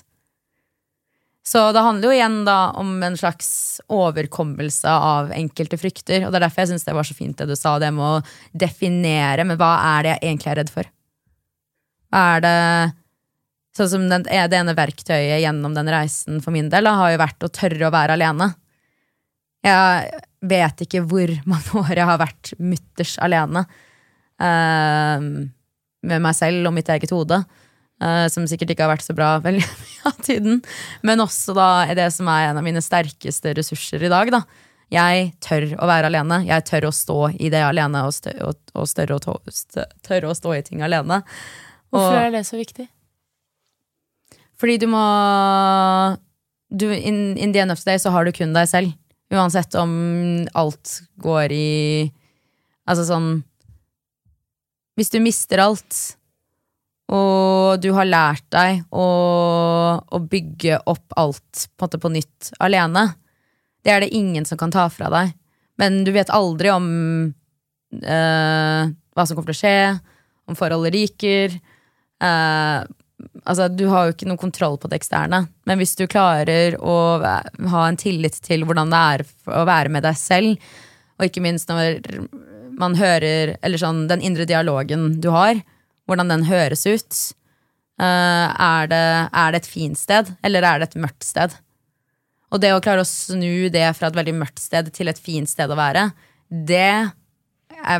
Så 1.45 1.61
det 1.77 1.83
handler 1.85 2.09
jo 2.09 2.17
igjen 2.17 2.39
da 2.47 2.59
om 2.81 2.97
en 3.05 3.17
slags 3.21 3.49
overkommelse 3.93 4.89
av 4.89 5.33
enkelte 5.37 5.77
frykter. 5.77 6.25
Og 6.25 6.33
det 6.33 6.39
er 6.39 6.47
derfor 6.47 6.65
jeg 6.65 6.73
syns 6.73 6.87
det 6.87 6.97
var 6.97 7.05
så 7.05 7.17
fint 7.17 7.37
det 7.37 7.51
du 7.51 7.57
sa, 7.59 7.77
det 7.79 7.91
med 7.93 8.05
å 8.05 8.59
definere 8.65 9.45
men 9.45 9.59
hva 9.61 9.75
er 9.93 10.07
det 10.07 10.15
jeg 10.15 10.23
egentlig 10.25 10.53
er 10.55 10.61
redd 10.63 10.73
for. 10.73 10.93
Hva 12.11 12.29
er 12.37 12.47
det 12.47 12.59
Sånn 13.75 13.89
som 13.91 14.03
den, 14.07 14.23
det 14.23 14.55
ene 14.55 14.71
verktøyet 14.79 15.41
gjennom 15.43 15.73
den 15.75 15.89
reisen 15.91 16.37
for 16.39 16.55
min 16.55 16.69
del 16.71 16.87
har 16.87 17.09
jo 17.11 17.19
vært 17.19 17.43
å 17.43 17.51
tørre 17.51 17.89
å 17.89 17.91
være 17.91 18.15
alene. 18.15 18.47
Jeg 19.67 20.21
vet 20.47 20.85
ikke 20.85 21.03
hvor 21.11 21.33
mange 21.51 21.75
år 21.83 21.91
jeg 21.99 22.07
har 22.07 22.21
vært 22.23 22.53
mutters 22.63 23.17
alene. 23.19 23.65
uh, 24.39 25.19
med 26.05 26.21
meg 26.23 26.37
selv 26.37 26.69
og 26.69 26.75
mitt 26.77 26.91
eget 26.93 27.13
hode. 27.15 27.41
Eh, 28.03 28.27
som 28.33 28.47
sikkert 28.51 28.75
ikke 28.75 28.87
har 28.87 28.95
vært 28.95 29.07
så 29.07 29.17
bra 29.17 29.37
veldig 29.47 29.65
mye 29.65 30.13
av 30.13 30.21
tiden. 30.25 30.63
Men 31.07 31.25
også 31.25 31.57
da 31.57 31.71
er 31.89 31.99
det 32.01 32.11
som 32.17 32.31
er 32.33 32.51
en 32.51 32.63
av 32.63 32.67
mine 32.67 32.83
sterkeste 32.85 33.55
ressurser 33.59 34.03
i 34.03 34.13
dag. 34.13 34.33
da. 34.35 34.45
Jeg 34.95 35.31
tør 35.43 35.71
å 35.83 35.91
være 35.91 36.11
alene. 36.11 36.43
Jeg 36.47 36.67
tør 36.69 36.89
å 36.91 36.95
stå 36.95 37.21
i 37.41 37.51
det 37.51 37.63
alene, 37.67 38.05
og, 38.07 38.15
stør, 38.15 38.41
og, 38.51 38.75
og 38.77 38.91
større 38.91 39.21
tå, 39.23 39.39
stø, 39.51 39.87
å 40.29 40.37
stå 40.37 40.59
i 40.59 40.67
ting 40.67 40.85
alene. 40.87 41.23
Hvorfor 41.95 42.21
er 42.21 42.35
det 42.35 42.45
så 42.49 42.59
viktig? 42.59 42.89
fordi 44.65 44.79
du 44.81 44.89
må 44.89 45.05
du, 46.73 46.89
in, 46.89 47.37
in 47.37 47.53
the 47.53 47.61
end 47.61 47.75
of 47.75 47.81
the 47.83 47.91
day 47.91 48.01
så 48.01 48.11
har 48.15 48.25
du 48.25 48.33
kun 48.33 48.55
deg 48.57 48.69
selv. 48.71 48.95
Uansett 49.35 49.75
om 49.81 49.93
alt 50.55 51.01
går 51.21 51.53
i 51.53 51.69
Altså 52.85 53.07
sånn 53.09 53.29
Hvis 54.95 55.09
du 55.11 55.17
mister 55.25 55.63
alt, 55.65 55.97
og 57.15 57.83
du 57.83 57.91
har 57.95 58.09
lært 58.09 58.47
deg 58.55 58.83
å, 58.91 59.07
å 60.03 60.19
bygge 60.19 60.81
opp 60.91 61.15
alt 61.21 61.67
på, 61.79 61.89
på 61.89 62.13
nytt 62.13 62.51
alene, 62.65 63.13
det 63.85 63.93
er 63.93 64.05
det 64.05 64.17
ingen 64.17 64.47
som 64.49 64.59
kan 64.61 64.73
ta 64.75 64.89
fra 64.91 65.11
deg. 65.13 65.35
Men 65.81 66.03
du 66.07 66.13
vet 66.15 66.33
aldri 66.33 66.71
om 66.73 66.89
eh, 68.01 68.93
hva 69.15 69.27
som 69.27 69.37
kommer 69.37 69.53
til 69.53 69.57
å 69.57 69.61
skje, 69.61 69.79
om 70.49 70.59
forholdet 70.59 70.95
ryker. 70.95 71.57
Eh, 72.25 72.79
altså, 73.45 73.69
du 73.69 73.87
har 73.93 74.07
jo 74.07 74.15
ikke 74.15 74.29
noen 74.31 74.41
kontroll 74.41 74.79
på 74.81 74.91
det 74.91 75.03
eksterne. 75.03 75.45
Men 75.69 75.81
hvis 75.81 75.97
du 75.99 76.07
klarer 76.11 76.79
å 76.81 76.97
ha 77.21 77.85
en 77.85 78.01
tillit 78.01 78.41
til 78.45 78.65
hvordan 78.67 78.93
det 78.93 79.05
er 79.13 79.27
å 79.53 79.67
være 79.69 79.93
med 79.93 80.07
deg 80.07 80.19
selv, 80.21 80.75
og 81.19 81.29
ikke 81.29 81.45
minst 81.45 81.71
når 81.71 82.01
man 82.75 82.97
hører 82.99 83.53
Eller 83.63 83.79
sånn 83.79 84.09
den 84.11 84.19
indre 84.27 84.49
dialogen 84.51 85.21
du 85.23 85.29
har, 85.31 85.61
hvordan 86.09 86.33
den 86.33 86.47
høres 86.49 86.85
ut. 86.87 87.19
Uh, 88.01 88.51
er, 88.51 88.89
det, 88.91 89.05
er 89.31 89.55
det 89.55 89.63
et 89.63 89.71
fint 89.71 89.99
sted, 89.99 90.33
eller 90.45 90.67
er 90.67 90.81
det 90.81 90.91
et 90.91 91.03
mørkt 91.05 91.27
sted? 91.27 91.55
Og 92.55 92.63
det 92.63 92.71
å 92.75 92.83
klare 92.83 93.03
å 93.03 93.09
snu 93.09 93.71
det 93.73 93.87
fra 93.99 94.11
et 94.11 94.17
veldig 94.19 94.35
mørkt 94.39 94.63
sted 94.63 94.91
til 94.95 95.11
et 95.11 95.19
fint 95.21 95.51
sted 95.51 95.71
å 95.71 95.79
være, 95.79 96.09
det 96.49 97.11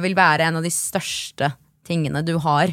vil 0.03 0.17
være 0.17 0.49
en 0.49 0.61
av 0.61 0.67
de 0.67 0.71
største 0.73 1.51
tingene 1.87 2.23
du 2.27 2.37
har. 2.43 2.73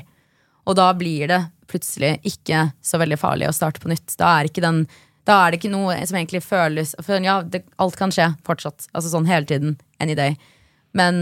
Og 0.69 0.77
da 0.77 0.91
blir 0.97 1.31
det 1.31 1.41
plutselig 1.71 2.17
ikke 2.27 2.67
så 2.83 2.99
veldig 3.01 3.17
farlig 3.19 3.47
å 3.49 3.55
starte 3.55 3.81
på 3.81 3.89
nytt. 3.91 4.13
Da 4.19 4.35
er, 4.39 4.49
den, 4.61 4.83
da 5.27 5.39
er 5.41 5.51
det 5.51 5.61
ikke 5.61 5.73
noe 5.73 5.97
som 6.07 6.19
egentlig 6.19 6.43
føles 6.45 6.93
for 7.01 7.23
Ja, 7.23 7.39
det, 7.41 7.63
alt 7.81 7.97
kan 7.99 8.13
skje 8.13 8.31
fortsatt. 8.47 8.89
Altså 8.91 9.13
sånn 9.13 9.29
hele 9.29 9.47
tiden. 9.49 9.77
Any 10.03 10.17
day. 10.17 10.37
Men, 10.97 11.15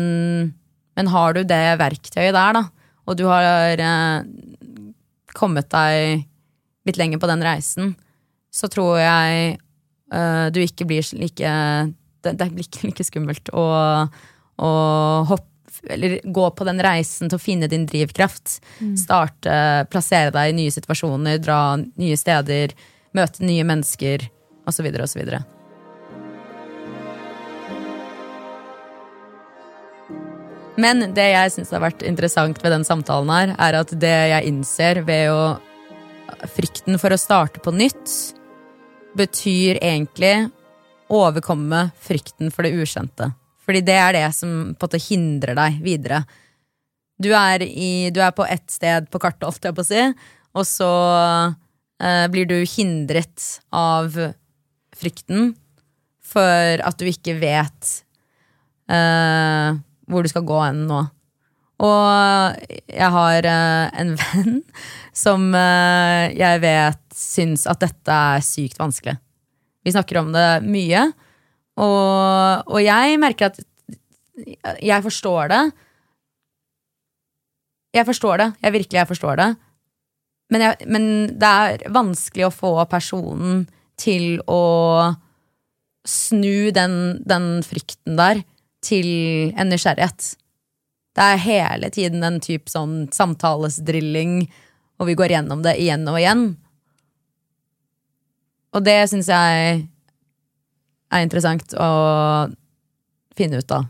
men 0.97 1.13
har 1.13 1.37
du 1.37 1.43
det 1.47 1.63
verktøyet 1.81 2.35
der, 2.35 2.57
da, 2.57 2.65
og 3.09 3.17
du 3.17 3.25
har 3.29 3.81
eh, 3.81 4.21
kommet 5.35 5.69
deg 5.73 6.25
litt 6.87 6.99
lenger 6.99 7.21
på 7.21 7.29
den 7.29 7.43
reisen, 7.45 7.93
så 8.53 8.69
tror 8.71 8.99
jeg 9.01 9.57
eh, 10.13 10.45
du 10.53 10.61
ikke 10.63 10.87
blir 10.89 11.05
like 11.17 11.53
det, 12.23 12.33
det 12.37 12.49
blir 12.53 12.67
ikke 12.67 12.85
like 12.89 13.07
skummelt 13.07 13.53
å, 13.53 13.67
å 14.61 14.71
hoppe 15.29 15.47
eller 15.87 16.17
gå 16.25 16.47
på 16.51 16.65
den 16.67 16.81
reisen 16.83 17.29
til 17.29 17.37
å 17.37 17.41
finne 17.41 17.69
din 17.71 17.85
drivkraft. 17.87 18.57
Starte, 18.99 19.53
plassere 19.87 20.33
deg 20.35 20.51
i 20.51 20.57
nye 20.57 20.73
situasjoner, 20.75 21.37
dra 21.39 21.77
nye 21.79 22.17
steder, 22.19 22.73
møte 23.15 23.45
nye 23.47 23.63
mennesker 23.63 24.27
osv. 24.67 24.89
osv. 25.05 25.23
Men 30.79 31.09
det 31.15 31.25
jeg 31.33 31.53
syns 31.55 31.73
har 31.75 31.83
vært 31.83 32.05
interessant 32.07 32.59
ved 32.63 32.71
den 32.71 32.85
samtalen 32.87 33.31
her, 33.33 33.55
er 33.59 33.79
at 33.81 33.91
det 33.99 34.15
jeg 34.31 34.51
innser 34.51 35.01
ved 35.07 35.31
å 35.33 35.41
frykten 36.53 36.99
for 37.01 37.11
å 37.11 37.19
starte 37.19 37.59
på 37.63 37.73
nytt 37.75 38.13
betyr 39.17 39.79
egentlig 39.81 40.49
overkomme 41.09 41.89
frykten 41.99 42.53
for 42.53 42.65
det 42.65 42.75
ukjente. 42.77 43.31
Fordi 43.65 43.81
det 43.85 43.97
er 43.97 44.15
det 44.15 44.27
som 44.37 44.51
på 44.71 44.85
en 44.85 44.87
måte 44.87 45.01
hindrer 45.03 45.57
deg 45.57 45.81
videre. 45.83 46.21
Du 47.19 47.31
er, 47.35 47.65
i, 47.65 48.09
du 48.13 48.21
er 48.23 48.31
på 48.35 48.45
ett 48.47 48.69
sted 48.71 49.09
på 49.11 49.19
kartet, 49.21 49.47
holdt 49.49 49.65
jeg 49.67 49.75
på 49.75 49.83
å 49.83 49.89
si, 49.89 50.03
og 50.55 50.65
så 50.65 50.91
eh, 51.99 52.25
blir 52.31 52.47
du 52.47 52.57
hindret 52.77 53.59
av 53.75 54.15
frykten 54.95 55.51
for 56.23 56.85
at 56.85 56.99
du 57.01 57.09
ikke 57.09 57.35
vet 57.41 57.91
eh, 58.89 59.75
hvor 60.09 60.25
du 60.25 60.31
skal 60.31 60.45
gå 60.47 60.59
hen 60.63 60.83
nå. 60.89 61.03
Og 61.79 62.67
jeg 62.91 63.11
har 63.15 63.47
eh, 63.47 64.01
en 64.01 64.15
venn 64.21 64.59
som 65.15 65.49
eh, 65.55 66.35
jeg 66.35 66.63
vet 66.63 67.01
syns 67.15 67.65
at 67.69 67.81
dette 67.83 68.21
er 68.35 68.43
sykt 68.45 68.79
vanskelig. 68.81 69.15
Vi 69.85 69.93
snakker 69.95 70.19
om 70.19 70.33
det 70.35 70.47
mye, 70.67 71.05
og, 71.79 72.67
og 72.67 72.79
jeg 72.83 73.19
merker 73.21 73.53
at 73.53 73.61
jeg 74.83 75.03
forstår 75.03 75.51
det. 75.51 75.63
Jeg 77.95 78.05
forstår 78.07 78.41
det. 78.41 78.47
Jeg 78.63 78.75
virkelig 78.75 78.99
jeg 78.99 79.09
forstår 79.09 79.39
det. 79.39 79.49
Men, 80.49 80.65
jeg, 80.65 80.87
men 80.89 81.03
det 81.39 81.49
er 81.49 81.83
vanskelig 81.93 82.47
å 82.47 82.53
få 82.53 82.73
personen 82.91 83.63
til 83.99 84.39
å 84.49 84.61
snu 86.07 86.71
den, 86.75 86.95
den 87.27 87.59
frykten 87.65 88.17
der 88.19 88.41
til 88.85 89.09
en 89.59 89.71
nysgjerrighet. 89.71 90.33
Det 91.17 91.25
er 91.25 91.43
hele 91.43 91.89
tiden 91.91 92.23
en 92.23 92.39
type 92.43 92.71
sånn 92.71 93.09
samtalesdrilling, 93.15 94.43
og 94.99 95.09
vi 95.09 95.15
går 95.19 95.35
gjennom 95.35 95.63
det 95.65 95.75
igjen 95.81 96.07
og 96.07 96.19
igjen. 96.21 96.43
Og 98.75 98.85
det 98.85 98.99
syns 99.11 99.31
jeg 99.31 99.79
er 101.09 101.23
interessant 101.25 101.73
å 101.73 101.89
finne 103.37 103.61
ut 103.63 103.73
av. 103.73 103.87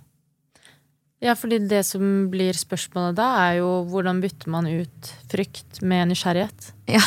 Ja, 1.19 1.33
fordi 1.35 1.59
det 1.67 1.81
som 1.83 2.29
blir 2.31 2.55
spørsmålet 2.55 3.17
da, 3.17 3.27
er 3.43 3.57
jo 3.59 3.71
hvordan 3.91 4.21
bytter 4.23 4.51
man 4.53 4.69
ut 4.69 5.09
frykt 5.31 5.81
med 5.83 6.13
nysgjerrighet? 6.13 6.71
Ja. 6.87 7.03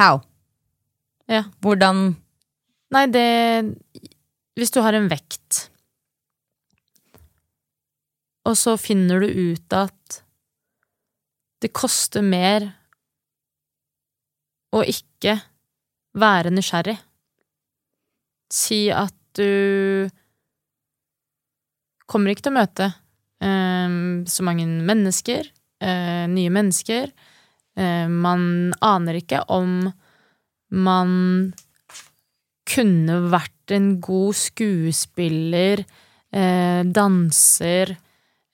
How? 0.00 0.24
Ja. 1.30 1.44
Hvordan 1.62 2.16
Nei, 2.92 3.06
det 3.08 3.28
Hvis 4.58 4.72
du 4.74 4.82
har 4.84 4.92
en 4.92 5.08
vekt, 5.08 5.68
og 8.48 8.56
så 8.58 8.74
finner 8.80 9.22
du 9.22 9.52
ut 9.52 9.76
at 9.76 10.22
det 11.62 11.70
koster 11.72 12.24
mer 12.26 12.66
å 14.74 14.82
ikke 14.88 15.36
være 16.18 16.52
nysgjerrig. 16.52 16.98
Si 18.52 18.84
at 18.92 19.14
du 19.38 20.10
kommer 22.10 22.32
ikke 22.32 22.48
til 22.48 22.52
å 22.52 22.58
møte 22.58 22.88
eh, 23.40 23.94
så 24.28 24.44
mange 24.44 24.66
mennesker, 24.66 25.48
eh, 25.80 26.24
nye 26.28 26.52
mennesker. 26.52 27.12
Eh, 27.78 28.06
man 28.10 28.74
aner 28.84 29.22
ikke 29.22 29.44
om 29.48 29.86
man 30.72 31.14
kunne 32.68 33.18
vært 33.32 33.61
en 33.76 34.00
god 34.00 34.34
skuespiller, 34.38 35.84
eh, 36.32 36.82
danser, 36.84 37.96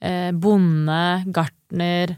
eh, 0.00 0.32
bonde, 0.32 1.24
gartner 1.26 2.16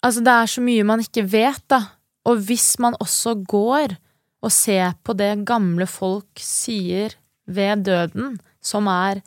Altså, 0.00 0.22
det 0.24 0.32
er 0.32 0.48
så 0.48 0.62
mye 0.64 0.84
man 0.88 1.02
ikke 1.04 1.26
vet, 1.28 1.64
da. 1.68 1.80
Og 2.28 2.40
hvis 2.48 2.78
man 2.80 2.96
også 3.00 3.34
går 3.44 3.96
og 4.40 4.52
ser 4.52 4.94
på 5.04 5.12
det 5.16 5.44
gamle 5.48 5.84
folk 5.88 6.40
sier 6.40 7.12
ved 7.46 7.84
døden, 7.84 8.38
som 8.62 8.86
er 8.86 9.20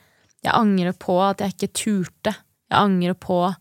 'jeg 0.44 0.54
angrer 0.54 0.94
på 0.94 1.22
at 1.22 1.42
jeg 1.42 1.54
ikke 1.54 1.74
turte', 1.74 2.36
'jeg 2.70 2.80
angrer 2.80 3.14
på 3.14 3.54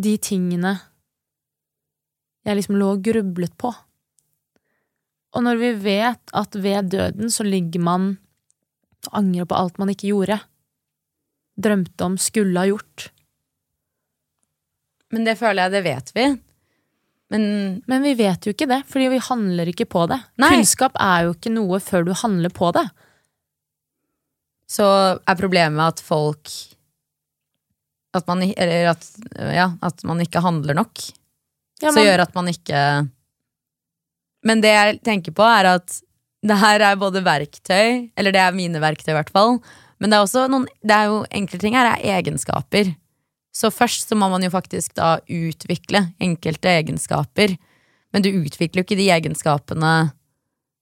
de 0.00 0.16
tingene 0.16 0.80
jeg 2.44 2.56
liksom 2.56 2.76
lå 2.76 2.92
og 2.92 3.02
grublet 3.02 3.52
på'. 3.58 3.74
Og 5.36 5.44
når 5.44 5.60
vi 5.60 5.72
vet 5.82 6.32
at 6.36 6.56
ved 6.56 6.90
døden 6.94 7.32
så 7.32 7.44
ligger 7.44 7.82
man 7.84 8.08
og 9.08 9.18
angrer 9.20 9.46
på 9.48 9.56
alt 9.58 9.78
man 9.80 9.92
ikke 9.92 10.10
gjorde, 10.10 10.38
drømte 11.58 12.06
om, 12.06 12.16
skulle 12.20 12.58
ha 12.58 12.68
gjort 12.70 13.08
Men 15.14 15.24
det 15.26 15.38
føler 15.40 15.64
jeg 15.64 15.72
det 15.72 15.82
vet 15.86 16.10
vi. 16.14 16.24
Men 17.32 17.44
Men 17.86 18.02
vi 18.04 18.14
vet 18.18 18.46
jo 18.46 18.52
ikke 18.54 18.68
det, 18.68 18.82
fordi 18.88 19.08
vi 19.12 19.20
handler 19.28 19.70
ikke 19.70 19.86
på 19.88 20.06
det. 20.10 20.18
Nei. 20.40 20.50
Kunnskap 20.56 20.96
er 21.00 21.26
jo 21.26 21.36
ikke 21.36 21.52
noe 21.52 21.80
før 21.80 22.08
du 22.08 22.12
handler 22.16 22.52
på 22.54 22.72
det. 22.76 22.88
så 24.68 24.84
er 25.24 25.38
problemet 25.38 25.94
at 25.94 26.00
folk 26.04 26.50
At 28.14 28.26
man, 28.26 28.42
eller 28.42 28.90
at, 28.90 29.04
ja, 29.36 29.72
at 29.82 30.04
man 30.04 30.20
ikke 30.20 30.40
handler 30.40 30.74
nok. 30.74 30.98
Ja, 31.80 31.90
som 31.92 32.00
så 32.00 32.04
gjør 32.04 32.24
at 32.24 32.34
man 32.34 32.48
ikke 32.48 33.08
Men 34.46 34.62
det 34.62 34.70
jeg 34.74 35.00
tenker 35.06 35.34
på, 35.34 35.42
er 35.42 35.72
at 35.74 35.98
det 36.46 36.58
her 36.60 36.84
er 36.86 36.98
både 37.00 37.24
verktøy, 37.26 38.10
eller 38.16 38.34
det 38.34 38.40
er 38.42 38.54
mine 38.54 38.80
verktøy, 38.82 39.10
i 39.12 39.18
hvert 39.18 39.32
fall. 39.34 39.58
Men 39.98 40.10
det 40.10 40.18
er 40.18 40.24
også 40.24 40.44
noen 40.46 40.68
Det 40.78 40.94
er 40.94 41.08
jo 41.10 41.22
enkelte 41.34 41.64
ting 41.64 41.74
her 41.74 41.88
er 41.90 42.04
egenskaper. 42.18 42.92
Så 43.54 43.72
først 43.74 44.10
så 44.10 44.18
må 44.18 44.28
man 44.30 44.44
jo 44.44 44.52
faktisk 44.54 44.94
da 44.98 45.16
utvikle 45.24 46.04
enkelte 46.22 46.70
egenskaper. 46.70 47.56
Men 48.14 48.24
du 48.24 48.30
utvikler 48.30 48.80
jo 48.80 48.86
ikke 48.86 49.00
de 49.00 49.10
egenskapene 49.12 49.94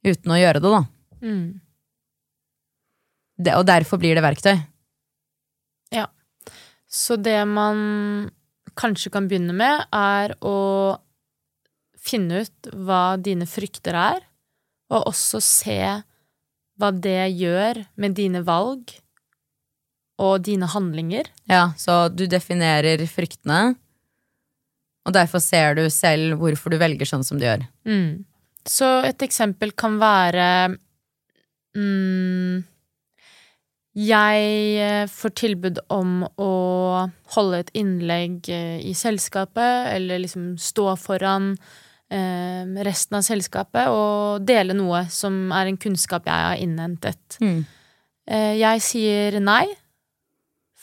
uten 0.06 0.34
å 0.34 0.38
gjøre 0.38 0.60
det, 0.60 0.72
da. 0.74 0.82
Mm. 1.24 1.46
Det, 3.36 3.54
og 3.56 3.64
derfor 3.68 4.00
blir 4.00 4.16
det 4.16 4.24
verktøy. 4.24 4.54
Ja. 5.94 6.06
Så 6.86 7.16
det 7.16 7.38
man 7.48 8.28
kanskje 8.76 9.10
kan 9.14 9.26
begynne 9.30 9.56
med, 9.56 9.88
er 9.96 10.36
å 10.44 10.56
finne 12.06 12.44
ut 12.44 12.70
hva 12.72 13.16
dine 13.20 13.48
frykter 13.50 13.96
er, 13.98 14.22
og 14.92 15.08
også 15.10 15.40
se 15.42 15.80
hva 16.76 16.92
det 16.92 17.32
gjør 17.34 17.82
med 17.98 18.16
dine 18.18 18.42
valg 18.46 18.92
og 20.22 20.44
dine 20.46 20.68
handlinger. 20.70 21.28
Ja, 21.50 21.70
så 21.80 22.06
du 22.12 22.24
definerer 22.30 23.02
fryktene, 23.10 23.76
og 25.06 25.14
derfor 25.14 25.42
ser 25.42 25.76
du 25.78 25.84
selv 25.92 26.40
hvorfor 26.40 26.72
du 26.72 26.80
velger 26.80 27.08
sånn 27.08 27.24
som 27.26 27.38
du 27.38 27.46
gjør. 27.46 27.66
Mm. 27.86 28.24
Så 28.66 28.88
et 29.06 29.22
eksempel 29.22 29.70
kan 29.78 30.00
være 30.00 30.46
mm, 31.78 32.64
Jeg 34.02 34.48
eh, 34.82 35.04
får 35.06 35.34
tilbud 35.38 35.78
om 35.94 36.24
å 36.26 36.52
holde 37.36 37.60
et 37.62 37.70
innlegg 37.78 38.50
eh, 38.50 38.80
i 38.82 38.96
selskapet, 38.98 39.92
eller 39.94 40.24
liksom 40.24 40.56
stå 40.58 40.96
foran 40.98 41.54
resten 42.06 43.16
av 43.18 43.24
selskapet 43.26 43.88
og 43.90 44.44
dele 44.46 44.76
noe 44.78 45.00
som 45.10 45.50
er 45.50 45.66
en 45.66 45.78
kunnskap 45.80 46.28
jeg 46.28 46.44
har 46.48 46.60
innhentet. 46.62 47.38
Mm. 47.42 47.64
Eh, 48.26 48.54
jeg 48.58 48.82
sier 48.82 49.38
nei, 49.42 49.64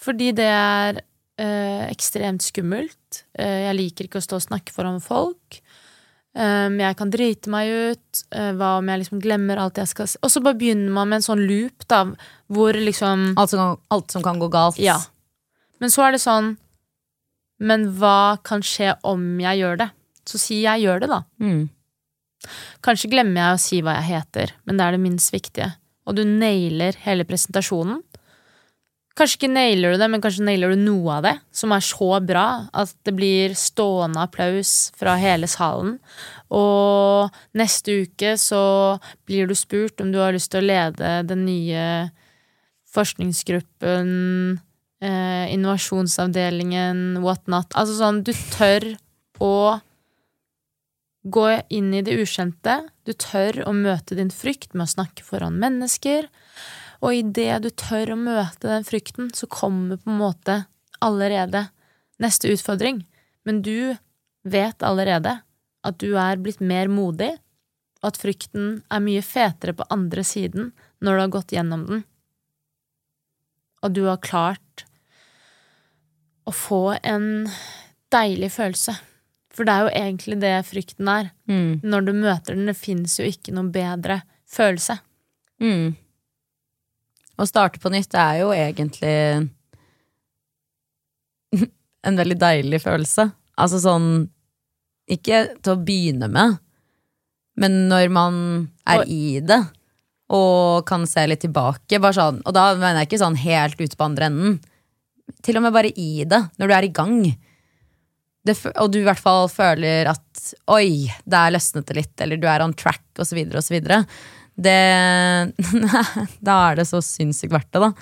fordi 0.04 0.32
det 0.36 0.48
er 0.48 1.02
eh, 1.40 1.86
ekstremt 1.90 2.46
skummelt. 2.46 3.24
Eh, 3.36 3.68
jeg 3.68 3.78
liker 3.80 4.08
ikke 4.08 4.22
å 4.22 4.26
stå 4.26 4.40
og 4.40 4.46
snakke 4.48 4.76
foran 4.76 5.04
folk. 5.04 5.60
Um, 6.34 6.80
jeg 6.82 6.98
kan 6.98 7.12
drite 7.14 7.52
meg 7.54 7.70
ut. 7.70 8.22
hva 8.34 8.80
om 8.80 8.88
jeg 8.90 9.04
liksom 9.04 9.20
glemmer 9.22 9.60
alt 9.62 9.78
jeg 9.78 9.92
skal 9.92 10.08
si? 10.10 10.18
Og 10.26 10.32
så 10.34 10.42
bare 10.42 10.58
begynner 10.58 10.90
man 10.90 11.12
med 11.12 11.20
en 11.20 11.26
sånn 11.28 11.44
loop, 11.46 11.86
da, 11.86 12.00
hvor 12.50 12.74
liksom 12.74 13.36
Alt, 13.38 13.52
som 13.52 13.60
kan, 13.62 13.76
alt 13.94 14.16
som 14.16 14.24
kan 14.26 14.42
gå 14.42 14.48
galt. 14.50 14.80
Ja. 14.82 14.96
Men 15.78 15.94
så 15.94 16.08
er 16.08 16.16
det 16.16 16.24
sånn 16.24 16.56
Men 17.62 17.86
hva 18.00 18.40
kan 18.42 18.66
skje 18.66 18.96
om 19.06 19.22
jeg 19.44 19.62
gjør 19.62 19.78
det? 19.84 19.90
Så 20.28 20.40
si 20.42 20.62
jeg 20.64 20.86
gjør 20.86 21.04
det, 21.04 21.12
da. 21.12 21.22
Mm. 21.44 21.68
Kanskje 22.84 23.12
glemmer 23.12 23.42
jeg 23.42 23.56
å 23.56 23.62
si 23.64 23.82
hva 23.84 23.98
jeg 24.00 24.10
heter, 24.12 24.56
men 24.68 24.80
det 24.80 24.86
er 24.86 24.96
det 24.96 25.04
minst 25.04 25.34
viktige. 25.34 25.70
Og 26.08 26.18
du 26.18 26.24
nailer 26.28 26.98
hele 27.06 27.26
presentasjonen. 27.28 28.02
Kanskje 29.14 29.38
ikke 29.38 29.54
nailer 29.54 29.94
du 29.94 30.02
det, 30.02 30.08
men 30.10 30.22
kanskje 30.24 30.46
nailer 30.48 30.74
du 30.74 30.80
noe 30.82 31.20
av 31.20 31.26
det, 31.28 31.34
som 31.54 31.74
er 31.76 31.84
så 31.86 32.18
bra 32.26 32.46
at 32.74 32.96
det 33.06 33.14
blir 33.14 33.54
stående 33.58 34.24
applaus 34.26 34.90
fra 34.98 35.14
hele 35.22 35.46
salen. 35.52 36.00
Og 36.50 37.30
neste 37.58 38.00
uke 38.08 38.34
så 38.42 38.64
blir 39.30 39.46
du 39.48 39.54
spurt 39.58 40.02
om 40.02 40.10
du 40.12 40.18
har 40.18 40.34
lyst 40.34 40.50
til 40.54 40.64
å 40.64 40.70
lede 40.72 41.14
den 41.30 41.46
nye 41.46 41.86
forskningsgruppen, 42.94 44.10
eh, 45.02 45.46
innovasjonsavdelingen, 45.54 47.22
what 47.22 47.46
not. 47.46 47.70
Altså 47.78 48.00
sånn, 48.02 48.24
du 48.26 48.34
tør 48.54 48.96
å 49.42 49.78
gå 51.24 51.46
inn 51.70 51.94
i 51.94 52.02
det 52.04 52.16
ukjente. 52.20 52.82
Du 53.08 53.14
tør 53.14 53.64
å 53.68 53.74
møte 53.76 54.18
din 54.20 54.32
frykt 54.34 54.74
med 54.76 54.88
å 54.88 54.94
snakke 54.96 55.26
foran 55.26 55.60
mennesker. 55.62 56.28
Og 57.04 57.20
idet 57.20 57.64
du 57.64 57.70
tør 57.70 58.14
å 58.14 58.20
møte 58.20 58.68
den 58.68 58.86
frykten, 58.88 59.32
så 59.36 59.48
kommer 59.48 60.00
på 60.00 60.12
en 60.12 60.20
måte 60.20 60.58
allerede 61.04 61.68
neste 62.24 62.52
utfordring. 62.54 63.04
Men 63.44 63.62
du 63.64 63.96
vet 64.44 64.84
allerede 64.84 65.40
at 65.84 66.00
du 66.00 66.16
er 66.20 66.40
blitt 66.40 66.64
mer 66.64 66.92
modig, 66.92 67.34
og 68.04 68.12
at 68.12 68.20
frykten 68.20 68.82
er 68.92 69.04
mye 69.04 69.24
fetere 69.24 69.76
på 69.76 69.88
andre 69.92 70.24
siden 70.28 70.72
når 71.04 71.16
du 71.16 71.22
har 71.24 71.34
gått 71.38 71.56
gjennom 71.56 71.86
den. 71.88 72.04
Og 73.84 73.96
du 73.96 74.06
har 74.08 74.24
klart 74.24 74.86
å 76.48 76.52
få 76.56 76.96
en 77.04 77.48
deilig 78.12 78.52
følelse. 78.56 78.96
For 79.54 79.68
det 79.68 79.74
er 79.74 79.84
jo 79.86 79.92
egentlig 80.00 80.38
det 80.42 80.54
frykten 80.66 81.10
er. 81.14 81.28
Mm. 81.50 81.82
Når 81.86 82.06
du 82.08 82.14
møter 82.18 82.56
den, 82.58 82.66
det 82.70 82.78
fins 82.80 83.20
jo 83.20 83.26
ikke 83.30 83.54
noen 83.54 83.70
bedre 83.76 84.22
følelse. 84.50 84.96
Mm. 85.62 85.92
Å 87.38 87.46
starte 87.50 87.82
på 87.82 87.92
nytt 87.94 88.14
er 88.18 88.40
jo 88.42 88.50
egentlig 88.54 89.14
en 92.08 92.20
veldig 92.20 92.38
deilig 92.42 92.82
følelse. 92.84 93.30
Altså 93.62 93.80
sånn 93.84 94.08
Ikke 95.14 95.44
til 95.62 95.74
å 95.76 95.82
begynne 95.84 96.30
med, 96.32 96.58
men 97.60 97.74
når 97.92 98.10
man 98.16 98.36
er 98.88 99.02
Og- 99.04 99.10
i 99.12 99.40
det 99.44 99.60
og 100.34 100.86
kan 100.88 101.04
se 101.06 101.28
litt 101.28 101.42
tilbake, 101.44 102.00
bare 102.02 102.16
sånn, 102.16 102.40
og 102.48 102.54
da 102.56 102.74
mener 102.74 103.04
jeg 103.04 103.10
ikke 103.12 103.20
sånn 103.22 103.36
helt 103.38 103.76
ute 103.78 103.98
på 104.00 104.06
andre 104.08 104.26
enden. 104.32 104.56
Til 105.44 105.58
og 105.60 105.62
med 105.68 105.74
bare 105.76 105.92
i 105.94 106.24
det, 106.24 106.40
når 106.58 106.68
du 106.68 106.74
er 106.74 106.84
i 106.88 106.94
gang. 106.96 107.20
Det, 108.44 108.58
og 108.76 108.92
du 108.92 109.00
i 109.00 109.06
hvert 109.08 109.22
fall 109.24 109.48
føler 109.52 110.10
at 110.12 110.46
oi, 110.74 111.08
der 111.24 111.54
løsnet 111.56 111.88
det 111.88 111.96
litt, 111.96 112.16
eller 112.22 112.40
du 112.42 112.48
er 112.52 112.64
on 112.66 112.74
track, 112.76 113.04
så 113.24 113.38
videre. 113.38 114.02
Det 114.54 114.80
Da 116.48 116.58
er 116.70 116.82
det 116.82 116.88
så 116.90 117.00
sinnssykt 117.04 117.54
verdt 117.54 117.72
det, 117.72 117.86
da. 117.86 117.94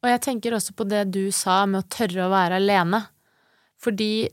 Og 0.00 0.08
jeg 0.08 0.20
tenker 0.24 0.56
også 0.56 0.74
på 0.76 0.86
det 0.88 1.06
du 1.12 1.30
sa 1.32 1.62
med 1.68 1.82
å 1.82 1.88
tørre 1.92 2.26
å 2.26 2.32
være 2.32 2.60
alene. 2.60 3.02
Fordi 3.80 4.28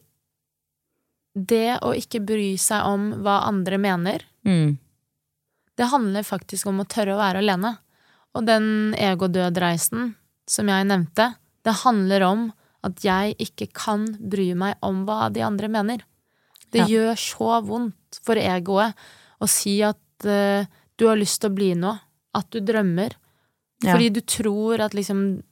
det 1.38 1.80
å 1.86 1.93
ikke 1.95 2.22
bry 2.26 2.53
seg 2.59 2.86
om 2.88 3.11
hva 3.24 3.43
andre 3.47 3.80
mener, 3.82 4.26
Mm. 4.47 4.78
det 5.76 5.89
handler 5.91 6.24
faktisk 6.24 6.68
om 6.72 6.80
å 6.80 6.88
tørre 6.88 7.15
å 7.15 7.20
være 7.20 7.41
alene. 7.43 7.74
Og 8.34 8.45
den 8.47 8.93
egodødreisen 8.95 10.13
som 10.47 10.70
jeg 10.72 10.88
nevnte, 10.88 11.36
det 11.68 11.74
handler 11.84 12.24
om 12.24 12.45
at 12.86 13.03
jeg 13.03 13.36
ikke 13.41 13.67
kan 13.73 14.05
bry 14.19 14.51
meg 14.57 14.78
om 14.86 15.05
hva 15.07 15.32
de 15.34 15.41
andre 15.45 15.67
mener. 15.71 16.03
Det 16.71 16.84
Ja. 16.84 16.88
gjør 16.88 17.15
så 17.17 17.61
vondt 17.65 18.19
for 18.23 18.36
egoet 18.36 18.93
å 19.41 19.47
si 19.49 19.82
at 19.84 19.97
uh, 20.25 20.65
du 20.97 21.07
har 21.07 21.15
lyst 21.17 21.41
til 21.41 21.49
å 21.51 21.55
bli 21.55 21.73
noe, 21.75 21.99
at 22.36 22.49
du 22.51 22.59
drømmer. 22.59 23.13
Ja. 23.84 23.93
Fordi 23.93 24.09
du 24.13 24.21
tror 24.21 24.82
at 24.82 24.93
liksom 24.93 25.43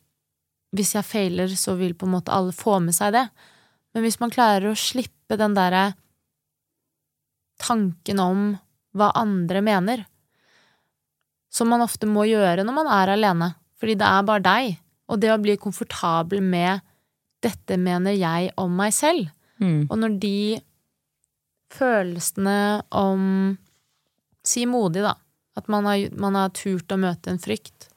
Hvis 0.76 0.92
jeg 0.94 1.06
feiler, 1.06 1.48
så 1.56 1.78
vil 1.80 1.94
på 1.96 2.04
en 2.04 2.12
måte 2.18 2.34
alle 2.36 2.52
få 2.52 2.82
med 2.84 2.92
seg 2.94 3.14
det. 3.14 3.30
Men 3.94 4.04
hvis 4.04 4.20
man 4.20 4.30
klarer 4.34 4.66
å 4.68 4.76
slippe 4.76 5.38
den 5.40 5.54
derre 5.56 5.94
tanken 7.64 8.20
om 8.20 8.42
hva 8.92 9.12
andre 9.16 9.62
mener, 9.64 10.04
som 11.48 11.70
man 11.72 11.84
ofte 11.86 12.10
må 12.10 12.26
gjøre 12.28 12.66
når 12.68 12.76
man 12.76 12.90
er 12.92 13.14
alene, 13.14 13.54
fordi 13.80 13.96
det 14.02 14.10
er 14.10 14.28
bare 14.28 14.44
deg, 14.44 14.76
og 15.08 15.22
det 15.22 15.32
å 15.32 15.40
bli 15.40 15.56
komfortabel 15.62 16.42
med 16.44 16.82
'dette 17.46 17.78
mener 17.78 18.16
jeg 18.18 18.52
om 18.58 18.76
meg 18.76 18.94
selv', 18.94 19.30
Mm. 19.62 19.86
og 19.90 19.98
når 20.02 20.20
de 20.20 20.62
følelsene 21.72 22.82
om 22.92 23.58
Si 24.46 24.66
modig, 24.70 25.02
da. 25.02 25.16
At 25.58 25.68
man 25.72 25.86
har, 25.90 26.04
man 26.14 26.36
har 26.38 26.50
turt 26.54 26.92
å 26.94 26.98
møte 27.02 27.32
en 27.32 27.40
frykt. 27.42 27.88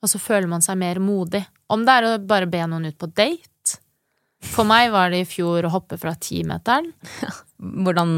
Og 0.00 0.08
så 0.08 0.16
føler 0.22 0.48
man 0.48 0.62
seg 0.64 0.78
mer 0.80 0.96
modig. 1.04 1.42
Om 1.68 1.82
det 1.84 1.92
er 1.98 2.06
å 2.08 2.26
bare 2.26 2.46
be 2.48 2.62
noen 2.64 2.86
ut 2.88 2.96
på 2.96 3.10
date. 3.12 3.74
For 4.40 4.64
meg 4.64 4.90
var 4.94 5.10
det 5.12 5.20
i 5.20 5.28
fjor 5.28 5.66
å 5.68 5.72
hoppe 5.74 5.98
fra 6.00 6.14
timeteren. 6.16 6.92
Hvordan, 7.84 8.14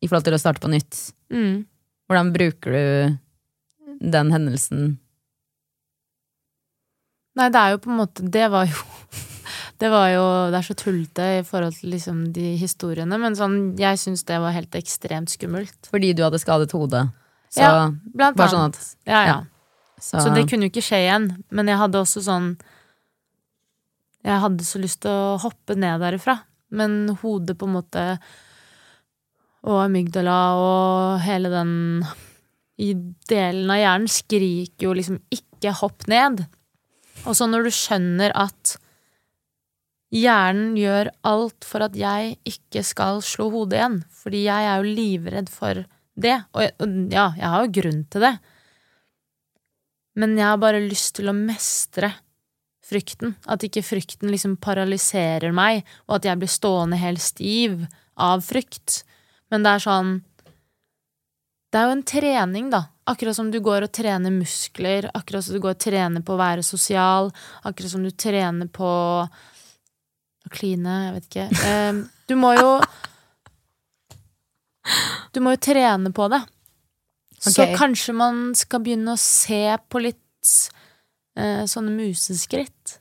i 0.00 0.08
forhold 0.08 0.24
til 0.30 0.38
å 0.38 0.40
starte 0.40 0.64
på 0.64 0.72
nytt, 0.72 1.12
Mm. 1.30 1.66
hvordan 2.08 2.32
bruker 2.32 2.72
du 2.72 3.18
den 4.10 4.32
hendelsen? 4.32 4.96
Nei, 7.36 7.48
det 7.52 7.60
er 7.60 7.70
jo 7.76 7.78
på 7.84 7.90
en 7.92 8.00
måte 8.00 8.24
Det 8.28 8.48
var 8.50 8.66
jo 8.66 8.80
Det 9.80 9.88
var 9.88 10.10
jo 10.12 10.24
Det 10.52 10.58
er 10.58 10.66
så 10.66 10.76
tullete 10.76 11.26
i 11.38 11.44
forhold 11.46 11.78
til 11.78 11.94
liksom 11.94 12.18
de 12.36 12.56
historiene, 12.60 13.16
men 13.20 13.36
sånn 13.38 13.78
Jeg 13.80 14.00
syns 14.02 14.26
det 14.28 14.40
var 14.42 14.52
helt 14.56 14.76
ekstremt 14.76 15.32
skummelt. 15.32 15.88
Fordi 15.88 16.12
du 16.16 16.22
hadde 16.26 16.40
skadet 16.42 16.74
hodet. 16.76 17.06
Så 17.50 17.64
Ja, 17.64 17.88
Blant 18.14 18.36
annet. 18.36 18.50
sånn 18.52 18.60
annet. 18.66 18.76
at 18.76 19.08
Ja, 19.08 19.22
ja. 19.24 19.26
ja. 19.26 19.40
så, 20.00 20.20
Så 20.20 20.34
det 20.34 20.48
kunne 20.50 20.68
jo 20.68 20.72
ikke 20.74 20.84
skje 20.84 21.00
igjen. 21.06 21.30
Men 21.50 21.66
jeg 21.66 21.80
hadde 21.80 22.02
også 22.02 22.22
sånn 22.22 22.52
Jeg 24.24 24.40
hadde 24.44 24.64
så 24.68 24.78
lyst 24.82 25.00
til 25.00 25.10
å 25.10 25.38
hoppe 25.40 25.74
ned 25.76 26.00
derifra. 26.04 26.42
Men 26.70 27.16
hodet 27.22 27.56
på 27.58 27.66
en 27.66 27.76
måte 27.80 28.04
Og 29.64 29.80
amygdala 29.86 30.38
og 30.60 31.20
hele 31.24 31.48
den 31.52 31.72
I 32.80 32.94
delen 33.28 33.68
av 33.72 33.76
hjernen 33.80 34.08
skriker 34.08 34.86
jo 34.86 34.92
liksom 34.96 35.18
'ikke 35.28 35.72
hopp 35.82 36.06
ned'. 36.08 36.46
Og 37.26 37.36
så 37.36 37.44
når 37.44 37.64
du 37.64 37.70
skjønner 37.70 38.32
at 38.34 38.78
hjernen 40.14 40.74
gjør 40.78 41.12
alt 41.26 41.66
for 41.66 41.86
at 41.86 41.96
jeg 41.98 42.36
ikke 42.48 42.82
skal 42.86 43.22
slå 43.24 43.48
hodet 43.54 43.78
igjen, 43.78 44.00
fordi 44.22 44.44
jeg 44.46 44.70
er 44.70 44.80
jo 44.80 44.94
livredd 44.98 45.52
for 45.52 45.84
det, 46.20 46.38
og 46.52 46.82
ja, 47.12 47.30
jeg 47.38 47.52
har 47.54 47.64
jo 47.64 47.74
grunn 47.80 48.02
til 48.10 48.26
det, 48.26 48.34
men 50.18 50.34
jeg 50.36 50.48
har 50.48 50.58
bare 50.60 50.82
lyst 50.82 51.14
til 51.16 51.30
å 51.30 51.36
mestre 51.36 52.10
frykten. 52.90 53.36
At 53.46 53.64
ikke 53.66 53.84
frykten 53.86 54.32
liksom 54.32 54.58
paralyserer 54.62 55.54
meg, 55.54 55.84
og 56.08 56.18
at 56.18 56.28
jeg 56.28 56.40
blir 56.40 56.50
stående 56.50 56.98
helt 57.00 57.22
stiv 57.22 57.84
av 58.20 58.42
frykt. 58.44 59.04
Men 59.50 59.64
det 59.66 59.76
er 59.76 59.86
sånn 59.86 60.18
Det 61.70 61.78
er 61.78 61.86
jo 61.86 61.94
en 61.94 62.02
trening, 62.02 62.70
da. 62.72 62.80
Akkurat 63.06 63.36
som 63.36 63.50
du 63.50 63.60
går 63.62 63.84
og 63.86 63.92
trener 63.94 64.32
muskler, 64.34 65.06
akkurat 65.14 65.44
som 65.46 65.54
du 65.54 65.62
går 65.62 65.76
og 65.76 65.82
trener 65.84 66.22
på 66.26 66.34
å 66.34 66.40
være 66.40 66.64
sosial, 66.66 67.30
akkurat 67.62 67.92
som 67.92 68.02
du 68.02 68.10
trener 68.10 68.66
på 68.66 68.90
kline, 70.50 70.94
jeg 71.06 71.14
vet 71.18 71.28
ikke. 71.30 71.48
Um, 71.90 72.00
Du 72.30 72.36
må 72.38 72.52
jo 72.58 72.70
Du 75.34 75.40
må 75.44 75.52
jo 75.54 75.60
trene 75.62 76.10
på 76.14 76.26
det. 76.32 76.40
Så 77.40 77.62
kanskje 77.78 78.12
man 78.16 78.50
skal 78.58 78.82
begynne 78.84 79.14
å 79.14 79.20
se 79.20 79.62
på 79.88 80.00
litt 80.02 80.50
uh, 81.38 81.62
sånne 81.70 81.92
museskritt. 81.94 82.96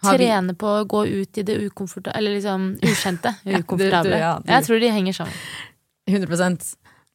Trene 0.00 0.54
på 0.56 0.68
å 0.78 0.84
gå 0.88 1.02
ut 1.10 1.36
i 1.36 1.42
det 1.44 1.58
ukomfortable 1.66 2.16
Eller 2.16 2.38
liksom 2.38 2.70
ukjente. 2.80 3.34
du- 3.44 3.52
du, 4.08 4.14
ja, 4.16 4.30
du- 4.40 4.48
Jeg 4.48 4.64
tror 4.64 4.80
de 4.80 4.88
henger 4.94 5.12
sammen. 5.12 5.34
100% 6.08 6.70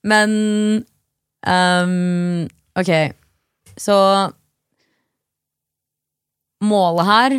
Men 0.06 0.36
um, 1.50 2.44
Ok, 2.78 2.92
så 3.82 3.96
Målet 6.66 7.06
her 7.10 7.36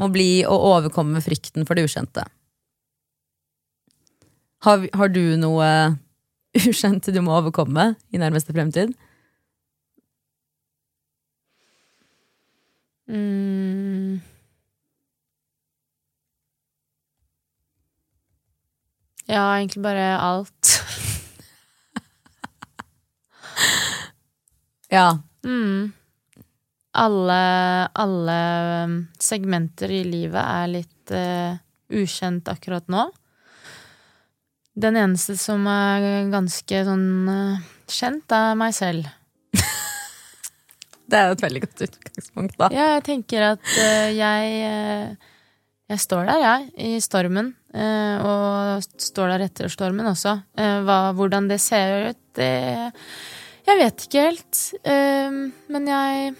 må 0.00 0.08
bli 0.12 0.44
å 0.44 0.56
overkomme 0.76 1.22
frykten 1.24 1.66
for 1.68 1.78
det 1.78 1.86
ukjente. 1.88 2.24
Har, 4.66 4.86
har 4.96 5.12
du 5.12 5.36
noe 5.40 5.68
ukjente 6.68 7.14
du 7.14 7.20
må 7.24 7.36
overkomme 7.38 7.94
i 8.12 8.20
nærmeste 8.20 8.54
fremtid? 8.56 8.94
Mm. 13.06 14.20
Ja, 19.26 19.56
egentlig 19.58 19.82
bare 19.82 20.18
alt. 20.18 20.72
Ja. 24.86 25.18
Mm. 25.42 25.92
Alle, 26.96 27.38
alle 27.92 28.36
um, 28.86 28.96
segmenter 29.20 29.90
i 29.92 30.02
livet 30.08 30.40
er 30.40 30.70
litt 30.72 31.12
uh, 31.12 31.58
ukjent 31.92 32.48
akkurat 32.48 32.86
nå. 32.92 33.04
Den 34.76 34.96
eneste 35.00 35.36
som 35.40 35.64
er 35.68 36.28
ganske 36.32 36.80
sånn 36.88 37.06
uh, 37.28 37.60
kjent, 37.88 38.32
er 38.32 38.56
meg 38.60 38.74
selv. 38.76 39.06
Det 41.06 41.14
er 41.20 41.28
jo 41.30 41.36
et 41.36 41.42
veldig 41.44 41.60
godt 41.62 41.82
utgangspunkt, 41.86 42.56
da. 42.58 42.68
Ja, 42.74 42.86
jeg 42.96 43.04
tenker 43.06 43.44
at 43.52 43.62
uh, 43.76 44.08
jeg 44.16 44.56
eh, 44.66 45.32
Jeg 45.86 46.02
står 46.02 46.24
der, 46.26 46.40
jeg, 46.42 46.64
i 46.82 46.96
stormen. 47.04 47.52
eh, 47.70 48.24
og 48.26 48.82
står 48.98 49.28
der 49.36 49.44
etter 49.46 49.70
stormen 49.70 50.08
også. 50.10 50.32
Eh, 50.58 50.80
hva, 50.82 51.12
hvordan 51.14 51.46
det 51.46 51.60
ser 51.62 52.08
ut, 52.10 52.18
det 52.34 52.48
Jeg 53.68 53.78
vet 53.84 54.06
ikke 54.08 54.24
helt. 54.24 54.64
eh, 54.82 55.38
men 55.70 55.86
jeg, 55.86 56.34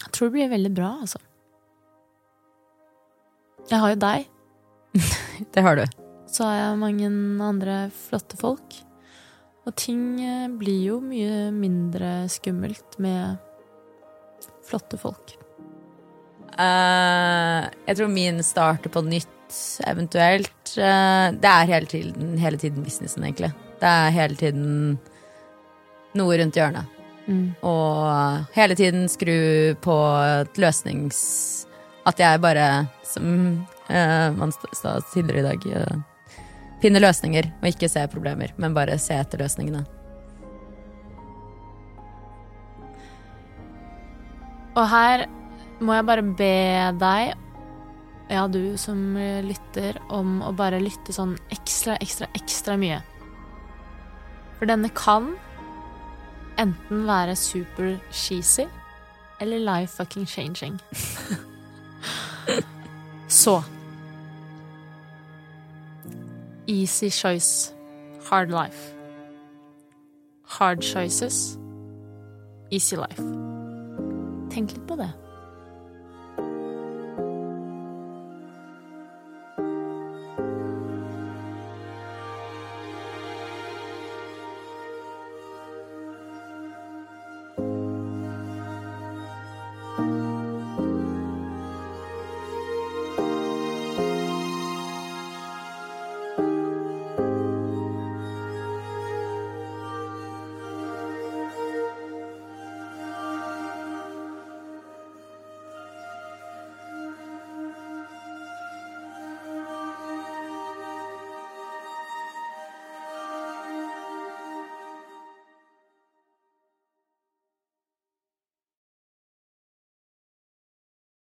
jeg 0.00 0.12
tror 0.14 0.30
det 0.30 0.36
blir 0.38 0.52
veldig 0.52 0.72
bra, 0.76 0.92
altså. 1.04 1.20
Jeg 3.70 3.82
har 3.82 3.92
jo 3.92 3.98
deg. 4.02 4.30
Det 5.54 5.62
har 5.64 5.78
du. 5.78 5.84
Så 6.30 6.46
har 6.46 6.56
jeg 6.56 6.80
mange 6.80 7.10
andre 7.44 7.76
flotte 7.94 8.38
folk. 8.40 8.78
Og 9.68 9.76
ting 9.78 10.18
eh, 10.24 10.48
blir 10.58 10.80
jo 10.88 10.98
mye 11.04 11.50
mindre 11.54 12.24
skummelt 12.32 12.96
med 13.02 13.38
flotte 14.66 14.98
folk. 15.00 15.36
Uh, 16.60 17.68
jeg 17.86 17.96
tror 17.96 18.10
min 18.12 18.42
starter 18.44 18.92
på 18.92 19.02
nytt, 19.06 19.54
eventuelt. 19.88 20.74
Uh, 20.74 21.30
det 21.36 21.50
er 21.50 21.70
hele 21.70 21.90
tiden, 21.90 22.34
hele 22.40 22.60
tiden 22.60 22.84
businessen, 22.84 23.24
egentlig. 23.26 23.52
Det 23.80 23.90
er 23.90 24.16
hele 24.16 24.38
tiden 24.38 24.98
noe 26.18 26.40
rundt 26.40 26.58
hjørnet. 26.58 26.99
Og 27.28 28.46
hele 28.56 28.76
tiden 28.78 29.08
skru 29.08 29.74
på 29.82 29.98
et 30.40 30.60
løsnings... 30.60 31.20
At 32.08 32.16
jeg 32.16 32.40
bare, 32.40 32.86
som 33.04 33.26
eh, 33.92 34.30
man 34.32 34.54
sa 34.72 34.94
tidligere 35.12 35.42
i 35.42 35.44
dag, 35.44 35.66
eh, 35.68 36.38
finner 36.80 37.04
løsninger 37.04 37.50
og 37.60 37.66
ikke 37.68 37.90
ser 37.92 38.08
problemer, 38.10 38.54
men 38.56 38.72
bare 38.74 38.96
se 38.98 39.18
etter 39.20 39.42
løsningene. 39.44 39.82
Og 44.80 44.86
her 44.88 45.26
må 45.84 45.98
jeg 45.98 46.08
bare 46.08 46.24
be 46.40 46.56
deg, 47.04 47.36
ja, 48.32 48.46
du 48.48 48.78
som 48.80 49.16
eh, 49.20 49.44
lytter, 49.44 50.00
om 50.08 50.40
å 50.46 50.54
bare 50.56 50.80
lytte 50.80 51.14
sånn 51.14 51.36
ekstra, 51.52 51.98
ekstra, 52.00 52.30
ekstra 52.40 52.80
mye. 52.80 53.02
For 54.56 54.72
denne 54.72 54.88
kan 54.96 55.34
enten 56.60 57.06
være 57.06 57.36
super 57.36 57.96
cheesy 58.12 58.68
eller 59.40 59.80
life 59.80 59.96
fucking 59.96 60.28
changing. 60.28 60.80
Så 63.28 63.62
Easy 66.68 67.10
choice, 67.10 67.74
hard 68.30 68.50
life. 68.50 68.94
Hard 70.44 70.82
choices, 70.82 71.58
easy 72.70 72.96
life. 72.96 73.22
Tenk 74.50 74.70
litt 74.70 74.86
på 74.86 74.94
det. 74.96 75.10